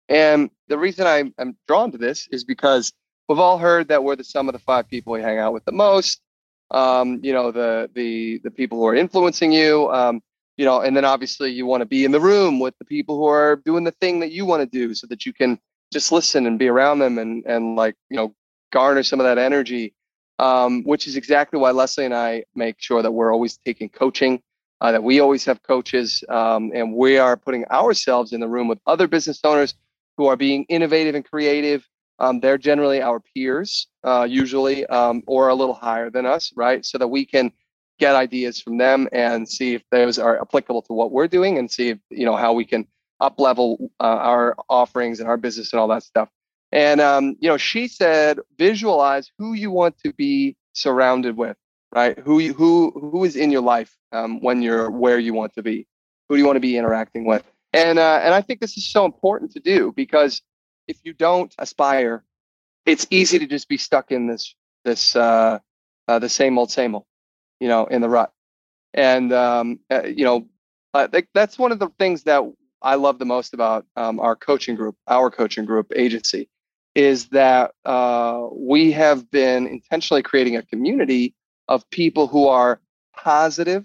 And 0.08 0.50
the 0.68 0.78
reason 0.78 1.06
I'm, 1.06 1.34
I'm 1.38 1.56
drawn 1.66 1.92
to 1.92 1.98
this 1.98 2.26
is 2.30 2.44
because 2.44 2.92
we've 3.28 3.38
all 3.38 3.58
heard 3.58 3.88
that 3.88 4.02
we're 4.02 4.16
the 4.16 4.24
sum 4.24 4.48
of 4.48 4.54
the 4.54 4.58
five 4.58 4.88
people 4.88 5.12
we 5.12 5.20
hang 5.20 5.38
out 5.38 5.52
with 5.52 5.64
the 5.64 5.72
most. 5.72 6.20
Um, 6.70 7.20
you 7.22 7.32
know, 7.32 7.50
the 7.50 7.90
the 7.94 8.40
the 8.44 8.50
people 8.50 8.78
who 8.78 8.86
are 8.86 8.94
influencing 8.94 9.52
you. 9.52 9.90
Um, 9.90 10.20
you 10.56 10.64
know, 10.64 10.80
and 10.80 10.96
then 10.96 11.04
obviously 11.04 11.52
you 11.52 11.66
want 11.66 11.82
to 11.82 11.86
be 11.86 12.04
in 12.04 12.10
the 12.10 12.20
room 12.20 12.58
with 12.58 12.76
the 12.78 12.84
people 12.84 13.16
who 13.16 13.26
are 13.26 13.56
doing 13.64 13.84
the 13.84 13.92
thing 13.92 14.20
that 14.20 14.32
you 14.32 14.44
want 14.44 14.60
to 14.60 14.66
do 14.66 14.92
so 14.92 15.06
that 15.06 15.24
you 15.24 15.32
can 15.32 15.58
just 15.92 16.10
listen 16.10 16.46
and 16.46 16.58
be 16.58 16.68
around 16.68 16.98
them 16.98 17.16
and 17.18 17.44
and 17.46 17.76
like, 17.76 17.94
you 18.10 18.16
know, 18.16 18.34
garner 18.72 19.02
some 19.02 19.20
of 19.20 19.24
that 19.24 19.38
energy. 19.38 19.94
Um, 20.38 20.84
which 20.84 21.08
is 21.08 21.16
exactly 21.16 21.58
why 21.58 21.72
Lesley 21.72 22.04
and 22.04 22.14
I 22.14 22.44
make 22.54 22.76
sure 22.78 23.02
that 23.02 23.10
we're 23.10 23.32
always 23.32 23.56
taking 23.56 23.88
coaching, 23.88 24.40
uh, 24.80 24.92
that 24.92 25.02
we 25.02 25.18
always 25.18 25.44
have 25.46 25.62
coaches, 25.64 26.22
um, 26.28 26.70
and 26.74 26.94
we 26.94 27.18
are 27.18 27.36
putting 27.36 27.64
ourselves 27.66 28.32
in 28.32 28.40
the 28.40 28.48
room 28.48 28.68
with 28.68 28.78
other 28.86 29.08
business 29.08 29.40
owners 29.42 29.74
who 30.16 30.26
are 30.26 30.36
being 30.36 30.64
innovative 30.68 31.14
and 31.16 31.24
creative. 31.24 31.88
Um, 32.20 32.40
they're 32.40 32.58
generally 32.58 33.02
our 33.02 33.20
peers, 33.20 33.88
uh, 34.04 34.26
usually, 34.28 34.86
um, 34.86 35.22
or 35.26 35.48
a 35.48 35.54
little 35.54 35.74
higher 35.74 36.10
than 36.10 36.26
us, 36.26 36.52
right? 36.56 36.84
So 36.84 36.98
that 36.98 37.08
we 37.08 37.24
can 37.24 37.52
get 37.98 38.14
ideas 38.14 38.60
from 38.60 38.78
them 38.78 39.08
and 39.12 39.48
see 39.48 39.74
if 39.74 39.82
those 39.90 40.18
are 40.18 40.40
applicable 40.40 40.82
to 40.82 40.92
what 40.92 41.10
we're 41.10 41.28
doing 41.28 41.58
and 41.58 41.70
see 41.70 41.90
if, 41.90 41.98
you 42.10 42.24
know 42.24 42.36
how 42.36 42.52
we 42.52 42.64
can 42.64 42.86
up 43.20 43.40
level 43.40 43.90
uh, 44.00 44.04
our 44.04 44.56
offerings 44.68 45.18
and 45.18 45.28
our 45.28 45.36
business 45.36 45.72
and 45.72 45.80
all 45.80 45.88
that 45.88 46.04
stuff 46.04 46.28
and 46.72 47.00
um, 47.00 47.36
you 47.40 47.48
know 47.48 47.56
she 47.56 47.88
said 47.88 48.38
visualize 48.58 49.30
who 49.38 49.54
you 49.54 49.70
want 49.70 49.98
to 50.04 50.12
be 50.14 50.56
surrounded 50.74 51.36
with 51.36 51.56
right? 51.94 52.18
Who 52.18 52.38
you, 52.38 52.52
who 52.54 52.92
who 52.92 53.24
is 53.24 53.36
in 53.36 53.50
your 53.50 53.62
life 53.62 53.96
um, 54.12 54.42
when 54.42 54.62
you're 54.62 54.90
where 54.90 55.18
you 55.18 55.34
want 55.34 55.54
to 55.54 55.62
be. 55.62 55.86
Who 56.28 56.36
do 56.36 56.40
you 56.40 56.46
want 56.46 56.56
to 56.56 56.60
be 56.60 56.76
interacting 56.76 57.26
with? 57.26 57.44
And 57.72 57.98
uh, 57.98 58.20
and 58.22 58.34
i 58.34 58.40
think 58.40 58.60
this 58.60 58.76
is 58.78 58.90
so 58.90 59.04
important 59.04 59.52
to 59.52 59.60
do 59.60 59.92
because 59.96 60.42
if 60.86 60.98
you 61.04 61.12
don't 61.12 61.54
aspire 61.58 62.24
it's 62.86 63.06
easy 63.10 63.38
to 63.38 63.46
just 63.46 63.68
be 63.68 63.76
stuck 63.76 64.10
in 64.10 64.26
this 64.26 64.54
this 64.84 65.16
uh, 65.16 65.58
uh, 66.08 66.18
the 66.18 66.28
same 66.28 66.58
old 66.58 66.70
same 66.70 66.94
old 66.94 67.04
you 67.60 67.68
know, 67.68 67.86
in 67.86 68.00
the 68.00 68.08
rut. 68.08 68.32
And 68.94 69.32
um, 69.32 69.80
uh, 69.90 70.04
you 70.04 70.24
know, 70.24 70.48
that's 71.34 71.58
one 71.58 71.72
of 71.72 71.78
the 71.78 71.88
things 71.98 72.24
that 72.24 72.42
I 72.82 72.94
love 72.94 73.18
the 73.18 73.24
most 73.26 73.54
about 73.54 73.86
um, 73.96 74.20
our 74.20 74.36
coaching 74.36 74.76
group, 74.76 74.96
our 75.06 75.30
coaching 75.30 75.64
group 75.64 75.92
agency, 75.94 76.48
is 76.98 77.28
that 77.28 77.70
uh, 77.84 78.48
we 78.50 78.90
have 78.90 79.30
been 79.30 79.68
intentionally 79.68 80.20
creating 80.20 80.56
a 80.56 80.62
community 80.64 81.32
of 81.68 81.88
people 81.90 82.26
who 82.26 82.48
are 82.48 82.80
positive, 83.16 83.84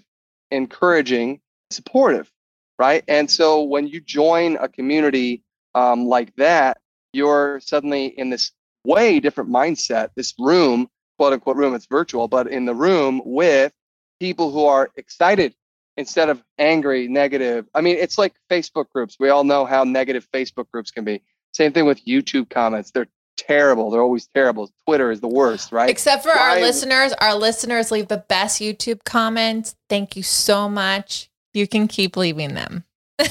encouraging, 0.50 1.40
supportive, 1.70 2.28
right? 2.76 3.04
And 3.06 3.30
so 3.30 3.62
when 3.62 3.86
you 3.86 4.00
join 4.00 4.56
a 4.56 4.68
community 4.68 5.44
um, 5.76 6.06
like 6.06 6.34
that, 6.38 6.78
you're 7.12 7.60
suddenly 7.60 8.06
in 8.06 8.30
this 8.30 8.50
way 8.84 9.20
different 9.20 9.48
mindset, 9.48 10.08
this 10.16 10.34
room 10.36 10.88
quote 11.16 11.34
unquote 11.34 11.56
room, 11.56 11.72
it's 11.72 11.86
virtual, 11.86 12.26
but 12.26 12.48
in 12.48 12.64
the 12.64 12.74
room 12.74 13.22
with 13.24 13.72
people 14.18 14.50
who 14.50 14.64
are 14.64 14.90
excited 14.96 15.54
instead 15.96 16.28
of 16.28 16.42
angry, 16.58 17.06
negative. 17.06 17.68
I 17.76 17.80
mean, 17.80 17.96
it's 17.96 18.18
like 18.18 18.34
Facebook 18.50 18.90
groups. 18.90 19.18
We 19.20 19.28
all 19.28 19.44
know 19.44 19.64
how 19.64 19.84
negative 19.84 20.26
Facebook 20.34 20.68
groups 20.72 20.90
can 20.90 21.04
be. 21.04 21.22
Same 21.54 21.72
thing 21.72 21.86
with 21.86 22.04
YouTube 22.04 22.50
comments. 22.50 22.90
They're 22.90 23.08
terrible. 23.36 23.90
They're 23.90 24.02
always 24.02 24.28
terrible. 24.34 24.70
Twitter 24.86 25.10
is 25.10 25.20
the 25.20 25.28
worst, 25.28 25.72
right? 25.72 25.88
Except 25.88 26.22
for 26.22 26.30
Why? 26.30 26.56
our 26.56 26.60
listeners. 26.60 27.12
Our 27.20 27.34
listeners 27.34 27.90
leave 27.90 28.08
the 28.08 28.24
best 28.28 28.60
YouTube 28.60 29.04
comments. 29.04 29.76
Thank 29.88 30.16
you 30.16 30.22
so 30.22 30.68
much. 30.68 31.30
You 31.52 31.68
can 31.68 31.88
keep 31.88 32.16
leaving 32.16 32.54
them. 32.54 32.84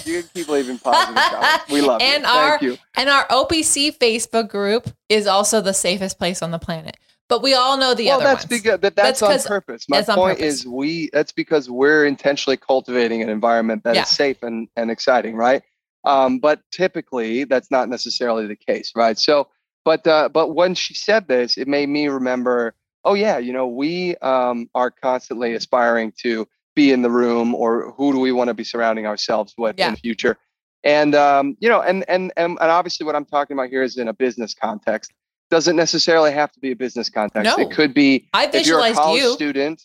You 0.05 0.21
can 0.21 0.29
keep 0.33 0.47
leaving 0.47 0.79
positive 0.79 1.15
comments. 1.15 1.69
We 1.69 1.81
love 1.81 2.01
and 2.01 2.23
you. 2.23 2.29
Our, 2.29 2.49
Thank 2.51 2.61
you. 2.61 2.77
And 2.95 3.09
our 3.09 3.27
OPC 3.27 3.97
Facebook 3.97 4.47
group 4.47 4.89
is 5.09 5.27
also 5.27 5.59
the 5.59 5.73
safest 5.73 6.17
place 6.17 6.41
on 6.41 6.51
the 6.51 6.59
planet. 6.59 6.97
But 7.29 7.41
we 7.41 7.53
all 7.53 7.77
know 7.77 7.93
the 7.93 8.05
well, 8.05 8.17
other 8.17 8.25
that's 8.25 8.43
ones. 8.43 8.61
because 8.61 8.79
that, 8.81 8.95
that's, 8.95 9.19
that's 9.19 9.45
on 9.45 9.49
purpose. 9.49 9.89
My 9.89 10.01
point 10.01 10.39
purpose. 10.39 10.61
is 10.61 10.67
we 10.67 11.09
that's 11.11 11.31
because 11.31 11.69
we're 11.69 12.05
intentionally 12.05 12.57
cultivating 12.57 13.21
an 13.21 13.29
environment 13.29 13.83
that 13.83 13.95
yeah. 13.95 14.03
is 14.03 14.09
safe 14.09 14.43
and, 14.43 14.67
and 14.75 14.91
exciting, 14.91 15.35
right? 15.35 15.63
Um, 16.05 16.39
but 16.39 16.61
typically 16.71 17.45
that's 17.45 17.71
not 17.71 17.87
necessarily 17.89 18.45
the 18.45 18.55
case, 18.55 18.91
right? 18.95 19.17
So 19.17 19.47
but 19.85 20.07
uh, 20.07 20.29
but 20.29 20.55
when 20.55 20.75
she 20.75 20.93
said 20.93 21.27
this, 21.27 21.57
it 21.57 21.67
made 21.67 21.89
me 21.89 22.07
remember, 22.07 22.73
oh 23.03 23.13
yeah, 23.13 23.37
you 23.37 23.53
know, 23.53 23.67
we 23.67 24.15
um, 24.17 24.69
are 24.73 24.91
constantly 24.91 25.53
aspiring 25.53 26.13
to 26.19 26.47
be 26.75 26.91
in 26.91 27.01
the 27.01 27.09
room 27.09 27.53
or 27.53 27.91
who 27.91 28.13
do 28.13 28.19
we 28.19 28.31
want 28.31 28.47
to 28.47 28.53
be 28.53 28.63
surrounding 28.63 29.05
ourselves 29.05 29.53
with 29.57 29.75
yeah. 29.77 29.89
in 29.89 29.93
the 29.93 29.99
future. 29.99 30.37
And 30.83 31.15
um, 31.15 31.57
you 31.59 31.69
know, 31.69 31.81
and, 31.81 32.05
and 32.07 32.31
and 32.37 32.57
and 32.59 32.71
obviously 32.71 33.05
what 33.05 33.15
I'm 33.15 33.25
talking 33.25 33.55
about 33.55 33.69
here 33.69 33.83
is 33.83 33.97
in 33.97 34.07
a 34.07 34.13
business 34.13 34.53
context 34.53 35.11
doesn't 35.49 35.75
necessarily 35.75 36.31
have 36.31 36.51
to 36.53 36.59
be 36.59 36.71
a 36.71 36.75
business 36.75 37.09
context. 37.09 37.57
No. 37.57 37.63
It 37.63 37.71
could 37.71 37.93
be 37.93 38.27
I 38.33 38.47
visualized 38.47 38.99
if 38.99 39.21
you. 39.21 39.33
student. 39.33 39.83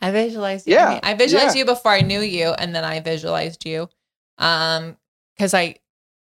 I 0.00 0.10
visualized 0.12 0.66
you. 0.68 0.74
Yeah. 0.74 1.00
I 1.02 1.14
visualized 1.14 1.56
yeah. 1.56 1.60
you 1.60 1.64
before 1.64 1.90
I 1.90 2.02
knew 2.02 2.20
you 2.20 2.50
and 2.50 2.74
then 2.74 2.84
I 2.84 3.00
visualized 3.00 3.66
you. 3.66 3.88
Um 4.38 4.96
cuz 5.38 5.54
I 5.54 5.76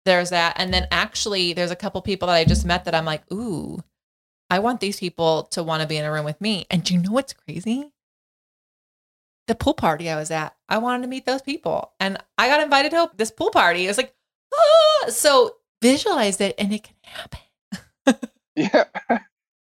there's 0.06 0.30
that 0.30 0.56
and 0.58 0.74
then 0.74 0.88
actually 0.92 1.54
there's 1.54 1.72
a 1.72 1.76
couple 1.76 2.02
people 2.02 2.28
that 2.28 2.36
I 2.36 2.46
just 2.46 2.66
met 2.66 2.86
that 2.86 2.96
I'm 2.96 3.06
like, 3.06 3.24
"Ooh, 3.32 3.84
I 4.50 4.60
want 4.60 4.80
these 4.80 5.00
people 5.00 5.44
to 5.52 5.64
want 5.64 5.82
to 5.82 5.88
be 5.88 5.98
in 5.98 6.06
a 6.06 6.12
room 6.12 6.26
with 6.26 6.40
me." 6.40 6.66
And 6.70 6.84
do 6.84 6.94
you 6.94 7.02
know 7.02 7.12
what's 7.12 7.34
crazy? 7.34 7.92
The 9.48 9.56
pool 9.56 9.74
party 9.74 10.10
I 10.10 10.16
was 10.16 10.32
at, 10.32 10.56
I 10.70 10.78
wanted 10.80 11.04
to 11.04 11.08
meet 11.10 11.26
those 11.26 11.42
people. 11.42 11.94
And 12.00 12.18
I 12.38 12.48
got 12.48 12.62
invited 12.62 12.92
to 12.92 13.12
this 13.16 13.30
pool 13.32 13.52
party. 13.52 13.86
It 13.86 13.90
was 13.90 13.98
like, 13.98 14.16
ah! 14.54 15.10
so 15.10 15.58
visualize 15.82 16.42
it 16.42 16.56
and 16.58 16.74
it 16.74 16.84
can 16.84 16.96
happen. 17.04 17.40
Yeah. 18.56 18.86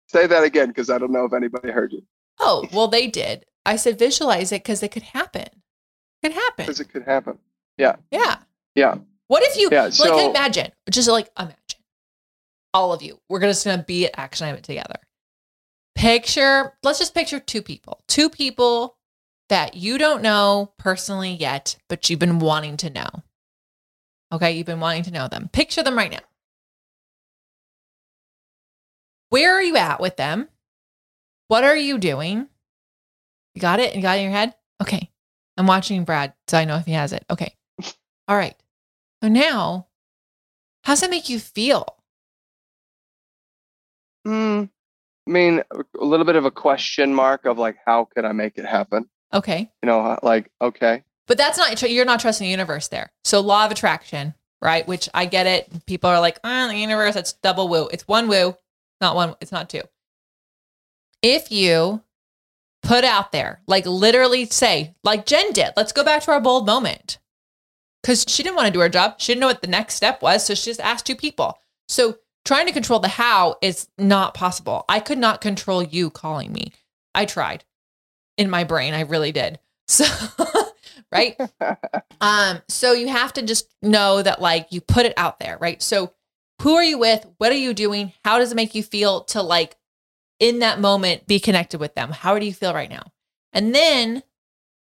Say 0.07 0.25
that 0.25 0.43
again 0.43 0.69
because 0.69 0.89
I 0.89 0.97
don't 0.97 1.11
know 1.11 1.25
if 1.25 1.33
anybody 1.33 1.69
heard 1.69 1.93
you. 1.93 2.01
Oh, 2.39 2.67
well, 2.73 2.87
they 2.87 3.05
did. 3.05 3.45
I 3.65 3.75
said 3.75 3.99
visualize 3.99 4.51
it 4.51 4.63
because 4.63 4.81
it 4.81 4.89
could 4.89 5.03
happen. 5.03 5.43
It 5.43 6.23
could 6.23 6.31
happen. 6.33 6.65
Because 6.65 6.79
it 6.79 6.89
could 6.91 7.03
happen. 7.03 7.37
Yeah. 7.77 7.97
Yeah. 8.09 8.37
Yeah. 8.73 8.95
What 9.29 9.43
if 9.43 9.57
you, 9.57 9.69
yeah, 9.71 9.89
so, 9.91 10.15
like, 10.15 10.29
imagine, 10.31 10.71
just 10.89 11.07
like 11.07 11.29
imagine, 11.37 11.55
all 12.73 12.93
of 12.93 13.03
you, 13.03 13.19
we're 13.29 13.39
just 13.39 13.63
to 13.63 13.83
be 13.87 14.07
at 14.07 14.17
Action 14.17 14.47
Item 14.47 14.63
together. 14.63 14.95
Picture, 15.93 16.73
let's 16.81 16.97
just 16.97 17.13
picture 17.13 17.39
two 17.39 17.61
people, 17.61 18.01
two 18.07 18.31
people 18.31 18.97
that 19.49 19.75
you 19.75 19.99
don't 19.99 20.23
know 20.23 20.73
personally 20.79 21.31
yet, 21.31 21.77
but 21.89 22.09
you've 22.09 22.19
been 22.19 22.39
wanting 22.39 22.77
to 22.77 22.89
know. 22.89 23.07
Okay, 24.31 24.53
you've 24.53 24.65
been 24.65 24.79
wanting 24.79 25.03
to 25.03 25.11
know 25.11 25.27
them. 25.27 25.47
Picture 25.53 25.83
them 25.83 25.95
right 25.95 26.11
now. 26.11 26.19
Where 29.29 29.53
are 29.53 29.61
you 29.61 29.77
at 29.77 30.01
with 30.01 30.17
them? 30.17 30.47
What 31.49 31.63
are 31.63 31.75
you 31.75 31.99
doing? 31.99 32.47
You 33.53 33.61
got 33.61 33.79
it? 33.79 33.95
You 33.95 34.01
got 34.01 34.17
it 34.17 34.21
in 34.21 34.31
your 34.31 34.39
head? 34.39 34.55
Okay. 34.81 35.11
I'm 35.55 35.67
watching 35.67 36.03
Brad, 36.03 36.33
so 36.47 36.57
I 36.57 36.65
know 36.65 36.77
if 36.77 36.87
he 36.87 36.93
has 36.93 37.13
it. 37.13 37.25
Okay. 37.29 37.55
All 38.27 38.35
right. 38.35 38.55
So 39.21 39.29
now, 39.29 39.87
how's 40.83 41.01
that 41.01 41.09
make 41.09 41.29
you 41.29 41.39
feel? 41.39 41.97
Hmm. 44.25 44.65
I 45.27 45.31
mean, 45.31 45.61
a 45.99 46.03
little 46.03 46.25
bit 46.25 46.35
of 46.35 46.45
a 46.45 46.51
question 46.51 47.13
mark 47.13 47.45
of 47.45 47.57
like, 47.57 47.77
how 47.85 48.05
could 48.05 48.25
I 48.25 48.31
make 48.31 48.57
it 48.57 48.65
happen? 48.65 49.07
Okay. 49.33 49.69
You 49.83 49.87
know, 49.87 50.17
like, 50.23 50.49
okay, 50.59 51.03
But 51.27 51.37
that's 51.37 51.57
not, 51.57 51.79
you're 51.83 52.05
not 52.05 52.19
trusting 52.19 52.45
the 52.45 52.49
universe 52.49 52.87
there. 52.87 53.11
So, 53.23 53.39
law 53.41 53.65
of 53.65 53.71
attraction, 53.71 54.33
right? 54.59 54.87
Which 54.87 55.07
I 55.13 55.25
get 55.25 55.45
it. 55.45 55.85
People 55.85 56.09
are 56.09 56.19
like, 56.19 56.39
ah, 56.43 56.67
the 56.67 56.75
universe, 56.75 57.13
that's 57.13 57.33
double 57.33 57.67
woo. 57.67 57.87
It's 57.93 58.07
one 58.07 58.27
woo, 58.27 58.55
not 58.99 59.15
one, 59.15 59.35
it's 59.39 59.51
not 59.51 59.69
two. 59.69 59.83
If 61.21 61.51
you 61.51 62.01
put 62.81 63.03
out 63.03 63.31
there, 63.31 63.61
like 63.67 63.85
literally 63.85 64.45
say, 64.45 64.95
like 65.03 65.27
Jen 65.27 65.51
did, 65.53 65.73
let's 65.77 65.91
go 65.91 66.03
back 66.03 66.23
to 66.23 66.31
our 66.31 66.41
bold 66.41 66.65
moment. 66.65 67.18
Because 68.01 68.25
she 68.27 68.43
didn't 68.43 68.55
want 68.55 68.67
to 68.67 68.73
do 68.73 68.79
her 68.79 68.89
job. 68.89 69.15
She 69.17 69.31
didn't 69.31 69.41
know 69.41 69.47
what 69.47 69.61
the 69.61 69.67
next 69.67 69.95
step 69.95 70.21
was. 70.21 70.45
So 70.45 70.55
she 70.55 70.69
just 70.69 70.79
asked 70.79 71.05
two 71.05 71.15
people. 71.15 71.59
So 71.87 72.17
trying 72.45 72.67
to 72.67 72.73
control 72.73 72.99
the 72.99 73.07
how 73.07 73.57
is 73.61 73.87
not 73.97 74.33
possible. 74.33 74.85
I 74.87 74.99
could 74.99 75.17
not 75.17 75.41
control 75.41 75.83
you 75.83 76.09
calling 76.09 76.53
me. 76.53 76.71
I 77.13 77.25
tried 77.25 77.65
in 78.37 78.49
my 78.49 78.63
brain. 78.63 78.93
I 78.93 79.01
really 79.01 79.31
did. 79.31 79.59
So, 79.89 80.05
right? 81.11 81.35
Um, 82.21 82.61
so 82.67 82.91
you 82.91 83.07
have 83.07 83.31
to 83.33 83.41
just 83.41 83.73
know 83.81 84.21
that 84.21 84.41
like 84.41 84.67
you 84.71 84.81
put 84.81 85.05
it 85.05 85.13
out 85.15 85.39
there, 85.39 85.57
right? 85.59 85.81
So 85.81 86.11
who 86.61 86.75
are 86.75 86.83
you 86.83 86.97
with? 86.97 87.25
What 87.37 87.51
are 87.51 87.57
you 87.57 87.73
doing? 87.73 88.11
How 88.25 88.37
does 88.39 88.51
it 88.51 88.55
make 88.55 88.75
you 88.75 88.83
feel 88.83 89.23
to 89.25 89.41
like 89.41 89.77
in 90.39 90.59
that 90.59 90.81
moment 90.81 91.27
be 91.27 91.39
connected 91.39 91.79
with 91.79 91.95
them? 91.95 92.11
How 92.11 92.37
do 92.37 92.45
you 92.45 92.53
feel 92.53 92.73
right 92.73 92.89
now? 92.89 93.03
And 93.53 93.73
then 93.73 94.23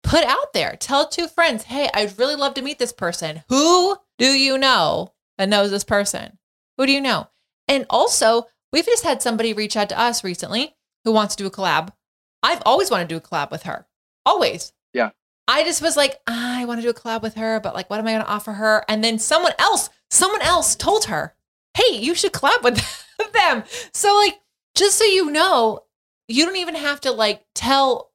put 0.03 0.23
out 0.23 0.53
there, 0.53 0.75
tell 0.79 1.07
two 1.07 1.27
friends, 1.27 1.63
hey, 1.63 1.89
I'd 1.93 2.17
really 2.17 2.35
love 2.35 2.53
to 2.55 2.61
meet 2.61 2.79
this 2.79 2.93
person. 2.93 3.43
Who 3.49 3.97
do 4.17 4.27
you 4.27 4.57
know 4.57 5.13
that 5.37 5.49
knows 5.49 5.71
this 5.71 5.83
person? 5.83 6.37
Who 6.77 6.85
do 6.85 6.91
you 6.91 7.01
know? 7.01 7.27
And 7.67 7.85
also, 7.89 8.47
we've 8.71 8.85
just 8.85 9.03
had 9.03 9.21
somebody 9.21 9.53
reach 9.53 9.77
out 9.77 9.89
to 9.89 9.99
us 9.99 10.23
recently 10.23 10.75
who 11.03 11.11
wants 11.11 11.35
to 11.35 11.43
do 11.43 11.47
a 11.47 11.51
collab. 11.51 11.93
I've 12.41 12.63
always 12.65 12.89
wanted 12.89 13.09
to 13.09 13.15
do 13.15 13.17
a 13.17 13.21
collab 13.21 13.51
with 13.51 13.63
her. 13.63 13.87
Always. 14.25 14.73
Yeah. 14.93 15.11
I 15.47 15.63
just 15.63 15.81
was 15.81 15.97
like, 15.97 16.19
"Ah, 16.27 16.59
I 16.59 16.65
want 16.65 16.79
to 16.79 16.83
do 16.83 16.89
a 16.89 16.93
collab 16.93 17.21
with 17.21 17.35
her, 17.35 17.59
but 17.59 17.73
like, 17.73 17.89
what 17.89 17.99
am 17.99 18.07
I 18.07 18.11
going 18.13 18.23
to 18.23 18.29
offer 18.29 18.53
her? 18.53 18.85
And 18.87 19.03
then 19.03 19.19
someone 19.19 19.53
else, 19.59 19.89
someone 20.09 20.41
else 20.41 20.75
told 20.75 21.05
her, 21.05 21.35
hey, 21.75 21.97
you 21.97 22.15
should 22.15 22.33
collab 22.33 22.63
with 22.63 23.05
them. 23.33 23.63
So, 23.93 24.15
like, 24.15 24.39
just 24.75 24.97
so 24.97 25.05
you 25.05 25.31
know, 25.31 25.81
you 26.27 26.45
don't 26.45 26.57
even 26.57 26.75
have 26.75 27.01
to 27.01 27.11
like 27.11 27.43
tell 27.55 28.08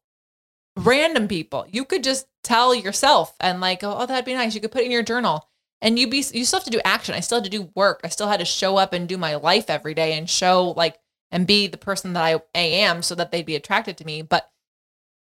random 0.77 1.29
people. 1.29 1.67
You 1.71 1.85
could 1.85 2.05
just 2.05 2.27
tell 2.43 2.75
yourself 2.75 3.35
and 3.41 3.61
like, 3.61 3.83
oh, 3.83 3.97
oh 3.99 4.07
that'd 4.07 4.25
be 4.25 4.35
nice. 4.35 4.55
You 4.55 4.61
could 4.61 4.73
put 4.73 4.83
it 4.83 4.87
in 4.87 4.91
your 4.91 5.03
journal. 5.03 5.49
And 5.83 5.99
you 5.99 6.09
be 6.09 6.25
you 6.33 6.45
still 6.45 6.61
have 6.61 6.65
to 6.65 6.71
do 6.71 6.81
action. 6.85 7.15
I 7.15 7.21
still 7.21 7.37
had 7.39 7.45
to 7.45 7.51
do 7.51 7.71
work. 7.75 8.01
I 8.05 8.09
still 8.09 8.29
had 8.29 8.41
to 8.41 8.47
show 8.47 8.77
up 8.79 8.93
and 8.93 9.09
do 9.09 9.19
my 9.19 9.35
life 9.35 9.69
every 9.69 9.93
day 9.93 10.17
and 10.17 10.29
show 10.29 10.71
like 10.77 10.99
and 11.31 11.47
be 11.47 11.67
the 11.67 11.77
person 11.77 12.15
that 12.15 12.25
I, 12.25 12.41
I 12.55 12.63
am 12.63 13.03
so 13.03 13.15
that 13.17 13.31
they'd 13.33 13.45
be 13.45 13.57
attracted 13.57 13.99
to 13.99 14.05
me. 14.07 14.23
But 14.23 14.51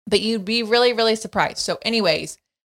but 0.07 0.21
you'd 0.21 0.45
be 0.45 0.63
really, 0.63 0.93
really 0.93 1.17
surprised. 1.17 1.59
So, 1.59 1.79
anyways, 1.83 2.37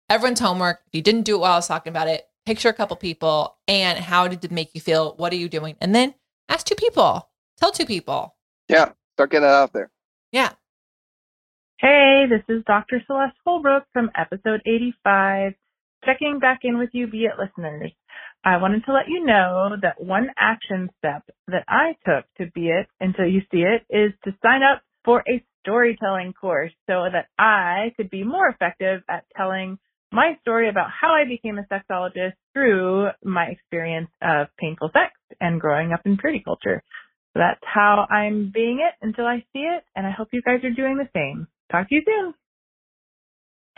everyone's 0.09 0.39
homework. 0.39 0.83
If 0.87 0.95
you 0.95 1.03
didn't 1.03 1.23
do 1.23 1.37
it 1.37 1.41
while 1.41 1.55
I 1.55 1.57
was 1.57 1.67
talking 1.67 1.91
about 1.91 2.09
it, 2.09 2.29
picture 2.47 2.69
a 2.69 2.75
couple 2.75 2.97
people 2.97 3.57
and 3.67 3.99
how 3.99 4.29
did 4.29 4.45
it 4.45 4.51
make 4.51 4.75
you 4.75 4.81
feel? 4.81 5.15
What 5.17 5.33
are 5.33 5.37
you 5.37 5.49
doing? 5.49 5.77
And 5.81 5.95
then 5.95 6.15
ask 6.49 6.67
two 6.67 6.75
people. 6.75 7.29
Tell 7.59 7.73
two 7.73 7.87
people. 7.87 8.37
yeah, 8.69 8.93
start 9.15 9.31
getting 9.31 9.43
that 9.43 9.55
out 9.55 9.73
there. 9.73 9.91
Yeah. 10.31 10.53
Hey, 11.83 12.27
this 12.31 12.45
is 12.49 12.63
Dr. 12.65 13.03
Celeste 13.09 13.35
Holbrook 13.45 13.83
from 13.93 14.13
episode 14.17 14.61
85, 14.65 15.55
checking 16.05 16.39
back 16.39 16.61
in 16.63 16.79
with 16.79 16.91
you, 16.93 17.09
be 17.09 17.25
it 17.25 17.33
listeners. 17.37 17.91
I 18.45 18.59
wanted 18.59 18.85
to 18.85 18.93
let 18.93 19.09
you 19.09 19.27
know 19.27 19.75
that 19.83 20.01
one 20.01 20.29
action 20.39 20.91
step 20.99 21.25
that 21.49 21.65
I 21.67 21.97
took 22.07 22.25
to 22.39 22.53
be 22.53 22.69
it 22.69 22.87
until 23.01 23.27
you 23.27 23.41
see 23.51 23.63
it 23.63 23.83
is 23.91 24.13
to 24.23 24.31
sign 24.45 24.63
up 24.63 24.83
for 25.05 25.25
a 25.29 25.43
storytelling 25.63 26.35
course 26.35 26.71
so 26.89 27.07
that 27.13 27.27
I 27.37 27.93
could 27.97 28.11
be 28.11 28.23
more 28.23 28.47
effective 28.47 29.03
at 29.09 29.25
telling 29.37 29.77
my 30.13 30.39
story 30.43 30.69
about 30.69 30.87
how 30.89 31.13
I 31.15 31.25
became 31.25 31.59
a 31.59 31.67
sexologist 31.67 32.35
through 32.53 33.09
my 33.25 33.47
experience 33.47 34.11
of 34.23 34.47
painful 34.57 34.91
sex 34.93 35.15
and 35.41 35.61
growing 35.61 35.93
up 35.93 36.03
in 36.05 36.17
purity 36.17 36.45
culture. 36.45 36.85
So 37.33 37.41
that's 37.41 37.65
how 37.65 38.07
I'm 38.09 38.53
being 38.55 38.79
it 38.87 38.95
until 39.05 39.27
I 39.27 39.39
see 39.53 39.65
it, 39.65 39.83
and 39.97 40.07
I 40.07 40.13
hope 40.13 40.29
you 40.33 40.43
guys 40.43 40.63
are 40.63 40.71
doing 40.71 40.97
the 40.97 41.09
same. 41.13 41.49
Talk 41.73 41.89
to 41.89 41.95
you 41.95 42.03
soon. 42.07 42.35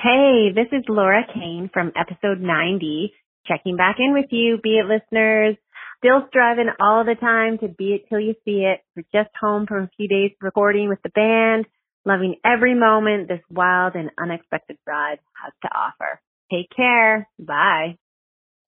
Hey, 0.01 0.51
this 0.55 0.66
is 0.76 0.84
Laura 0.88 1.22
Kane 1.32 1.70
from 1.72 1.92
episode 1.97 2.40
90, 2.40 3.12
checking 3.47 3.76
back 3.76 3.97
in 4.01 4.12
with 4.12 4.26
you, 4.30 4.59
be 4.62 4.78
it 4.78 4.86
listeners. 4.86 5.57
Still 5.99 6.26
striving 6.28 6.68
all 6.80 7.05
the 7.05 7.14
time 7.14 7.57
to 7.59 7.68
be 7.68 7.95
it 7.95 8.03
till 8.09 8.18
you 8.20 8.34
see 8.45 8.66
it. 8.66 8.80
We're 8.97 9.05
just 9.22 9.32
home 9.40 9.66
from 9.66 9.84
a 9.84 9.90
few 9.97 10.09
days 10.09 10.32
recording 10.42 10.88
with 10.88 10.99
the 11.03 11.09
band, 11.11 11.66
loving 12.05 12.34
every 12.45 12.74
moment 12.74 13.28
this 13.28 13.40
wild 13.49 13.95
and 13.95 14.11
unexpected 14.20 14.76
ride 14.86 15.18
has 15.42 15.53
to 15.62 15.68
offer. 15.68 16.20
Take 16.53 16.68
care. 16.76 17.26
Bye. 17.38 17.97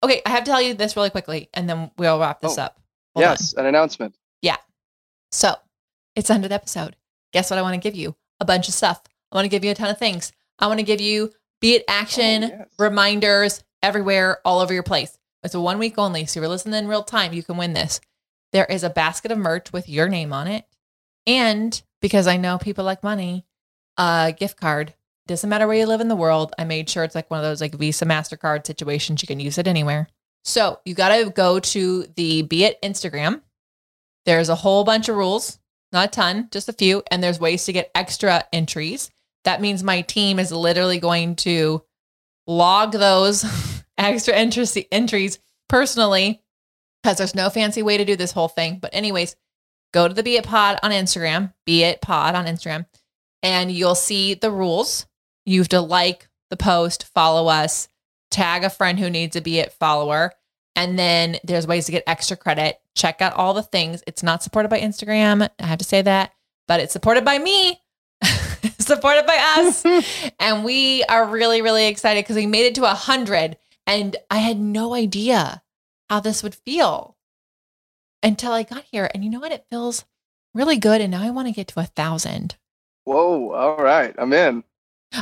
Okay, 0.05 0.21
I 0.27 0.31
have 0.31 0.45
to 0.45 0.51
tell 0.51 0.63
you 0.63 0.75
this 0.75 0.97
really 0.97 1.11
quickly 1.11 1.49
and 1.55 1.69
then 1.69 1.91
we'll 1.97 2.21
wrap 2.21 2.41
this 2.41 2.59
Oh, 2.59 2.63
up. 2.65 2.79
Hold 3.17 3.25
on. 3.25 3.31
yes, 3.33 3.55
an 3.55 3.67
announcement. 3.67 4.15
Yeah. 4.43 4.59
So 5.33 5.55
it's 6.15 6.29
the 6.29 6.35
end 6.35 6.45
of 6.45 6.51
the 6.51 6.55
episode. 6.55 6.95
Guess 7.33 7.51
what 7.51 7.59
I 7.59 7.63
want 7.63 7.75
to 7.75 7.81
give 7.81 7.97
you? 7.99 8.15
A 8.39 8.45
bunch 8.45 8.69
of 8.69 8.75
stuff. 8.75 9.01
I 9.35 9.39
want 9.39 9.47
to 9.47 9.51
give 9.51 9.65
you 9.65 9.73
a 9.73 9.75
ton 9.75 9.91
of 9.91 9.99
things. 9.99 10.33
I 10.59 10.67
want 10.69 10.79
to 10.79 10.85
give 10.87 11.01
you 11.01 11.33
be 11.61 11.75
it 11.75 11.85
action, 11.89 12.45
Oh, 12.45 12.49
yes. 12.49 12.69
reminders 12.79 13.65
everywhere, 13.83 14.39
all 14.45 14.61
over 14.61 14.73
your 14.73 14.83
place. 14.83 15.17
It's 15.43 15.55
a 15.55 15.61
one 15.61 15.79
week 15.79 15.95
only. 15.99 16.27
So 16.27 16.41
you're 16.41 16.49
listening 16.49 16.75
in 16.75 16.89
real 16.89 17.03
time. 17.03 17.33
You 17.33 17.43
can 17.43 17.57
win 17.57 17.73
this. 17.75 18.01
There 18.53 18.65
is 18.67 18.85
a 18.85 18.91
basket 18.91 19.33
of 19.33 19.39
merch 19.39 19.73
with 19.73 19.89
your 19.89 20.09
name 20.09 20.33
on 20.33 20.47
it. 20.47 20.65
And 21.27 21.81
because 22.01 22.27
I 22.27 22.37
know 22.37 22.59
people 22.59 22.85
like 22.85 23.03
money, 23.03 23.45
a 23.97 24.35
gift 24.37 24.59
card. 24.61 24.95
Doesn't 25.27 25.49
matter 25.49 25.67
where 25.67 25.77
you 25.79 25.87
live 25.87 26.03
in 26.03 26.09
the 26.09 26.17
world. 26.17 26.53
I 26.59 26.65
made 26.65 26.91
sure 26.91 27.03
it's 27.03 27.15
like 27.15 27.31
one 27.31 27.41
of 27.41 27.45
those 27.45 27.61
like 27.61 27.75
Visa 27.75 28.05
MasterCard 28.05 28.67
situations. 28.67 29.23
You 29.23 29.27
can 29.27 29.41
use 29.41 29.57
it 29.57 29.67
anywhere. 29.67 30.09
So 30.45 30.81
you 30.85 30.95
got 30.95 31.17
to 31.17 31.31
go 31.31 31.59
to 31.61 32.07
the 32.17 32.43
Be 32.43 32.65
It 32.65 32.81
Instagram. 32.83 33.41
There's 34.27 34.51
a 34.51 34.55
whole 34.55 34.85
bunch 34.85 35.09
of 35.09 35.17
rules, 35.17 35.59
not 35.93 36.09
a 36.09 36.11
ton, 36.11 36.49
just 36.51 36.69
a 36.69 36.75
few. 36.75 37.03
And 37.11 37.23
there's 37.23 37.41
ways 37.41 37.65
to 37.65 37.73
get 37.73 37.91
extra 37.95 38.45
entries. 38.53 39.11
That 39.45 39.61
means 39.61 39.83
my 39.83 40.03
team 40.03 40.39
is 40.39 40.53
literally 40.53 40.99
going 40.99 41.37
to 41.37 41.83
log 42.47 42.93
those 42.93 43.45
extra 43.99 44.35
entries 44.35 45.39
personally 45.69 46.43
because 47.03 47.19
there's 47.19 47.35
no 47.35 47.51
fancy 47.51 47.83
way 47.83 47.99
to 47.99 48.05
do 48.05 48.17
this 48.17 48.33
whole 48.33 48.49
thing. 48.49 48.79
But, 48.81 48.95
anyways, 48.95 49.37
go 49.93 50.09
to 50.09 50.15
the 50.15 50.23
Be 50.23 50.37
It 50.37 50.45
Pod 50.45 50.79
on 50.83 50.91
Instagram, 50.91 51.53
Be 51.67 51.83
It 51.83 52.01
Pod 52.01 52.35
on 52.35 52.47
Instagram, 52.47 52.87
and 53.43 53.71
you'll 53.71 53.95
see 53.95 54.35
the 54.35 54.51
rules. 54.51 55.07
You 55.45 55.61
have 55.61 55.69
to 55.69 55.81
like 55.81 56.29
the 56.51 56.57
post, 56.57 57.05
follow 57.15 57.49
us, 57.49 57.89
tag 58.31 58.65
a 58.65 58.71
friend 58.71 58.99
who 58.99 59.11
needs 59.11 59.37
a 59.37 59.41
Be 59.41 59.59
It 59.59 59.73
follower. 59.73 60.33
And 60.77 60.99
then 60.99 61.37
there's 61.45 61.67
ways 61.67 61.87
to 61.87 61.93
get 61.93 62.03
extra 62.07 62.37
credit. 62.37 62.81
Check 62.97 63.23
out 63.23 63.35
all 63.35 63.55
the 63.55 63.63
things. 63.63 64.03
It's 64.07 64.23
not 64.23 64.43
supported 64.43 64.69
by 64.69 64.81
Instagram. 64.81 65.49
I 65.61 65.67
have 65.67 65.79
to 65.79 65.85
say 65.85 66.03
that, 66.03 66.33
but 66.67 66.81
it's 66.81 66.93
supported 66.93 67.25
by 67.25 67.39
me, 67.39 67.81
supported 68.79 69.27
by 69.27 69.37
us. 69.59 69.85
and 70.41 70.65
we 70.65 71.05
are 71.05 71.27
really, 71.27 71.63
really 71.63 71.87
excited 71.87 72.25
because 72.25 72.37
we 72.37 72.47
made 72.47 72.67
it 72.67 72.75
to 72.77 72.85
a 72.85 72.95
hundred. 72.95 73.57
And 73.87 74.17
I 74.31 74.39
had 74.39 74.59
no 74.59 74.95
idea 74.95 75.63
how 76.09 76.21
this 76.21 76.43
would 76.43 76.55
feel 76.55 77.17
until 78.23 78.53
I 78.53 78.63
got 78.63 78.85
here. 78.85 79.11
And 79.13 79.25
you 79.25 79.31
know 79.31 79.41
what? 79.41 79.53
It 79.53 79.67
feels 79.71 80.05
really 80.55 80.77
good. 80.77 81.01
And 81.01 81.11
now 81.11 81.23
I 81.23 81.31
want 81.31 81.49
to 81.49 81.53
get 81.53 81.69
to 81.69 81.81
a 81.81 81.85
thousand. 81.85 82.57
Whoa, 83.05 83.53
all 83.53 83.77
right, 83.77 84.15
I'm 84.17 84.33
in. 84.33 84.65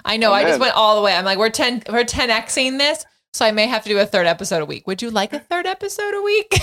I 0.05 0.17
know. 0.17 0.33
I 0.33 0.45
just 0.45 0.61
went 0.61 0.77
all 0.77 0.97
the 0.97 1.03
way. 1.03 1.15
I'm 1.15 1.25
like, 1.25 1.39
we're 1.39 1.51
10, 1.51 1.83
we're 1.91 2.05
10xing 2.05 2.79
this. 2.79 3.05
So 3.35 3.45
I 3.47 3.51
may 3.51 3.67
have 3.67 3.83
to 3.85 3.89
do 3.89 3.99
a 3.99 4.07
third 4.07 4.27
episode 4.27 4.63
a 4.63 4.65
week. 4.67 4.87
Would 4.87 5.03
you 5.03 5.11
like 5.11 5.33
a 5.33 5.39
third 5.51 5.67
episode 5.67 6.15
a 6.15 6.23
week? 6.23 6.55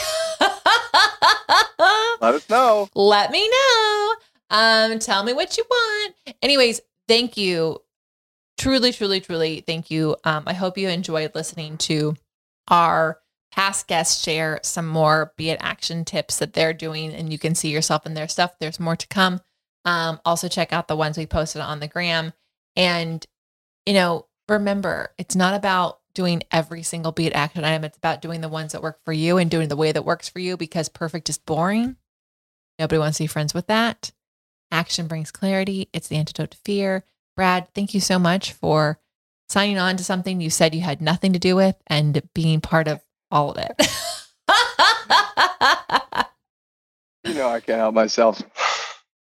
Let 2.22 2.36
us 2.36 2.50
know. 2.50 2.90
Let 2.96 3.32
me 3.32 3.50
know. 3.50 4.16
Um, 4.50 5.00
tell 5.00 5.24
me 5.24 5.34
what 5.34 5.58
you 5.58 5.66
want. 5.70 6.16
Anyways, 6.42 6.82
thank 7.08 7.38
you. 7.38 7.82
Truly, 8.58 8.92
truly, 8.92 9.22
truly, 9.22 9.62
thank 9.62 9.90
you. 9.90 10.16
Um, 10.24 10.44
I 10.46 10.54
hope 10.54 10.78
you 10.78 10.90
enjoyed 10.90 11.34
listening 11.36 11.78
to 11.80 12.16
our 12.68 13.20
past 13.52 13.88
guests 13.88 14.24
share 14.24 14.60
some 14.64 14.88
more 14.88 15.34
be 15.38 15.50
it 15.50 15.60
action 15.62 16.06
tips 16.06 16.38
that 16.38 16.54
they're 16.54 16.74
doing 16.74 17.14
and 17.14 17.32
you 17.32 17.40
can 17.40 17.56
see 17.56 17.70
yourself 17.70 18.06
in 18.06 18.14
their 18.14 18.28
stuff. 18.28 18.54
There's 18.60 18.80
more 18.80 18.96
to 18.96 19.08
come. 19.08 19.42
Um, 19.86 20.20
also 20.26 20.48
check 20.48 20.74
out 20.74 20.88
the 20.88 20.96
ones 20.96 21.18
we 21.18 21.26
posted 21.26 21.62
on 21.62 21.80
the 21.80 21.88
gram. 21.88 22.34
And, 22.76 23.26
you 23.86 23.94
know, 23.94 24.28
remember, 24.48 25.14
it's 25.18 25.36
not 25.36 25.54
about 25.54 26.00
doing 26.14 26.44
every 26.52 26.84
single 26.84 27.12
be 27.12 27.28
it 27.28 27.34
action 27.34 27.64
item. 27.64 27.84
It's 27.84 27.98
about 27.98 28.22
doing 28.22 28.42
the 28.42 28.50
ones 28.50 28.74
that 28.74 28.84
work 28.84 29.00
for 29.06 29.14
you 29.14 29.38
and 29.38 29.50
doing 29.50 29.70
the 29.70 29.76
way 29.76 29.92
that 29.92 30.06
works 30.06 30.28
for 30.30 30.40
you 30.40 30.58
because 30.58 30.90
perfect 30.90 31.30
is 31.30 31.38
boring. 31.38 31.96
Nobody 32.78 33.00
wants 33.00 33.18
to 33.18 33.24
be 33.24 33.28
friends 33.28 33.54
with 33.54 33.68
that. 33.68 34.12
Action 34.72 35.08
brings 35.08 35.32
clarity. 35.32 35.90
It's 35.94 36.08
the 36.08 36.18
antidote 36.18 36.52
to 36.52 36.58
fear. 36.58 37.04
Brad, 37.36 37.68
thank 37.74 37.94
you 37.94 38.00
so 38.00 38.20
much 38.20 38.54
for 38.54 39.00
signing 39.48 39.78
on 39.78 39.98
to 39.98 40.04
something 40.04 40.42
you 40.42 40.50
said 40.50 40.76
you 40.76 40.82
had 40.82 41.02
nothing 41.02 41.34
to 41.34 41.40
do 41.40 41.56
with 41.56 41.76
and 41.88 42.22
being 42.34 42.62
part 42.62 42.88
of 42.88 43.02
all 43.32 43.52
of 43.52 43.58
it. 43.58 43.88
You 47.26 47.34
know, 47.36 47.50
I 47.50 47.60
can't 47.60 47.78
help 47.78 47.94
myself. 47.94 48.42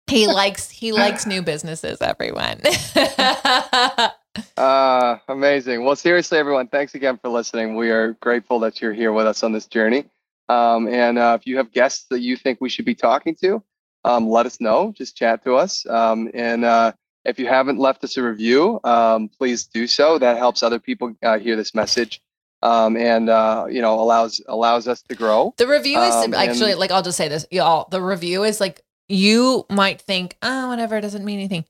he 0.09 0.27
likes 0.27 0.69
he 0.71 0.91
likes 0.93 1.27
new 1.27 1.43
businesses, 1.43 2.01
everyone. 2.01 2.61
Uh, 4.57 5.19
amazing. 5.29 5.85
Well, 5.85 5.95
seriously, 5.95 6.39
everyone, 6.39 6.67
thanks 6.67 6.97
again 6.97 7.19
for 7.19 7.29
listening. 7.29 7.77
We 7.77 7.91
are 7.91 8.15
grateful 8.15 8.59
that 8.61 8.81
you're 8.81 8.93
here 8.93 9.13
with 9.13 9.29
us 9.29 9.45
on 9.45 9.53
this 9.53 9.67
journey. 9.67 10.07
Um, 10.49 10.89
and 10.89 11.19
uh, 11.19 11.39
if 11.41 11.47
you 11.47 11.57
have 11.59 11.71
guests 11.71 12.07
that 12.11 12.19
you 12.21 12.37
think 12.37 12.61
we 12.61 12.69
should 12.69 12.85
be 12.85 12.97
talking 12.97 13.37
to, 13.43 13.63
um, 14.05 14.29
let 14.29 14.47
us 14.47 14.61
know. 14.61 14.93
Just 14.97 15.17
chat 15.17 15.43
to 15.45 15.55
us. 15.55 15.85
Um, 15.87 16.31
and 16.35 16.65
uh, 16.65 16.93
if 17.25 17.39
you 17.39 17.47
haven't 17.47 17.79
left 17.79 18.05
us 18.05 18.17
a 18.17 18.23
review, 18.23 18.81
um, 18.85 19.29
please 19.29 19.65
do 19.65 19.87
so. 19.87 20.19
That 20.19 20.37
helps 20.37 20.63
other 20.63 20.79
people 20.79 21.15
uh, 21.23 21.39
hear 21.39 21.57
this 21.57 21.75
message. 21.75 22.21
Um, 22.63 22.97
and 22.97 23.29
uh, 23.29 23.67
you 23.69 23.83
know 23.83 24.01
allows 24.01 24.41
allows 24.49 24.89
us 24.89 25.03
to 25.03 25.15
grow. 25.15 25.53
The 25.59 25.67
review 25.67 26.01
is 26.01 26.15
Um, 26.15 26.33
actually 26.35 26.71
and- 26.73 26.81
like 26.81 26.91
I'll 26.91 27.03
just 27.03 27.19
say 27.19 27.29
this, 27.29 27.47
y'all. 27.51 27.89
The 27.91 28.01
review 28.01 28.43
is 28.45 28.59
like 28.61 28.81
you 29.09 29.67
might 29.71 30.01
think, 30.01 30.37
oh, 30.41 30.69
whatever, 30.69 30.97
it 30.97 31.03
doesn't 31.03 31.25
mean 31.27 31.39
anything. 31.39 31.67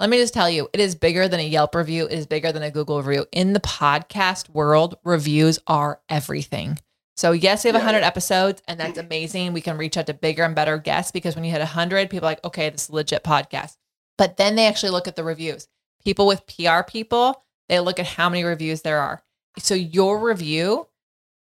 Let 0.00 0.08
me 0.08 0.16
just 0.16 0.32
tell 0.32 0.48
you, 0.48 0.68
it 0.72 0.80
is 0.80 0.94
bigger 0.94 1.28
than 1.28 1.40
a 1.40 1.46
Yelp 1.46 1.74
review. 1.74 2.06
It 2.06 2.12
is 2.12 2.26
bigger 2.26 2.50
than 2.52 2.62
a 2.62 2.70
Google 2.70 3.02
review. 3.02 3.26
In 3.32 3.52
the 3.52 3.60
podcast 3.60 4.48
world, 4.50 4.96
reviews 5.04 5.58
are 5.66 6.00
everything. 6.08 6.78
So 7.18 7.32
yes, 7.32 7.64
we 7.64 7.68
have 7.68 7.74
Yeah, 7.74 7.80
100 7.80 7.98
yeah. 7.98 8.06
episodes, 8.06 8.62
and 8.68 8.78
that's 8.78 8.96
amazing. 8.96 9.52
We 9.52 9.60
can 9.60 9.76
reach 9.76 9.96
out 9.96 10.06
to 10.06 10.14
bigger 10.14 10.44
and 10.44 10.54
better 10.54 10.78
guests 10.78 11.10
because 11.10 11.34
when 11.34 11.44
you 11.44 11.50
hit 11.50 11.58
100, 11.58 12.10
people 12.10 12.26
are 12.28 12.30
like, 12.30 12.44
okay, 12.44 12.70
this 12.70 12.84
is 12.84 12.88
a 12.90 12.94
legit 12.94 13.24
podcast. 13.24 13.76
But 14.16 14.36
then 14.36 14.54
they 14.54 14.66
actually 14.66 14.90
look 14.90 15.08
at 15.08 15.16
the 15.16 15.24
reviews. 15.24 15.66
People 16.04 16.28
with 16.28 16.46
PR 16.46 16.82
people, 16.86 17.42
they 17.68 17.80
look 17.80 17.98
at 17.98 18.06
how 18.06 18.28
many 18.28 18.44
reviews 18.44 18.82
there 18.82 19.00
are. 19.00 19.20
So 19.58 19.74
your 19.74 20.20
review 20.20 20.86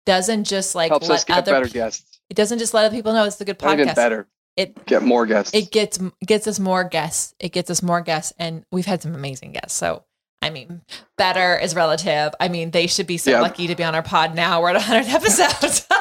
doesn't 0.07 0.45
just 0.45 0.73
like 0.73 0.89
helps 0.89 1.07
let 1.07 1.15
us 1.19 1.25
get 1.25 1.37
other 1.37 1.51
better 1.51 1.67
guests. 1.67 2.19
it 2.31 2.33
doesn't 2.35 2.57
just 2.57 2.73
let 2.73 2.85
other 2.85 2.95
people 2.95 3.13
know 3.13 3.25
it's 3.25 3.39
a 3.39 3.45
good 3.45 3.61
Not 3.61 3.73
even 3.79 3.89
podcast. 3.89 3.95
better. 3.95 4.27
It 4.57 4.85
Get 4.87 5.03
more 5.03 5.27
guests. 5.27 5.53
it 5.53 5.71
gets 5.71 5.99
gets 6.25 6.47
us 6.47 6.59
more 6.59 6.83
guests. 6.83 7.35
It 7.39 7.49
gets 7.51 7.69
us 7.69 7.83
more 7.83 8.01
guests, 8.01 8.33
and 8.39 8.65
we've 8.71 8.87
had 8.87 9.03
some 9.03 9.13
amazing 9.13 9.51
guests. 9.53 9.73
So 9.77 10.03
I 10.41 10.49
mean, 10.49 10.81
better 11.17 11.57
is 11.57 11.75
relative. 11.75 12.33
I 12.39 12.47
mean, 12.47 12.71
they 12.71 12.87
should 12.87 13.07
be 13.07 13.17
so 13.17 13.31
Yep. 13.31 13.41
lucky 13.41 13.67
to 13.67 13.75
be 13.75 13.83
on 13.83 13.93
our 13.95 14.03
pod 14.03 14.35
now. 14.35 14.61
We're 14.61 14.69
at 14.69 14.75
100 14.75 15.07
episodes. 15.13 15.85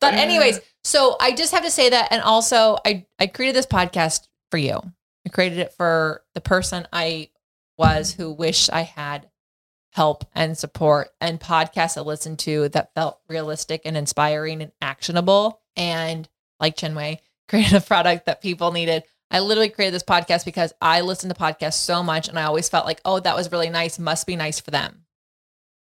but 0.00 0.14
anyways, 0.14 0.60
so 0.82 1.16
I 1.20 1.32
just 1.32 1.52
have 1.52 1.62
to 1.64 1.70
say 1.70 1.90
that, 1.90 2.08
and 2.10 2.22
also 2.22 2.78
I 2.84 3.06
I 3.18 3.26
created 3.28 3.56
this 3.56 3.66
podcast 3.66 4.26
for 4.50 4.58
you. 4.58 4.80
I 5.24 5.28
created 5.30 5.58
it 5.58 5.72
for 5.74 6.22
the 6.34 6.40
person 6.40 6.86
I 6.92 7.28
was 7.78 8.12
who 8.12 8.32
wished 8.32 8.72
I 8.72 8.82
had 8.82 9.28
help 9.92 10.24
and 10.34 10.56
support 10.56 11.10
and 11.20 11.38
podcasts 11.38 11.96
I 11.96 12.00
listened 12.00 12.38
to 12.40 12.68
that 12.70 12.94
felt 12.94 13.20
realistic 13.28 13.82
and 13.84 13.96
inspiring 13.96 14.62
and 14.62 14.72
actionable. 14.80 15.60
And 15.76 16.28
like 16.58 16.76
Chinwe, 16.76 17.18
created 17.48 17.74
a 17.74 17.80
product 17.80 18.26
that 18.26 18.42
people 18.42 18.72
needed. 18.72 19.04
I 19.32 19.40
literally 19.40 19.70
created 19.70 19.94
this 19.94 20.02
podcast 20.02 20.44
because 20.44 20.74
I 20.82 21.00
listened 21.00 21.34
to 21.34 21.40
podcasts 21.40 21.78
so 21.78 22.02
much 22.02 22.28
and 22.28 22.38
I 22.38 22.44
always 22.44 22.68
felt 22.68 22.84
like, 22.84 23.00
oh, 23.06 23.18
that 23.18 23.34
was 23.34 23.50
really 23.50 23.70
nice, 23.70 23.98
must 23.98 24.26
be 24.26 24.36
nice 24.36 24.60
for 24.60 24.70
them. 24.70 25.06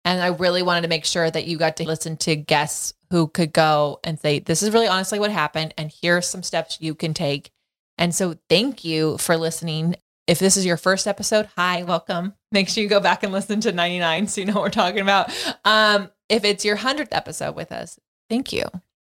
And 0.05 0.21
I 0.21 0.27
really 0.27 0.63
wanted 0.63 0.81
to 0.81 0.87
make 0.87 1.03
sure 1.03 1.29
that 1.29 1.45
you 1.45 1.57
got 1.57 1.75
to 1.77 1.83
listen 1.83 2.15
to 2.17 2.35
guests 2.37 2.93
who 3.11 3.27
could 3.27 3.51
go 3.51 3.99
and 4.05 4.17
say, 4.17 4.39
this 4.39 4.63
is 4.63 4.71
really 4.71 4.87
honestly 4.87 5.19
what 5.19 5.31
happened. 5.31 5.73
And 5.77 5.91
here 5.91 6.17
are 6.17 6.21
some 6.21 6.43
steps 6.43 6.77
you 6.79 6.95
can 6.95 7.13
take. 7.13 7.51
And 7.97 8.15
so 8.15 8.35
thank 8.49 8.85
you 8.85 9.17
for 9.17 9.35
listening. 9.35 9.95
If 10.27 10.39
this 10.39 10.55
is 10.55 10.65
your 10.65 10.77
first 10.77 11.05
episode, 11.05 11.49
hi, 11.57 11.83
welcome. 11.83 12.33
Make 12.53 12.69
sure 12.69 12.81
you 12.81 12.89
go 12.89 13.01
back 13.01 13.21
and 13.21 13.33
listen 13.33 13.59
to 13.61 13.73
99 13.73 14.27
so 14.27 14.41
you 14.41 14.47
know 14.47 14.53
what 14.53 14.63
we're 14.63 14.69
talking 14.69 15.01
about. 15.01 15.29
Um, 15.65 16.09
if 16.29 16.45
it's 16.45 16.63
your 16.63 16.77
100th 16.77 17.09
episode 17.11 17.55
with 17.55 17.73
us, 17.73 17.99
thank 18.29 18.53
you. 18.53 18.63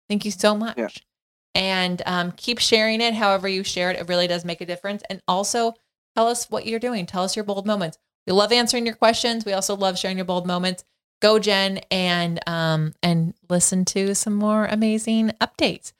Thank 0.08 0.26
you 0.26 0.30
so 0.30 0.54
much. 0.54 0.76
Yeah. 0.76 0.88
And 1.56 2.02
um, 2.04 2.32
keep 2.32 2.58
sharing 2.58 3.00
it 3.00 3.14
however 3.14 3.48
you 3.48 3.64
share 3.64 3.90
it. 3.90 3.98
It 3.98 4.08
really 4.08 4.26
does 4.26 4.44
make 4.44 4.60
a 4.60 4.66
difference. 4.66 5.02
And 5.08 5.22
also 5.26 5.72
tell 6.14 6.28
us 6.28 6.50
what 6.50 6.66
you're 6.66 6.78
doing. 6.78 7.06
Tell 7.06 7.24
us 7.24 7.34
your 7.34 7.46
bold 7.46 7.66
moments. 7.66 7.96
We 8.26 8.34
love 8.34 8.52
answering 8.52 8.84
your 8.84 8.94
questions. 8.94 9.46
We 9.46 9.54
also 9.54 9.74
love 9.74 9.98
sharing 9.98 10.18
your 10.18 10.26
bold 10.26 10.46
moments. 10.46 10.84
Go, 11.22 11.38
Jen, 11.38 11.78
and 11.90 12.46
um, 12.46 12.92
and 13.02 13.32
listen 13.48 13.86
to 13.86 14.14
some 14.14 14.34
more 14.34 14.66
amazing 14.66 15.30
updates. 15.40 15.92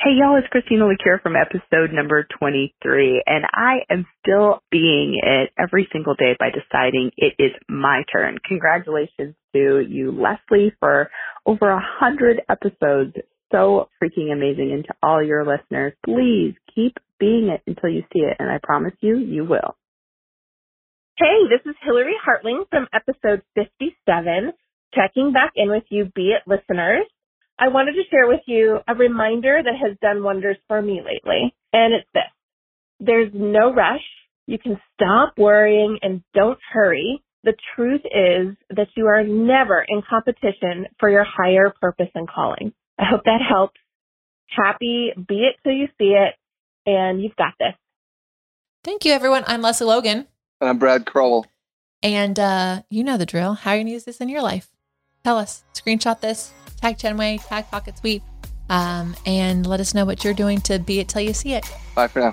Hey 0.00 0.10
y'all, 0.18 0.36
it's 0.36 0.48
Christina 0.48 0.86
LaCure 0.86 1.22
from 1.22 1.36
episode 1.36 1.92
number 1.92 2.26
23 2.40 3.22
and 3.26 3.44
I 3.54 3.84
am 3.88 4.04
still 4.20 4.58
being 4.72 5.20
it 5.22 5.50
every 5.56 5.88
single 5.92 6.16
day 6.16 6.36
by 6.38 6.50
deciding 6.50 7.12
it 7.16 7.34
is 7.38 7.52
my 7.68 8.02
turn. 8.12 8.38
Congratulations 8.44 9.36
to 9.54 9.86
you, 9.88 10.10
Lesley, 10.10 10.74
for 10.80 11.10
over 11.46 11.70
a 11.70 11.80
hundred 11.80 12.42
episodes. 12.48 13.14
So 13.54 13.88
freaking 14.02 14.32
amazing. 14.32 14.72
And 14.72 14.84
to 14.84 14.94
all 15.00 15.22
your 15.22 15.46
listeners, 15.46 15.92
please 16.04 16.54
keep 16.74 16.98
being 17.20 17.48
it 17.54 17.62
until 17.68 17.88
you 17.88 18.02
see 18.12 18.20
it. 18.20 18.36
And 18.40 18.50
I 18.50 18.58
promise 18.60 18.94
you, 19.00 19.16
you 19.16 19.44
will. 19.44 19.76
Hey, 21.16 21.46
this 21.48 21.60
is 21.64 21.76
Hillary 21.84 22.16
Hartling 22.26 22.64
from 22.68 22.88
episode 22.92 23.42
57, 23.54 24.52
checking 24.92 25.32
back 25.32 25.52
in 25.54 25.70
with 25.70 25.84
you, 25.88 26.06
be 26.16 26.32
it 26.32 26.42
listeners. 26.48 27.06
I 27.56 27.68
wanted 27.68 27.92
to 27.92 28.02
share 28.10 28.26
with 28.26 28.40
you 28.46 28.80
a 28.88 28.94
reminder 28.96 29.60
that 29.62 29.76
has 29.80 29.96
done 30.02 30.24
wonders 30.24 30.56
for 30.66 30.82
me 30.82 31.00
lately, 31.06 31.54
and 31.72 31.94
it's 31.94 32.08
this. 32.12 32.24
There's 32.98 33.30
no 33.32 33.72
rush. 33.72 34.02
You 34.48 34.58
can 34.58 34.80
stop 34.94 35.34
worrying 35.38 36.00
and 36.02 36.24
don't 36.34 36.58
hurry. 36.72 37.22
The 37.44 37.54
truth 37.76 38.00
is 38.04 38.56
that 38.70 38.88
you 38.96 39.06
are 39.06 39.22
never 39.22 39.84
in 39.86 40.02
competition 40.10 40.86
for 40.98 41.08
your 41.08 41.24
higher 41.24 41.72
purpose 41.80 42.10
and 42.16 42.28
calling. 42.28 42.72
I 42.98 43.04
hope 43.10 43.22
that 43.24 43.40
helps. 43.46 43.80
Happy, 44.48 45.12
be 45.16 45.36
it 45.46 45.56
till 45.64 45.72
you 45.72 45.88
see 45.98 46.14
it, 46.14 46.34
and 46.86 47.20
you've 47.22 47.36
got 47.36 47.54
this. 47.58 47.74
Thank 48.84 49.04
you, 49.04 49.12
everyone. 49.12 49.44
I'm 49.46 49.62
Lesley 49.62 49.86
Logan. 49.86 50.26
and 50.60 50.70
I'm 50.70 50.78
Brad 50.78 51.06
Crowell. 51.06 51.46
And 52.02 52.38
uh, 52.38 52.82
you 52.90 53.02
know 53.02 53.16
the 53.16 53.26
drill. 53.26 53.54
How 53.54 53.70
are 53.70 53.74
you 53.74 53.78
going 53.78 53.86
to 53.86 53.92
use 53.94 54.04
this 54.04 54.18
in 54.20 54.28
your 54.28 54.42
life? 54.42 54.68
Tell 55.24 55.38
us. 55.38 55.64
Screenshot 55.72 56.20
this. 56.20 56.52
Tag 56.80 56.98
Chinwe. 56.98 57.44
Tag 57.48 57.66
Pocket 57.70 57.96
Suite. 57.98 58.22
Um, 58.68 59.16
and 59.24 59.66
let 59.66 59.80
us 59.80 59.94
know 59.94 60.04
what 60.04 60.22
you're 60.22 60.34
doing 60.34 60.60
to 60.62 60.78
be 60.78 61.00
it 61.00 61.08
till 61.08 61.22
you 61.22 61.32
see 61.32 61.54
it. 61.54 61.64
Bye 61.94 62.08
for 62.08 62.20
now. 62.20 62.32